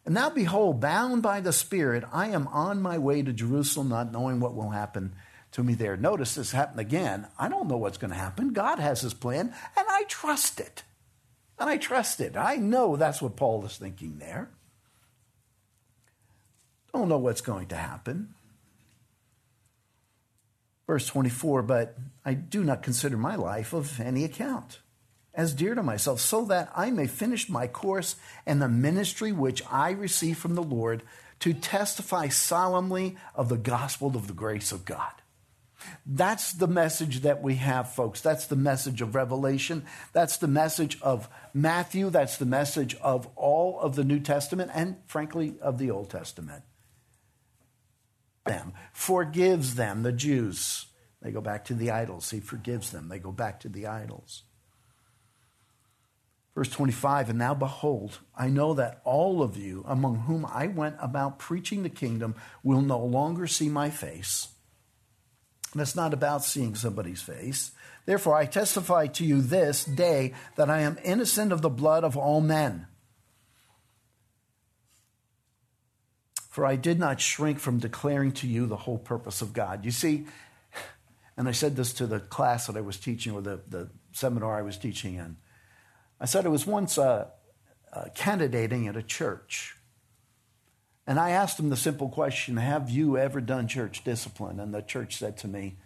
And 0.03 0.15
now 0.15 0.31
behold, 0.31 0.81
bound 0.81 1.21
by 1.21 1.39
the 1.39 1.53
Spirit, 1.53 2.03
I 2.11 2.29
am 2.29 2.47
on 2.47 2.81
my 2.81 2.97
way 2.97 3.21
to 3.21 3.31
Jerusalem, 3.31 3.89
not 3.89 4.11
knowing 4.11 4.39
what 4.39 4.55
will 4.55 4.71
happen 4.71 5.13
to 5.51 5.63
me 5.63 5.75
there. 5.75 5.95
Notice 5.95 6.33
this 6.35 6.51
happened 6.51 6.79
again. 6.79 7.27
I 7.37 7.49
don't 7.49 7.67
know 7.67 7.77
what's 7.77 7.99
going 7.99 8.11
to 8.11 8.17
happen. 8.17 8.51
God 8.53 8.79
has 8.79 9.01
his 9.01 9.13
plan, 9.13 9.53
and 9.77 9.85
I 9.87 10.05
trust 10.07 10.59
it. 10.59 10.83
And 11.59 11.69
I 11.69 11.77
trust 11.77 12.19
it. 12.19 12.35
I 12.35 12.55
know 12.55 12.95
that's 12.95 13.21
what 13.21 13.35
Paul 13.35 13.63
is 13.65 13.77
thinking 13.77 14.17
there. 14.17 14.49
Don't 16.93 17.09
know 17.09 17.19
what's 17.19 17.41
going 17.41 17.67
to 17.67 17.75
happen. 17.75 18.33
Verse 20.89 21.05
24, 21.05 21.61
but 21.61 21.95
I 22.25 22.33
do 22.33 22.63
not 22.63 22.81
consider 22.81 23.15
my 23.15 23.35
life 23.35 23.73
of 23.73 23.99
any 23.99 24.23
account 24.23 24.79
as 25.35 25.53
dear 25.53 25.75
to 25.75 25.83
myself, 25.83 26.19
so 26.19 26.45
that 26.45 26.71
I 26.75 26.89
may 26.89 27.05
finish 27.05 27.47
my 27.47 27.67
course 27.67 28.15
and 28.47 28.59
the 28.59 28.67
ministry 28.67 29.31
which 29.31 29.61
I 29.69 29.91
receive 29.91 30.39
from 30.39 30.55
the 30.55 30.63
Lord 30.63 31.03
to 31.41 31.53
testify 31.53 32.29
solemnly 32.29 33.17
of 33.35 33.49
the 33.49 33.57
gospel 33.59 34.15
of 34.15 34.25
the 34.25 34.33
grace 34.33 34.71
of 34.71 34.83
God. 34.83 35.11
That's 36.07 36.53
the 36.53 36.67
message 36.67 37.21
that 37.21 37.43
we 37.43 37.57
have, 37.57 37.93
folks. 37.93 38.21
That's 38.21 38.47
the 38.47 38.55
message 38.55 39.03
of 39.03 39.13
Revelation. 39.13 39.85
That's 40.11 40.37
the 40.37 40.47
message 40.47 40.99
of 41.03 41.29
Matthew. 41.53 42.09
That's 42.09 42.37
the 42.37 42.47
message 42.47 42.95
of 42.95 43.27
all 43.35 43.79
of 43.79 43.95
the 43.95 44.03
New 44.03 44.21
Testament 44.21 44.71
and, 44.73 44.97
frankly, 45.05 45.53
of 45.61 45.77
the 45.77 45.91
Old 45.91 46.09
Testament 46.09 46.63
them, 48.49 48.73
forgives 48.91 49.75
them, 49.75 50.03
the 50.03 50.11
Jews, 50.11 50.87
They 51.21 51.31
go 51.31 51.41
back 51.41 51.65
to 51.65 51.73
the 51.73 51.91
idols. 51.91 52.31
He 52.31 52.39
forgives 52.39 52.91
them. 52.91 53.09
They 53.09 53.19
go 53.19 53.31
back 53.31 53.59
to 53.61 53.69
the 53.69 53.87
idols. 53.87 54.43
Verse 56.55 56.69
25, 56.69 57.29
and 57.29 57.39
now 57.39 57.53
behold, 57.53 58.19
I 58.35 58.47
know 58.47 58.73
that 58.73 59.01
all 59.05 59.41
of 59.41 59.55
you 59.55 59.83
among 59.87 60.21
whom 60.21 60.45
I 60.45 60.67
went 60.67 60.95
about 60.99 61.39
preaching 61.39 61.83
the 61.83 61.89
kingdom 61.89 62.35
will 62.63 62.81
no 62.81 62.99
longer 62.99 63.47
see 63.47 63.69
my 63.69 63.89
face. 63.89 64.49
And 65.71 65.81
it's 65.81 65.95
not 65.95 66.13
about 66.13 66.43
seeing 66.43 66.75
somebody's 66.75 67.21
face. 67.21 67.71
Therefore, 68.05 68.35
I 68.35 68.45
testify 68.45 69.07
to 69.07 69.25
you 69.25 69.41
this 69.41 69.85
day 69.85 70.33
that 70.55 70.69
I 70.69 70.81
am 70.81 70.97
innocent 71.03 71.51
of 71.51 71.61
the 71.61 71.69
blood 71.69 72.03
of 72.03 72.17
all 72.17 72.41
men. 72.41 72.87
For 76.59 76.65
I 76.65 76.75
did 76.75 76.99
not 76.99 77.21
shrink 77.21 77.57
from 77.57 77.79
declaring 77.79 78.33
to 78.33 78.45
you 78.45 78.65
the 78.65 78.75
whole 78.75 78.97
purpose 78.97 79.41
of 79.41 79.53
God. 79.53 79.85
You 79.85 79.91
see, 79.91 80.25
and 81.37 81.47
I 81.47 81.53
said 81.53 81.77
this 81.77 81.93
to 81.93 82.05
the 82.05 82.19
class 82.19 82.67
that 82.67 82.75
I 82.75 82.81
was 82.81 82.97
teaching, 82.97 83.31
or 83.31 83.39
the, 83.39 83.61
the 83.69 83.89
seminar 84.11 84.59
I 84.59 84.61
was 84.61 84.77
teaching 84.77 85.15
in. 85.15 85.37
I 86.19 86.25
said 86.25 86.45
I 86.45 86.49
was 86.49 86.67
once 86.67 86.97
uh, 86.97 87.29
uh, 87.93 88.05
candidating 88.13 88.89
at 88.89 88.97
a 88.97 89.01
church. 89.01 89.77
And 91.07 91.17
I 91.17 91.29
asked 91.29 91.55
them 91.55 91.69
the 91.69 91.77
simple 91.77 92.09
question 92.09 92.57
Have 92.57 92.89
you 92.89 93.17
ever 93.17 93.39
done 93.39 93.69
church 93.69 94.03
discipline? 94.03 94.59
And 94.59 94.73
the 94.73 94.81
church 94.81 95.15
said 95.15 95.37
to 95.37 95.47
me, 95.47 95.77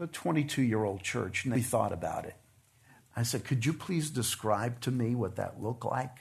a 0.00 0.06
22 0.06 0.62
year 0.62 0.84
old 0.84 1.02
church, 1.02 1.44
and 1.44 1.52
they 1.52 1.60
thought 1.60 1.92
about 1.92 2.24
it. 2.24 2.36
I 3.14 3.24
said, 3.24 3.44
Could 3.44 3.66
you 3.66 3.74
please 3.74 4.08
describe 4.08 4.80
to 4.80 4.90
me 4.90 5.14
what 5.14 5.36
that 5.36 5.62
looked 5.62 5.84
like? 5.84 6.16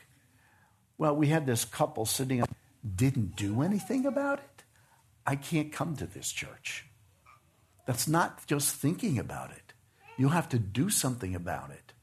Well, 0.97 1.15
we 1.15 1.27
had 1.27 1.45
this 1.45 1.63
couple 1.63 2.05
sitting, 2.05 2.43
didn't 2.95 3.36
do 3.36 3.61
anything 3.61 4.05
about 4.05 4.39
it. 4.39 4.63
I 5.25 5.36
can't 5.36 5.71
come 5.71 5.95
to 5.97 6.05
this 6.05 6.32
church. 6.32 6.86
That's 7.86 8.07
not 8.07 8.45
just 8.47 8.75
thinking 8.75 9.19
about 9.19 9.51
it. 9.51 9.73
You 10.17 10.30
have 10.30 10.49
to 10.49 10.59
do 10.59 10.89
something 10.89 11.36
about 11.36 11.69
it. 11.69 11.93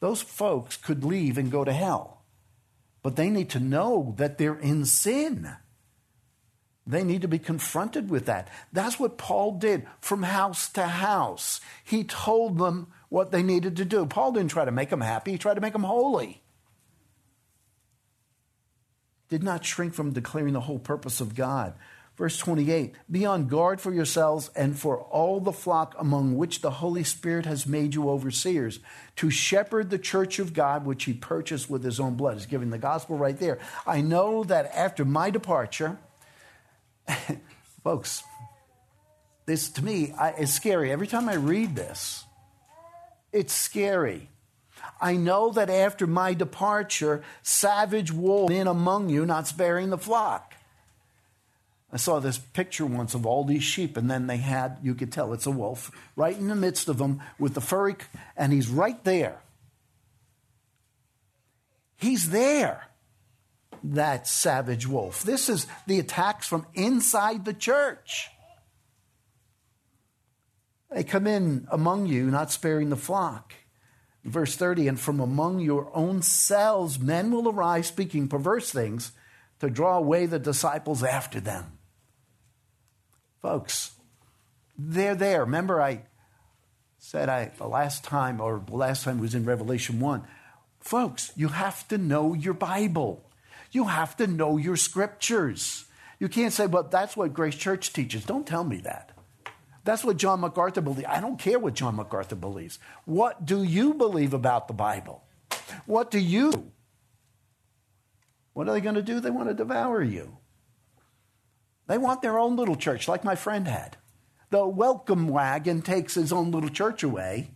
Those 0.00 0.22
folks 0.22 0.76
could 0.76 1.04
leave 1.04 1.38
and 1.38 1.50
go 1.50 1.64
to 1.64 1.72
hell, 1.72 2.22
but 3.02 3.16
they 3.16 3.30
need 3.30 3.50
to 3.50 3.60
know 3.60 4.14
that 4.18 4.38
they're 4.38 4.58
in 4.58 4.84
sin. 4.84 5.56
They 6.86 7.02
need 7.02 7.22
to 7.22 7.28
be 7.28 7.38
confronted 7.38 8.10
with 8.10 8.26
that. 8.26 8.48
That's 8.72 9.00
what 9.00 9.16
Paul 9.16 9.52
did 9.52 9.86
from 10.00 10.22
house 10.22 10.68
to 10.70 10.86
house. 10.86 11.60
He 11.82 12.04
told 12.04 12.58
them 12.58 12.88
what 13.08 13.30
they 13.30 13.42
needed 13.42 13.76
to 13.76 13.84
do. 13.86 14.04
Paul 14.04 14.32
didn't 14.32 14.50
try 14.50 14.66
to 14.66 14.70
make 14.70 14.90
them 14.90 15.00
happy, 15.00 15.32
he 15.32 15.38
tried 15.38 15.54
to 15.54 15.62
make 15.62 15.72
them 15.72 15.84
holy. 15.84 16.43
Did 19.28 19.42
not 19.42 19.64
shrink 19.64 19.94
from 19.94 20.12
declaring 20.12 20.52
the 20.52 20.60
whole 20.60 20.78
purpose 20.78 21.20
of 21.20 21.34
God. 21.34 21.74
Verse 22.16 22.38
28 22.38 22.94
Be 23.10 23.26
on 23.26 23.48
guard 23.48 23.80
for 23.80 23.92
yourselves 23.92 24.50
and 24.54 24.78
for 24.78 24.98
all 24.98 25.40
the 25.40 25.52
flock 25.52 25.94
among 25.98 26.36
which 26.36 26.60
the 26.60 26.70
Holy 26.70 27.04
Spirit 27.04 27.46
has 27.46 27.66
made 27.66 27.94
you 27.94 28.08
overseers, 28.08 28.78
to 29.16 29.30
shepherd 29.30 29.90
the 29.90 29.98
church 29.98 30.38
of 30.38 30.54
God 30.54 30.86
which 30.86 31.04
he 31.04 31.12
purchased 31.12 31.68
with 31.68 31.82
his 31.82 31.98
own 31.98 32.14
blood. 32.14 32.34
He's 32.34 32.46
giving 32.46 32.70
the 32.70 32.78
gospel 32.78 33.16
right 33.16 33.38
there. 33.38 33.58
I 33.86 34.00
know 34.00 34.44
that 34.44 34.70
after 34.74 35.04
my 35.04 35.30
departure, 35.30 35.98
Folks, 37.82 38.22
this 39.46 39.68
to 39.70 39.84
me 39.84 40.12
I, 40.18 40.32
is 40.32 40.52
scary. 40.52 40.90
Every 40.90 41.06
time 41.06 41.28
I 41.28 41.34
read 41.34 41.76
this, 41.76 42.24
it's 43.32 43.52
scary. 43.52 44.30
I 45.00 45.16
know 45.16 45.50
that 45.50 45.70
after 45.70 46.06
my 46.06 46.34
departure, 46.34 47.22
savage 47.42 48.10
wolves 48.10 48.54
in 48.54 48.66
among 48.66 49.10
you, 49.10 49.26
not 49.26 49.46
sparing 49.46 49.90
the 49.90 49.98
flock. 49.98 50.54
I 51.92 51.96
saw 51.96 52.18
this 52.18 52.38
picture 52.38 52.86
once 52.86 53.14
of 53.14 53.24
all 53.24 53.44
these 53.44 53.62
sheep, 53.62 53.96
and 53.96 54.10
then 54.10 54.26
they 54.26 54.38
had, 54.38 54.78
you 54.82 54.94
could 54.94 55.12
tell 55.12 55.32
it's 55.32 55.46
a 55.46 55.50
wolf, 55.50 55.92
right 56.16 56.36
in 56.36 56.48
the 56.48 56.56
midst 56.56 56.88
of 56.88 56.98
them 56.98 57.20
with 57.38 57.54
the 57.54 57.60
furry, 57.60 57.96
and 58.36 58.52
he's 58.52 58.68
right 58.68 59.02
there. 59.04 59.40
He's 61.96 62.30
there 62.30 62.88
that 63.84 64.26
savage 64.26 64.86
wolf. 64.86 65.22
This 65.22 65.48
is 65.48 65.66
the 65.86 65.98
attacks 65.98 66.46
from 66.46 66.66
inside 66.74 67.44
the 67.44 67.52
church. 67.52 68.28
They 70.90 71.04
come 71.04 71.26
in 71.26 71.66
among 71.70 72.06
you, 72.06 72.30
not 72.30 72.50
sparing 72.50 72.88
the 72.88 72.96
flock. 72.96 73.52
Verse 74.24 74.56
30 74.56 74.88
And 74.88 75.00
from 75.00 75.20
among 75.20 75.60
your 75.60 75.90
own 75.94 76.22
selves 76.22 76.98
men 76.98 77.30
will 77.30 77.48
arise 77.48 77.86
speaking 77.86 78.28
perverse 78.28 78.70
things 78.70 79.12
to 79.60 79.70
draw 79.70 79.98
away 79.98 80.26
the 80.26 80.38
disciples 80.38 81.02
after 81.02 81.40
them. 81.40 81.78
Folks, 83.42 83.92
they're 84.78 85.14
there. 85.14 85.40
Remember, 85.40 85.80
I 85.80 86.02
said 86.98 87.28
I 87.28 87.52
the 87.58 87.68
last 87.68 88.02
time, 88.02 88.40
or 88.40 88.62
the 88.66 88.76
last 88.76 89.04
time 89.04 89.20
was 89.20 89.34
in 89.34 89.44
Revelation 89.44 90.00
1. 90.00 90.22
Folks, 90.80 91.32
you 91.36 91.48
have 91.48 91.86
to 91.88 91.98
know 91.98 92.34
your 92.34 92.54
Bible. 92.54 93.28
You 93.72 93.84
have 93.84 94.16
to 94.16 94.26
know 94.26 94.56
your 94.56 94.76
scriptures. 94.76 95.84
You 96.18 96.28
can't 96.28 96.52
say, 96.52 96.66
well, 96.66 96.84
that's 96.84 97.16
what 97.16 97.34
Grace 97.34 97.56
Church 97.56 97.92
teaches. 97.92 98.24
Don't 98.24 98.46
tell 98.46 98.64
me 98.64 98.78
that. 98.78 99.13
That's 99.84 100.02
what 100.02 100.16
John 100.16 100.40
MacArthur 100.40 100.80
believes. 100.80 101.06
I 101.08 101.20
don't 101.20 101.38
care 101.38 101.58
what 101.58 101.74
John 101.74 101.96
MacArthur 101.96 102.36
believes. 102.36 102.78
What 103.04 103.44
do 103.44 103.62
you 103.62 103.94
believe 103.94 104.32
about 104.32 104.66
the 104.66 104.74
Bible? 104.74 105.24
What 105.86 106.10
do 106.10 106.18
you? 106.18 106.72
What 108.54 108.68
are 108.68 108.72
they 108.72 108.80
going 108.80 108.94
to 108.94 109.02
do? 109.02 109.20
They 109.20 109.30
want 109.30 109.48
to 109.48 109.54
devour 109.54 110.02
you. 110.02 110.38
They 111.86 111.98
want 111.98 112.22
their 112.22 112.38
own 112.38 112.56
little 112.56 112.76
church, 112.76 113.08
like 113.08 113.24
my 113.24 113.34
friend 113.34 113.68
had. 113.68 113.98
The 114.50 114.66
welcome 114.66 115.28
wagon 115.28 115.82
takes 115.82 116.14
his 116.14 116.32
own 116.32 116.50
little 116.50 116.70
church 116.70 117.02
away. 117.02 117.50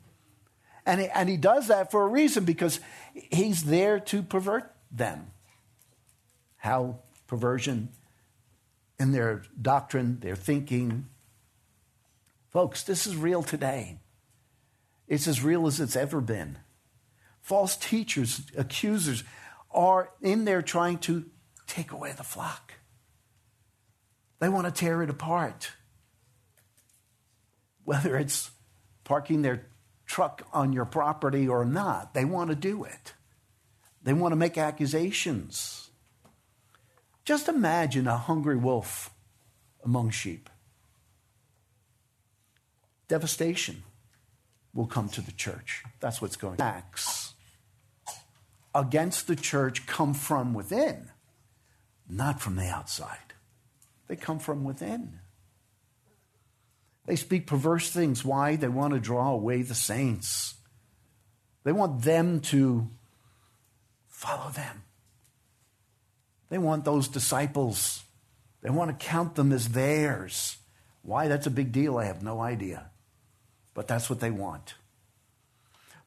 And 0.85 1.01
he, 1.01 1.09
and 1.09 1.29
he 1.29 1.37
does 1.37 1.69
that 1.69 1.91
for 1.91 2.03
a 2.03 2.09
reason 2.09 2.45
because 2.45 2.81
he's 3.15 3.65
there 3.65 4.01
to 4.01 4.23
pervert 4.23 4.75
them 4.91 5.31
how 6.57 6.99
perversion 7.27 7.91
in 8.99 9.13
their 9.13 9.43
doctrine, 9.61 10.19
their 10.21 10.37
thinking. 10.37 11.07
Folks, 12.59 12.83
this 12.83 13.07
is 13.07 13.15
real 13.15 13.45
today. 13.45 14.01
It's 15.07 15.29
as 15.29 15.45
real 15.45 15.69
as 15.69 15.79
it's 15.79 15.95
ever 15.95 16.21
been. 16.21 16.59
False 17.41 17.77
teachers, 17.77 18.43
accusers 18.57 19.23
are 19.71 20.11
in 20.21 20.45
there 20.45 20.61
trying 20.61 20.99
to 20.99 21.27
take 21.69 21.93
away 21.93 22.15
the 22.17 22.25
flock. 22.25 22.73
They 24.41 24.49
want 24.49 24.67
to 24.67 24.73
tear 24.73 25.05
it 25.05 25.09
apart. 25.09 25.71
Whether 27.85 28.17
it's 28.17 28.51
parking 29.05 29.43
their 29.43 29.69
truck 30.05 30.45
on 30.53 30.73
your 30.73 30.85
property 30.85 31.47
or 31.47 31.65
not, 31.65 32.13
they 32.13 32.25
want 32.25 32.51
to 32.51 32.57
do 32.57 32.83
it. 32.83 33.15
They 34.03 34.15
want 34.15 34.33
to 34.33 34.37
make 34.37 34.59
accusations. 34.59 35.91
Just 37.25 37.47
imagine 37.47 38.09
a 38.09 38.17
hungry 38.17 38.57
wolf 38.57 39.11
among 39.85 40.11
sheep. 40.11 40.51
Devastation 43.09 43.83
will 44.75 44.87
come 44.87 45.09
to 45.11 45.21
the 45.21 45.33
church. 45.33 45.83
That's 46.01 46.21
what's 46.23 46.37
going 46.37 46.61
on. 46.61 46.67
Acts 46.67 47.35
against 48.75 49.27
the 49.27 49.37
church 49.37 49.87
come 49.87 50.15
from 50.15 50.55
within, 50.55 51.11
not 52.09 52.41
from 52.41 52.57
the 52.57 52.69
outside. 52.69 53.33
They 54.07 54.17
come 54.17 54.39
from 54.39 54.65
within. 54.65 55.21
They 57.07 57.17
speak 57.17 57.47
perverse 57.47 57.91
things. 57.91 58.25
Why? 58.25 58.57
They 58.57 58.69
want 58.69 58.95
to 58.95 59.01
draw 59.01 59.31
away 59.31 59.63
the 59.63 59.75
saints. 59.75 60.55
They 61.65 61.73
want 61.73 62.03
them 62.03 62.41
to 62.41 62.89
follow 64.07 64.51
them. 64.51 64.83
They 66.51 66.59
want 66.59 66.85
those 66.85 67.09
disciples. 67.09 68.03
They 68.63 68.71
want 68.71 68.91
to 68.91 69.07
count 69.07 69.35
them 69.35 69.53
as 69.53 69.71
theirs. 69.71 70.57
Why 71.03 71.29
that's 71.29 71.47
a 71.47 71.51
big 71.51 71.73
deal, 71.73 71.99
I 71.99 72.05
have 72.05 72.23
no 72.23 72.41
idea. 72.41 72.91
But 73.79 73.87
that's 73.87 74.11
what 74.11 74.19
they 74.19 74.33
want. 74.33 74.75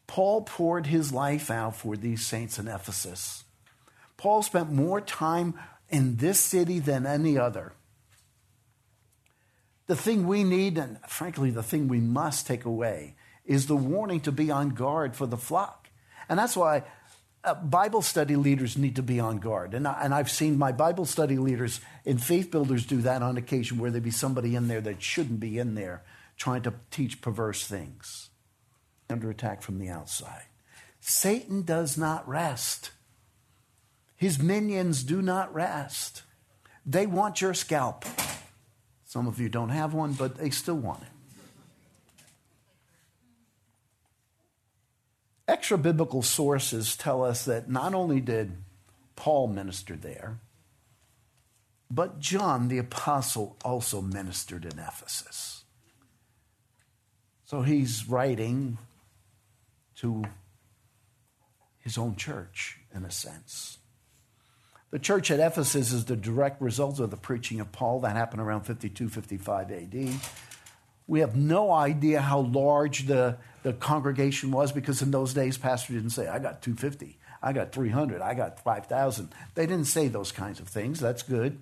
Paul 0.06 0.42
poured 0.42 0.88
his 0.88 1.14
life 1.14 1.50
out 1.50 1.74
for 1.74 1.96
these 1.96 2.26
saints 2.26 2.60
in 2.60 2.68
Ephesus. 2.68 3.46
Paul 4.18 4.44
spent 4.44 4.74
more 4.74 5.00
time 5.00 5.58
in 5.88 6.18
this 6.18 6.38
city 6.38 6.80
than 6.80 7.06
any 7.06 7.38
other. 7.38 7.72
The 9.88 9.96
thing 9.96 10.28
we 10.28 10.44
need, 10.44 10.78
and 10.78 11.00
frankly, 11.08 11.50
the 11.50 11.64
thing 11.64 11.88
we 11.88 12.02
must 12.02 12.46
take 12.46 12.66
away, 12.66 13.16
is 13.46 13.68
the 13.68 13.78
warning 13.78 14.20
to 14.20 14.34
be 14.34 14.52
on 14.52 14.72
guard 14.72 15.16
for 15.16 15.26
the 15.26 15.38
flock. 15.38 15.90
And 16.28 16.38
that's 16.38 16.58
why 16.58 16.84
uh, 17.46 17.54
Bible 17.54 18.02
study 18.02 18.36
leaders 18.36 18.78
need 18.78 18.98
to 18.98 19.02
be 19.02 19.22
on 19.22 19.38
guard. 19.38 19.74
And, 19.74 19.88
I, 19.88 20.02
and 20.04 20.14
I've 20.14 20.30
seen 20.30 20.58
my 20.58 20.74
Bible 20.74 21.06
study 21.06 21.38
leaders 21.38 21.80
and 22.06 22.22
faith 22.22 22.52
builders 22.52 22.86
do 22.86 22.98
that 23.04 23.24
on 23.24 23.38
occasion 23.38 23.78
where 23.78 23.92
there 23.92 24.02
be 24.02 24.12
somebody 24.12 24.56
in 24.56 24.68
there 24.68 24.82
that 24.82 25.02
shouldn't 25.02 25.40
be 25.40 25.58
in 25.58 25.76
there 25.76 26.04
trying 26.42 26.64
to 26.64 26.74
teach 26.90 27.22
perverse 27.22 27.68
things 27.68 28.32
under 29.12 29.30
attack 29.30 29.62
from 29.62 29.78
the 29.78 29.88
outside. 29.88 30.46
Satan 31.00 31.62
does 31.62 32.00
not 32.00 32.28
rest. 32.28 32.90
His 34.16 34.42
minions 34.42 35.04
do 35.04 35.22
not 35.22 35.54
rest. 35.54 36.24
They 36.84 37.06
want 37.06 37.42
your 37.42 37.54
scalp. 37.54 38.06
Some 39.06 39.28
of 39.28 39.40
you 39.40 39.50
don't 39.50 39.70
have 39.70 39.94
one, 39.94 40.14
but 40.14 40.38
they 40.38 40.50
still 40.50 40.78
want 40.78 41.04
it. 41.04 41.10
Extra 45.48 45.78
biblical 45.78 46.24
sources 46.24 46.96
tell 46.96 47.24
us 47.24 47.46
that 47.46 47.70
not 47.70 47.94
only 47.94 48.20
did 48.20 48.58
Paul 49.16 49.48
minister 49.48 49.96
there, 49.96 50.40
but 51.92 52.20
John 52.20 52.68
the 52.68 52.80
Apostle 52.80 53.58
also 53.64 54.02
ministered 54.02 54.66
in 54.66 54.80
Ephesus. 54.80 55.61
So 57.52 57.64
he's 57.64 58.08
writing 58.08 58.78
to 59.98 60.24
his 61.80 61.98
own 61.98 62.16
church, 62.16 62.80
in 62.96 63.04
a 63.04 63.12
sense. 63.12 63.78
The 64.92 65.00
church 65.00 65.30
at 65.32 65.42
Ephesus 65.42 65.92
is 65.92 66.06
the 66.06 66.16
direct 66.16 66.62
result 66.62 67.02
of 67.02 67.12
the 67.12 67.18
preaching 67.18 67.60
of 67.60 67.74
Paul 67.74 68.00
that 68.00 68.16
happened 68.16 68.42
around 68.42 68.62
52 68.62 69.10
55 69.10 69.70
AD. 69.70 70.10
We 71.08 71.20
have 71.20 71.36
no 71.36 71.74
idea 71.74 72.22
how 72.22 72.40
large 72.40 73.08
the, 73.08 73.36
the 73.64 73.74
congregation 73.74 74.52
was 74.52 74.72
because 74.72 75.02
in 75.02 75.12
those 75.12 75.34
days, 75.34 75.58
pastor 75.58 75.92
didn't 75.92 76.12
say, 76.12 76.30
I 76.30 76.40
got 76.40 76.62
250, 76.62 77.20
I 77.44 77.52
got 77.52 77.74
300, 77.74 78.22
I 78.22 78.34
got 78.34 78.64
5,000. 78.64 79.28
They 79.56 79.66
didn't 79.66 79.88
say 79.88 80.08
those 80.08 80.32
kinds 80.32 80.62
of 80.62 80.70
things. 80.70 81.02
That's 81.02 81.24
good. 81.24 81.60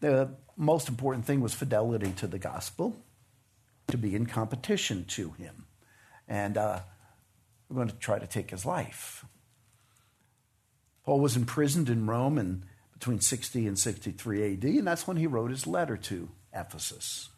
The 0.00 0.30
most 0.56 0.88
important 0.88 1.24
thing 1.24 1.40
was 1.40 1.54
fidelity 1.54 2.10
to 2.16 2.26
the 2.26 2.40
gospel, 2.40 3.00
to 3.90 3.98
be 3.98 4.14
in 4.14 4.26
competition 4.26 5.04
to 5.08 5.30
him. 5.32 5.66
And 6.28 6.56
uh, 6.56 6.80
we're 7.68 7.76
going 7.76 7.88
to 7.88 7.96
try 7.96 8.18
to 8.18 8.26
take 8.26 8.50
his 8.50 8.64
life. 8.64 9.24
Paul 11.04 11.20
was 11.20 11.36
imprisoned 11.36 11.88
in 11.88 12.06
Rome 12.06 12.38
in 12.38 12.64
between 12.92 13.20
60 13.20 13.66
and 13.66 13.78
63 13.78 14.52
AD, 14.52 14.64
and 14.64 14.86
that's 14.86 15.06
when 15.06 15.16
he 15.16 15.26
wrote 15.26 15.50
his 15.50 15.66
letter 15.66 15.96
to 15.96 16.28
Ephesus. 16.52 17.30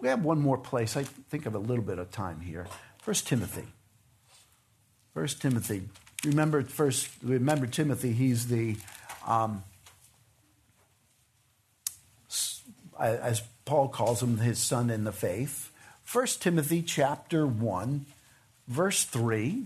We 0.00 0.08
have 0.08 0.24
one 0.24 0.40
more 0.40 0.58
place. 0.58 0.96
I 0.96 1.04
think 1.04 1.46
of 1.46 1.54
a 1.54 1.58
little 1.58 1.84
bit 1.84 1.98
of 1.98 2.10
time 2.10 2.40
here. 2.40 2.66
First 3.02 3.28
Timothy. 3.28 3.66
First 5.14 5.40
Timothy. 5.40 5.82
Remember 6.24 6.62
first. 6.62 7.08
Remember 7.22 7.66
Timothy. 7.66 8.12
He's 8.12 8.48
the, 8.48 8.76
um, 9.26 9.62
as 12.98 13.42
Paul 13.64 13.88
calls 13.88 14.22
him, 14.22 14.38
his 14.38 14.58
son 14.58 14.90
in 14.90 15.04
the 15.04 15.12
faith. 15.12 15.70
First 16.04 16.42
Timothy 16.42 16.82
chapter 16.82 17.46
one, 17.46 18.06
verse 18.68 19.04
three. 19.04 19.64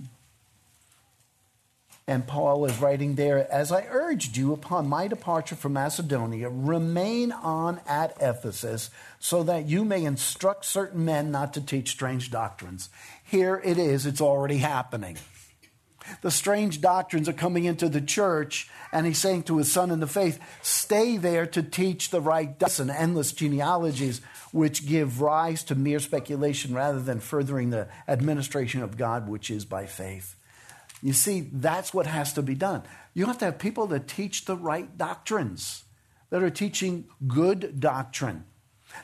And 2.08 2.24
Paul 2.24 2.66
is 2.66 2.78
writing 2.78 3.16
there, 3.16 3.52
as 3.52 3.72
I 3.72 3.84
urged 3.90 4.36
you 4.36 4.52
upon 4.52 4.88
my 4.88 5.08
departure 5.08 5.56
from 5.56 5.72
Macedonia, 5.72 6.48
remain 6.48 7.32
on 7.32 7.80
at 7.84 8.16
Ephesus 8.20 8.90
so 9.18 9.42
that 9.42 9.66
you 9.66 9.84
may 9.84 10.04
instruct 10.04 10.66
certain 10.66 11.04
men 11.04 11.32
not 11.32 11.52
to 11.54 11.60
teach 11.60 11.90
strange 11.90 12.30
doctrines. 12.30 12.90
Here 13.24 13.60
it 13.64 13.76
is, 13.76 14.06
it's 14.06 14.20
already 14.20 14.58
happening. 14.58 15.16
The 16.22 16.30
strange 16.30 16.80
doctrines 16.80 17.28
are 17.28 17.34
coming 17.34 17.64
into 17.64 17.88
the 17.88 18.00
church, 18.00 18.68
and 18.92 19.06
he's 19.06 19.18
saying 19.18 19.44
to 19.44 19.58
his 19.58 19.70
son 19.70 19.90
in 19.90 20.00
the 20.00 20.06
faith, 20.06 20.38
stay 20.62 21.16
there 21.16 21.46
to 21.46 21.62
teach 21.62 22.10
the 22.10 22.20
right 22.20 22.58
doctrine, 22.58 22.90
endless 22.90 23.32
genealogies 23.32 24.20
which 24.52 24.86
give 24.86 25.20
rise 25.20 25.62
to 25.64 25.74
mere 25.74 26.00
speculation 26.00 26.74
rather 26.74 27.00
than 27.00 27.20
furthering 27.20 27.70
the 27.70 27.88
administration 28.08 28.82
of 28.82 28.96
God, 28.96 29.28
which 29.28 29.50
is 29.50 29.64
by 29.64 29.86
faith. 29.86 30.36
You 31.02 31.12
see, 31.12 31.48
that's 31.52 31.92
what 31.92 32.06
has 32.06 32.32
to 32.32 32.42
be 32.42 32.54
done. 32.54 32.82
You 33.12 33.26
have 33.26 33.38
to 33.38 33.44
have 33.46 33.58
people 33.58 33.86
that 33.88 34.08
teach 34.08 34.44
the 34.44 34.56
right 34.56 34.96
doctrines, 34.96 35.84
that 36.30 36.42
are 36.42 36.50
teaching 36.50 37.04
good 37.26 37.78
doctrine. 37.78 38.44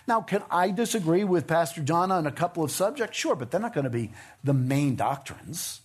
Now, 0.08 0.22
can 0.22 0.42
I 0.50 0.70
disagree 0.70 1.24
with 1.24 1.46
Pastor 1.46 1.82
John 1.82 2.10
on 2.10 2.26
a 2.26 2.32
couple 2.32 2.64
of 2.64 2.70
subjects? 2.70 3.18
Sure, 3.18 3.36
but 3.36 3.50
they're 3.50 3.60
not 3.60 3.74
going 3.74 3.84
to 3.84 3.90
be 3.90 4.12
the 4.42 4.54
main 4.54 4.96
doctrines. 4.96 5.81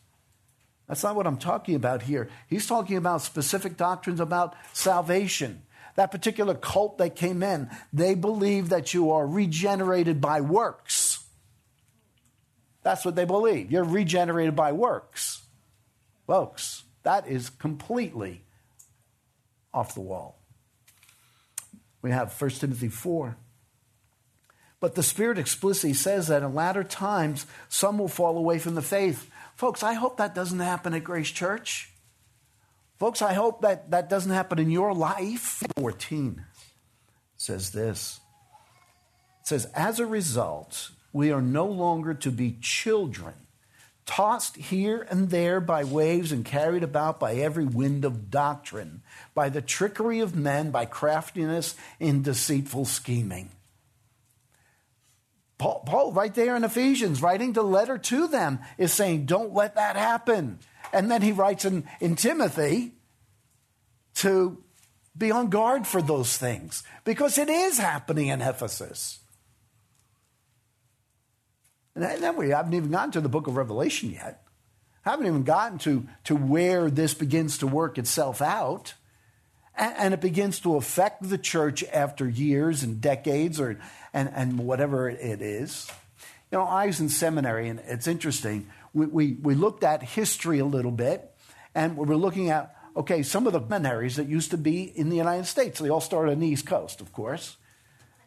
That's 0.88 1.04
not 1.04 1.16
what 1.16 1.28
I'm 1.28 1.38
talking 1.38 1.76
about 1.76 2.04
here. 2.04 2.30
He's 2.48 2.66
talking 2.66 2.98
about 2.98 3.22
specific 3.22 3.76
doctrines 3.76 4.20
about 4.20 4.56
salvation. 4.74 5.64
That 5.96 6.12
particular 6.12 6.54
cult 6.54 7.00
that 7.00 7.16
came 7.16 7.44
in, 7.44 7.70
they 7.92 8.16
believe 8.16 8.70
that 8.70 8.94
you 8.94 9.12
are 9.12 9.28
regenerated 9.28 10.22
by 10.22 10.42
works. 10.42 11.26
That's 12.84 13.04
what 13.04 13.16
they 13.16 13.26
believe. 13.26 13.72
You're 13.72 13.84
regenerated 13.84 14.56
by 14.56 14.72
works. 14.72 15.44
Folks, 16.26 16.84
that 17.04 17.28
is 17.28 17.50
completely 17.50 18.44
off 19.74 19.94
the 19.94 20.02
wall. 20.02 20.40
We 22.02 22.12
have 22.12 22.40
1 22.40 22.50
Timothy 22.52 22.88
4. 22.88 23.36
But 24.80 24.96
the 24.96 25.04
Spirit 25.04 25.38
explicitly 25.38 25.94
says 25.94 26.28
that 26.28 26.44
in 26.44 26.54
latter 26.54 26.84
times 26.84 27.46
some 27.68 27.98
will 27.98 28.08
fall 28.08 28.38
away 28.38 28.60
from 28.60 28.76
the 28.76 28.82
faith. 28.82 29.30
Folks, 29.56 29.82
I 29.82 29.94
hope 29.94 30.18
that 30.18 30.36
doesn't 30.36 30.60
happen 30.60 30.94
at 30.94 31.04
Grace 31.04 31.32
Church. 31.32 31.92
Folks, 33.00 33.22
I 33.22 33.34
hope 33.34 33.62
that 33.62 33.92
that 33.92 34.10
doesn't 34.10 34.32
happen 34.32 34.60
in 34.60 34.70
your 34.70 34.94
life. 34.94 35.64
14 35.78 36.46
says 37.36 37.72
this. 37.72 38.20
It 39.42 39.48
says, 39.48 39.66
As 39.74 40.00
a 40.00 40.06
result, 40.06 40.92
we 41.14 41.32
are 41.32 41.42
no 41.42 41.66
longer 41.66 42.14
to 42.16 42.32
be 42.32 42.58
children 42.62 43.34
tossed 44.08 44.56
here 44.56 45.06
and 45.12 45.30
there 45.30 45.60
by 45.60 45.84
waves 45.84 46.32
and 46.32 46.44
carried 46.44 46.82
about 46.82 47.20
by 47.20 47.36
every 47.36 47.66
wind 47.66 48.06
of 48.06 48.32
doctrine, 48.32 49.04
by 49.36 49.50
the 49.50 49.62
trickery 49.62 50.22
of 50.22 50.36
men, 50.36 50.72
by 50.72 50.86
craftiness 50.86 51.76
in 52.00 52.24
deceitful 52.24 52.86
scheming. 52.86 53.50
Paul, 55.58 55.84
Paul, 55.86 56.12
right 56.12 56.34
there 56.34 56.56
in 56.56 56.64
Ephesians, 56.64 57.22
writing 57.22 57.54
the 57.54 57.64
letter 57.64 57.98
to 57.98 58.28
them, 58.28 58.60
is 58.78 58.94
saying, 58.94 59.26
Don't 59.26 59.54
let 59.54 59.76
that 59.76 59.96
happen. 59.96 60.60
And 60.94 61.10
then 61.10 61.22
he 61.22 61.32
writes 61.32 61.66
in, 61.66 61.86
in 62.00 62.16
Timothy 62.16 62.94
to 64.16 64.64
be 65.18 65.32
on 65.32 65.50
guard 65.50 65.88
for 65.88 66.02
those 66.02 66.38
things 66.38 66.84
because 67.04 67.38
it 67.38 67.50
is 67.50 67.78
happening 67.78 68.28
in 68.28 68.42
Ephesus. 68.42 69.20
And 71.96 72.04
then 72.22 72.36
we 72.36 72.50
haven't 72.50 72.76
even 72.76 72.92
gotten 72.92 73.12
to 73.14 73.22
the 73.22 73.30
book 73.30 73.48
of 73.48 73.58
Revelation 73.58 74.12
yet. 74.12 74.44
Haven't 75.02 75.26
even 75.26 75.44
gotten 75.44 75.80
to, 75.80 76.08
to 76.26 76.36
where 76.36 76.92
this 76.92 77.16
begins 77.16 77.58
to 77.60 77.68
work 77.68 77.98
itself 77.98 78.42
out. 78.42 78.94
And, 79.78 80.14
it 80.14 80.22
begins 80.22 80.60
to 80.62 80.76
affect 80.76 81.30
the 81.30 81.38
church 81.38 81.84
after 81.94 82.28
years 82.28 82.82
and 82.82 83.00
decades 83.00 83.60
or 83.60 83.80
and, 84.12 84.32
and 84.34 84.58
whatever 84.58 85.08
it 85.08 85.42
is. 85.42 85.88
You 86.52 86.58
know, 86.58 86.64
I 86.64 86.88
was 86.88 87.00
in 87.00 87.10
seminary, 87.10 87.70
and 87.70 87.80
it's 87.86 88.08
interesting. 88.08 88.68
We, 88.94 89.06
we, 89.06 89.34
we 89.34 89.54
looked 89.54 89.84
at 89.84 90.02
history 90.02 90.60
a 90.60 90.66
little 90.66 90.92
bit, 90.92 91.32
and 91.76 91.96
we 91.96 92.06
were 92.06 92.16
looking 92.16 92.50
at, 92.50 92.76
okay, 92.96 93.22
some 93.22 93.46
of 93.46 93.54
the 93.54 93.60
seminaries 93.60 94.16
that 94.16 94.28
used 94.28 94.52
to 94.52 94.58
be 94.58 94.82
in 94.84 95.10
the 95.10 95.18
United 95.18 95.46
States. 95.46 95.80
They 95.80 95.90
all 95.90 96.02
started 96.02 96.32
on 96.32 96.40
the 96.40 96.48
East 96.48 96.66
Coast, 96.66 97.02
of 97.02 97.14
course. 97.14 97.58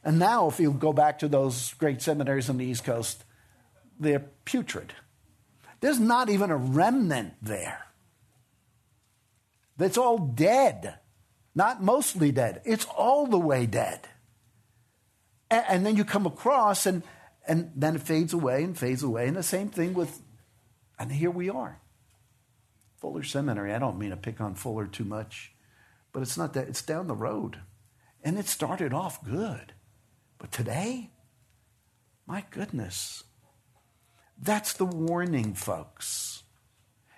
And 0.05 0.19
now, 0.19 0.49
if 0.49 0.61
you 0.61 0.73
go 0.73 0.93
back 0.93 1.19
to 1.19 1.29
those 1.29 1.75
great 1.75 2.01
seminaries 2.01 2.49
on 2.49 2.59
the 2.59 2.65
East 2.65 2.85
Coast, 2.85 3.25
they're 3.99 4.27
putrid. 4.45 4.93
There's 5.81 6.01
not 6.01 6.31
even 6.31 6.51
a 6.51 6.57
remnant 6.57 7.35
there. 7.43 7.87
It's 9.79 9.99
all 9.99 10.19
dead. 10.19 10.99
Not 11.55 11.83
mostly 11.83 12.31
dead, 12.33 12.63
it's 12.65 12.87
all 12.97 13.27
the 13.27 13.39
way 13.39 13.67
dead. 13.67 14.01
And, 15.51 15.65
and 15.69 15.87
then 15.87 15.97
you 15.97 16.05
come 16.05 16.27
across, 16.27 16.87
and, 16.87 17.03
and 17.47 17.73
then 17.75 17.97
it 17.97 18.03
fades 18.03 18.33
away 18.33 18.63
and 18.63 18.79
fades 18.79 19.03
away. 19.03 19.27
And 19.27 19.37
the 19.37 19.43
same 19.43 19.69
thing 19.69 19.95
with, 19.95 20.21
and 20.99 21.11
here 21.11 21.31
we 21.31 21.51
are. 21.51 21.81
Fuller 22.99 23.23
Seminary. 23.23 23.73
I 23.73 23.79
don't 23.79 23.99
mean 23.99 24.11
to 24.11 24.17
pick 24.17 24.41
on 24.41 24.55
Fuller 24.55 24.87
too 24.87 25.05
much, 25.05 25.53
but 26.13 26.23
it's 26.23 26.37
not 26.37 26.53
that, 26.55 26.69
it's 26.69 26.83
down 26.83 27.07
the 27.07 27.15
road. 27.15 27.61
And 28.23 28.39
it 28.39 28.47
started 28.47 28.93
off 28.93 29.25
good. 29.25 29.73
But 30.39 30.53
today, 30.53 31.11
my 32.27 32.45
goodness, 32.51 33.25
that's 34.41 34.75
the 34.75 34.85
warning, 34.85 35.55
folks. 35.55 36.43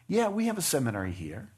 Yeah, 0.06 0.28
we 0.28 0.46
have 0.46 0.58
a 0.58 0.62
seminary 0.62 1.12
here. 1.12 1.50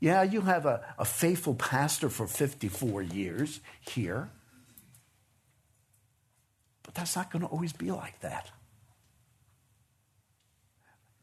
Yeah, 0.00 0.22
you 0.22 0.40
have 0.40 0.66
a, 0.66 0.82
a 0.98 1.04
faithful 1.04 1.54
pastor 1.54 2.08
for 2.08 2.26
54 2.26 3.02
years 3.02 3.60
here. 3.80 4.30
But 6.82 6.94
that's 6.94 7.14
not 7.14 7.30
going 7.30 7.42
to 7.42 7.48
always 7.48 7.72
be 7.72 7.90
like 7.90 8.18
that. 8.20 8.50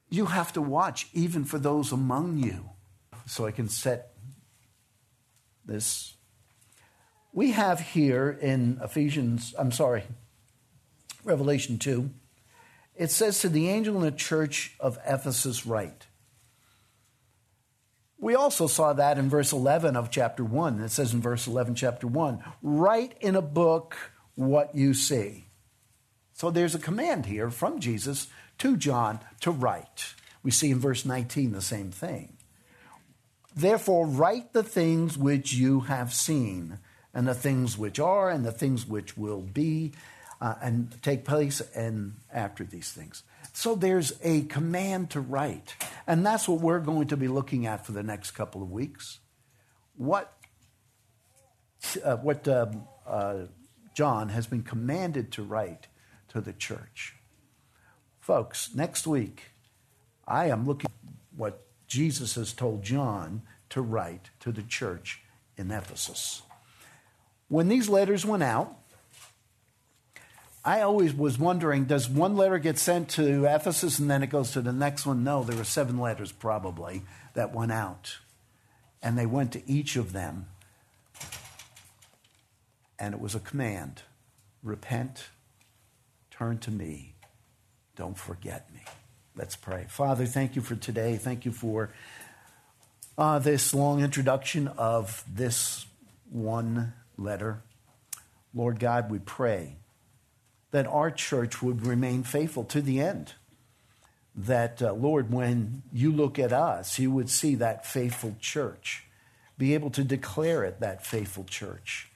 You 0.09 0.27
have 0.27 0.53
to 0.53 0.61
watch 0.61 1.09
even 1.13 1.43
for 1.43 1.59
those 1.59 1.91
among 1.91 2.37
you. 2.37 2.69
So 3.25 3.45
I 3.45 3.51
can 3.51 3.67
set 3.67 4.13
this. 5.65 6.15
We 7.33 7.51
have 7.51 7.79
here 7.79 8.29
in 8.29 8.79
Ephesians, 8.81 9.53
I'm 9.57 9.71
sorry, 9.71 10.03
Revelation 11.25 11.77
2 11.77 12.09
it 12.97 13.11
says 13.11 13.39
to 13.41 13.49
the 13.49 13.69
angel 13.69 13.95
in 13.95 14.01
the 14.01 14.11
church 14.11 14.75
of 14.79 14.97
Ephesus, 15.05 15.65
write. 15.65 16.06
We 18.19 18.35
also 18.35 18.67
saw 18.67 18.93
that 18.93 19.17
in 19.17 19.29
verse 19.29 19.51
11 19.51 19.95
of 19.95 20.09
chapter 20.09 20.43
1. 20.43 20.81
It 20.81 20.89
says 20.89 21.13
in 21.13 21.21
verse 21.21 21.45
11, 21.47 21.75
chapter 21.75 22.07
1, 22.07 22.43
write 22.63 23.15
in 23.21 23.35
a 23.35 23.41
book 23.41 23.95
what 24.35 24.73
you 24.75 24.93
see. 24.93 25.45
So 26.33 26.49
there's 26.51 26.75
a 26.75 26.79
command 26.79 27.25
here 27.25 27.49
from 27.49 27.79
Jesus 27.79 28.27
to 28.59 28.77
John 28.77 29.19
to 29.41 29.51
write. 29.51 30.13
We 30.43 30.51
see 30.51 30.71
in 30.71 30.79
verse 30.79 31.05
19 31.05 31.51
the 31.51 31.61
same 31.61 31.91
thing. 31.91 32.37
Therefore, 33.55 34.05
write 34.05 34.53
the 34.53 34.63
things 34.63 35.17
which 35.17 35.53
you 35.53 35.81
have 35.81 36.13
seen, 36.13 36.77
and 37.11 37.27
the 37.27 37.33
things 37.33 37.75
which 37.75 37.99
are, 37.99 38.29
and 38.29 38.45
the 38.45 38.51
things 38.51 38.85
which 38.85 39.17
will 39.17 39.41
be, 39.41 39.93
uh, 40.39 40.53
and 40.61 40.95
take 41.01 41.25
place, 41.25 41.59
and 41.73 42.13
after 42.31 42.63
these 42.63 42.91
things. 42.91 43.23
So 43.53 43.75
there's 43.75 44.13
a 44.23 44.41
command 44.43 45.11
to 45.11 45.21
write. 45.21 45.75
And 46.05 46.25
that's 46.25 46.47
what 46.47 46.61
we're 46.61 46.79
going 46.79 47.07
to 47.07 47.17
be 47.17 47.27
looking 47.27 47.65
at 47.65 47.85
for 47.85 47.91
the 47.91 48.03
next 48.03 48.31
couple 48.31 48.61
of 48.61 48.71
weeks. 48.71 49.19
What, 49.95 50.33
uh, 52.03 52.17
what 52.17 52.47
uh, 52.47 52.67
uh, 53.05 53.37
John 53.93 54.29
has 54.29 54.47
been 54.47 54.63
commanded 54.63 55.31
to 55.33 55.43
write 55.43 55.87
to 56.29 56.41
the 56.41 56.53
church. 56.53 57.15
Folks, 58.19 58.75
next 58.75 59.07
week, 59.07 59.51
I 60.27 60.47
am 60.47 60.65
looking 60.65 60.91
what 61.35 61.65
Jesus 61.87 62.35
has 62.35 62.53
told 62.53 62.83
John 62.83 63.41
to 63.69 63.81
write 63.81 64.29
to 64.41 64.51
the 64.51 64.63
church 64.63 65.21
in 65.57 65.71
Ephesus. 65.71 66.41
When 67.47 67.69
these 67.69 67.87
letters 67.87 68.25
went 68.25 68.43
out, 68.43 68.77
I 70.67 70.81
always 70.81 71.13
was 71.13 71.39
wondering 71.39 71.85
does 71.85 72.09
one 72.09 72.35
letter 72.35 72.57
get 72.57 72.77
sent 72.77 73.07
to 73.11 73.45
Ephesus 73.45 73.99
and 73.99 74.11
then 74.11 74.21
it 74.21 74.29
goes 74.29 74.51
to 74.51 74.59
the 74.59 74.73
next 74.73 75.05
one? 75.05 75.23
No, 75.23 75.41
there 75.41 75.55
were 75.55 75.63
seven 75.63 75.97
letters 75.97 76.33
probably 76.33 77.03
that 77.35 77.53
went 77.53 77.71
out. 77.71 78.17
And 79.01 79.17
they 79.17 79.25
went 79.25 79.53
to 79.53 79.61
each 79.65 79.95
of 79.95 80.11
them. 80.11 80.47
And 82.99 83.13
it 83.13 83.21
was 83.21 83.33
a 83.33 83.39
command 83.39 84.01
repent, 84.61 85.29
turn 86.31 86.57
to 86.57 86.71
me, 86.71 87.13
don't 87.95 88.17
forget 88.17 88.69
me. 88.73 88.81
Let's 89.37 89.55
pray. 89.55 89.85
Father, 89.87 90.25
thank 90.25 90.57
you 90.57 90.61
for 90.61 90.75
today. 90.75 91.15
Thank 91.15 91.45
you 91.45 91.53
for 91.53 91.91
uh, 93.17 93.39
this 93.39 93.73
long 93.73 94.03
introduction 94.03 94.67
of 94.67 95.23
this 95.33 95.85
one 96.29 96.91
letter. 97.17 97.61
Lord 98.53 98.81
God, 98.81 99.09
we 99.09 99.19
pray 99.19 99.77
that 100.71 100.87
our 100.87 101.11
church 101.11 101.61
would 101.61 101.85
remain 101.85 102.23
faithful 102.23 102.63
to 102.65 102.81
the 102.81 102.99
end. 102.99 103.33
That, 104.35 104.81
uh, 104.81 104.93
Lord, 104.93 105.31
when 105.31 105.83
you 105.91 106.11
look 106.11 106.37
at 106.37 106.53
us, 106.53 106.99
you 106.99 107.11
would 107.11 107.29
see 107.29 107.55
that 107.55 107.85
faithful 107.85 108.35
church, 108.39 109.05
be 109.57 109.73
able 109.73 109.89
to 109.91 110.03
declare 110.03 110.63
it 110.63 110.79
that 110.79 111.05
faithful 111.05 111.43
church. 111.43 112.09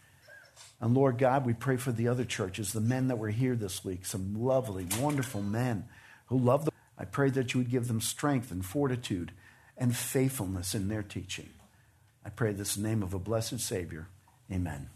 And 0.79 0.95
Lord 0.95 1.17
God, 1.17 1.45
we 1.45 1.53
pray 1.53 1.77
for 1.77 1.91
the 1.91 2.07
other 2.07 2.25
churches, 2.25 2.73
the 2.73 2.81
men 2.81 3.07
that 3.07 3.17
were 3.17 3.29
here 3.29 3.55
this 3.55 3.85
week, 3.85 4.05
some 4.05 4.35
lovely, 4.43 4.87
wonderful 4.99 5.41
men 5.41 5.85
who 6.25 6.37
love 6.37 6.65
the. 6.65 6.71
I 6.97 7.05
pray 7.05 7.29
that 7.31 7.53
you 7.53 7.59
would 7.59 7.71
give 7.71 7.87
them 7.87 8.01
strength 8.01 8.51
and 8.51 8.65
fortitude 8.65 9.31
and 9.77 9.95
faithfulness 9.95 10.75
in 10.75 10.87
their 10.87 11.03
teaching. 11.03 11.49
I 12.25 12.29
pray 12.29 12.53
this 12.53 12.77
in 12.77 12.83
the 12.83 12.89
name 12.89 13.03
of 13.03 13.13
a 13.13 13.19
blessed 13.19 13.59
Savior. 13.59 14.07
Amen. 14.51 14.89